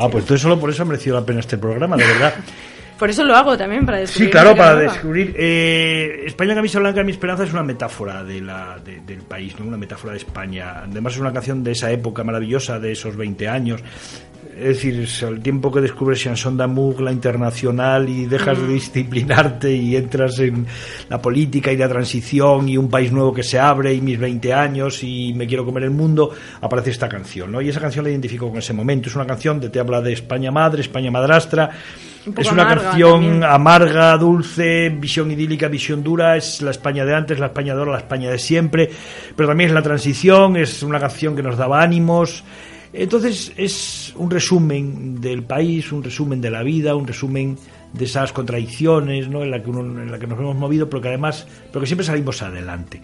[0.00, 2.34] Ah, pues entonces solo por eso ha merecido la pena este programa, de verdad.
[3.00, 4.26] Por eso lo hago también, para descubrir.
[4.28, 4.92] Sí, claro, para nueva.
[4.92, 5.34] descubrir.
[5.38, 9.64] eh, España Camisa Blanca, mi esperanza es una metáfora de la, de- del país, ¿no?
[9.64, 10.82] una metáfora de España.
[10.82, 13.80] Además, es una canción de esa época maravillosa, de esos 20 años.
[14.60, 19.96] Es decir, el tiempo que descubres Chanson d'Amour, la internacional, y dejas de disciplinarte y
[19.96, 20.66] entras en
[21.08, 24.52] la política y la transición y un país nuevo que se abre y mis 20
[24.52, 26.30] años y me quiero comer el mundo,
[26.60, 27.62] aparece esta canción, ¿no?
[27.62, 29.08] Y esa canción la identifico con ese momento.
[29.08, 31.70] Es una canción que te habla de España madre, España madrastra.
[32.26, 33.44] Un Es una amarga canción también.
[33.44, 37.92] amarga, dulce, visión idílica, visión dura, es la España de antes, la España de ahora,
[37.92, 38.90] la España de siempre,
[39.34, 42.44] pero también es la transición, es una canción que nos daba ánimos.
[42.92, 47.56] Entonces es un resumen del país, un resumen de la vida, un resumen
[47.92, 49.42] de esas contradicciones ¿no?
[49.42, 51.86] en, la que uno- en la que nos hemos movido, pero que además, pero que
[51.86, 53.00] siempre salimos adelante.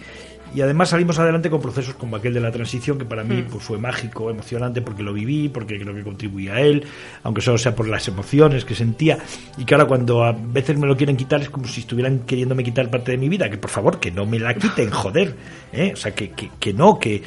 [0.54, 3.62] Y además salimos adelante con procesos como aquel de la transición, que para mí pues,
[3.62, 6.84] fue mágico, emocionante, porque lo viví, porque creo que contribuía a él,
[7.24, 9.18] aunque solo sea por las emociones que sentía.
[9.58, 12.62] Y que ahora cuando a veces me lo quieren quitar es como si estuvieran queriéndome
[12.64, 15.34] quitar parte de mi vida, que por favor, que no me la quiten, joder.
[15.72, 15.90] ¿eh?
[15.92, 17.22] O sea, que, que, que no, que,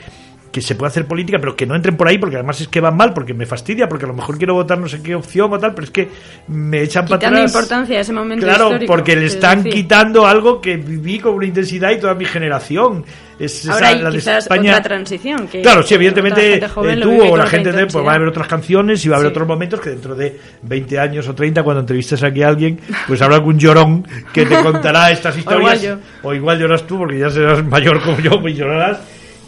[0.51, 2.79] que se puede hacer política, pero que no entren por ahí, porque además es que
[2.81, 5.51] van mal, porque me fastidia, porque a lo mejor quiero votar no sé qué opción
[5.53, 6.09] o tal, pero es que
[6.47, 7.45] me echan para atrás.
[7.51, 11.35] importancia ese momento Claro, histórico, porque le es están decir, quitando algo que viví con
[11.35, 13.05] una intensidad y toda mi generación.
[13.39, 15.47] Es esa- Ahora hay la quizás España- otra transición.
[15.47, 16.59] Que Claro, sí, evidentemente eh,
[17.01, 19.29] tú o la gente de, pues va a haber otras canciones y va a haber
[19.29, 19.31] Sí.
[19.33, 23.21] otros momentos que dentro de 20 años o 30, cuando entrevistes aquí a alguien, pues
[23.21, 25.81] habrá algún llorón que te contará estas historias.
[25.83, 28.99] igual O igual lloras tú, porque ya serás mayor como yo, pues llorarás.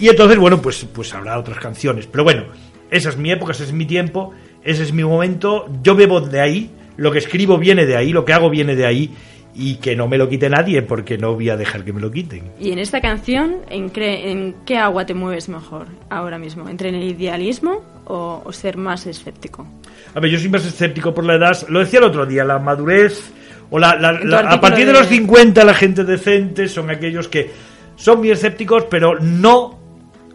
[0.02, 2.07] Y entonces, bueno, pues, pues habrá otras canciones.
[2.07, 2.44] Pero bueno,
[2.90, 4.34] esa es mi época, ese es mi tiempo,
[4.64, 5.69] ese es mi momento.
[5.84, 8.86] Yo bebo de ahí, lo que escribo viene de ahí, lo que hago viene de
[8.86, 9.11] ahí.
[9.53, 12.10] Y que no me lo quite nadie, porque no voy a dejar que me lo
[12.10, 12.52] quiten.
[12.57, 16.69] Y en esta canción, ¿en, cre- en qué agua te mueves mejor ahora mismo?
[16.69, 19.68] ¿Entre el idealismo o, o ser más escéptico?
[20.15, 21.68] A ver, yo soy más escéptico por la edad.
[21.68, 23.30] Lo decía el otro día, la madurez.
[23.69, 27.52] O la, a partir de de- los 50, la gente decente son aquellos que
[27.98, 29.81] son muy escépticos, pero no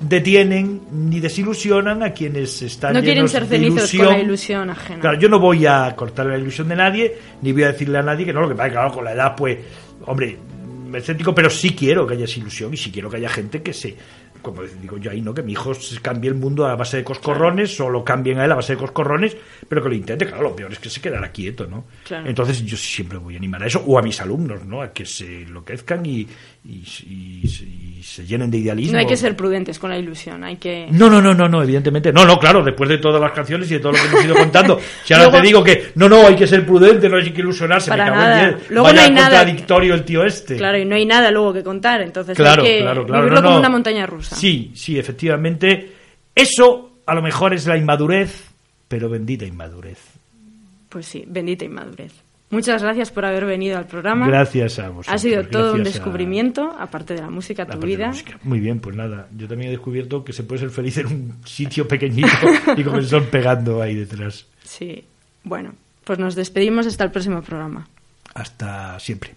[0.01, 4.07] detienen ni desilusionan a quienes están No quieren llenos ser de cenizos ilusión.
[4.07, 5.01] con la ilusión ajena.
[5.01, 8.03] Claro, yo no voy a cortar la ilusión de nadie, ni voy a decirle a
[8.03, 9.59] nadie que no, lo que pasa es que, claro, con la edad, pues,
[10.07, 10.37] hombre,
[10.95, 13.73] escéptico, pero sí quiero que haya esa ilusión y sí quiero que haya gente que
[13.73, 13.97] se,
[14.47, 15.35] como digo yo ahí, ¿no?
[15.35, 18.45] Que mi hijo se cambie el mundo a base de coscorrones o lo cambien a
[18.45, 19.37] él a base de coscorrones,
[19.69, 21.85] pero que lo intente, claro, lo peor es que se quedará quieto, ¿no?
[22.05, 22.29] Claro.
[22.29, 24.83] Entonces yo siempre voy a animar a eso, o a mis alumnos, ¿no?
[24.83, 26.27] A que se enloquezcan y,
[26.65, 28.93] y, y- y se llenen de idealismo.
[28.93, 30.87] No hay que ser prudentes con la ilusión, hay que...
[30.91, 32.13] No, no, no, no, no, evidentemente.
[32.13, 34.35] No, no, claro, después de todas las canciones y de todo lo que hemos ido
[34.37, 34.79] contando.
[35.05, 37.41] Si ahora Luego- te digo que no, no, hay que ser prudente, no hay que
[37.41, 38.43] ilusionarse, Para me cago nada.
[38.49, 38.57] en.
[38.71, 40.57] Luego Vaya no hay nada- contradictorio el tío este.
[40.57, 43.41] Claro, y no hay nada luego que contar, entonces claro, hay que claro, claro, vivirlo
[43.43, 44.36] no, como una montaña rusa.
[44.37, 45.93] Sí, sí, efectivamente.
[46.35, 48.45] Eso a lo mejor es la inmadurez,
[48.89, 49.99] pero bendita inmadurez.
[50.89, 52.13] Pues sí, bendita inmadurez.
[52.49, 54.27] Muchas gracias por haber venido al programa.
[54.29, 55.13] Gracias a vosotros.
[55.15, 58.07] Ha sido todo un a- descubrimiento, aparte de la música, la tu vida.
[58.09, 58.39] música.
[58.45, 59.27] Muy bien, pues nada.
[59.37, 62.29] Yo también he descubierto que se puede ser feliz en un sitio pequeñito
[62.77, 64.47] y con el sol pegando ahí detrás.
[64.63, 65.03] Sí.
[65.43, 65.73] Bueno,
[66.05, 67.89] pues nos despedimos hasta el próximo programa.
[68.35, 69.35] Hasta siempre.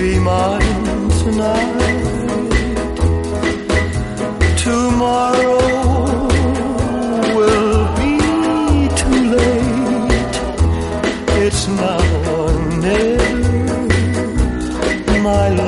[0.00, 1.86] Be mine tonight.
[4.64, 5.62] Tomorrow
[7.36, 8.14] will be
[9.00, 10.36] too late.
[11.44, 12.04] It's now
[12.36, 12.52] or
[12.86, 13.36] never.
[15.28, 15.67] My love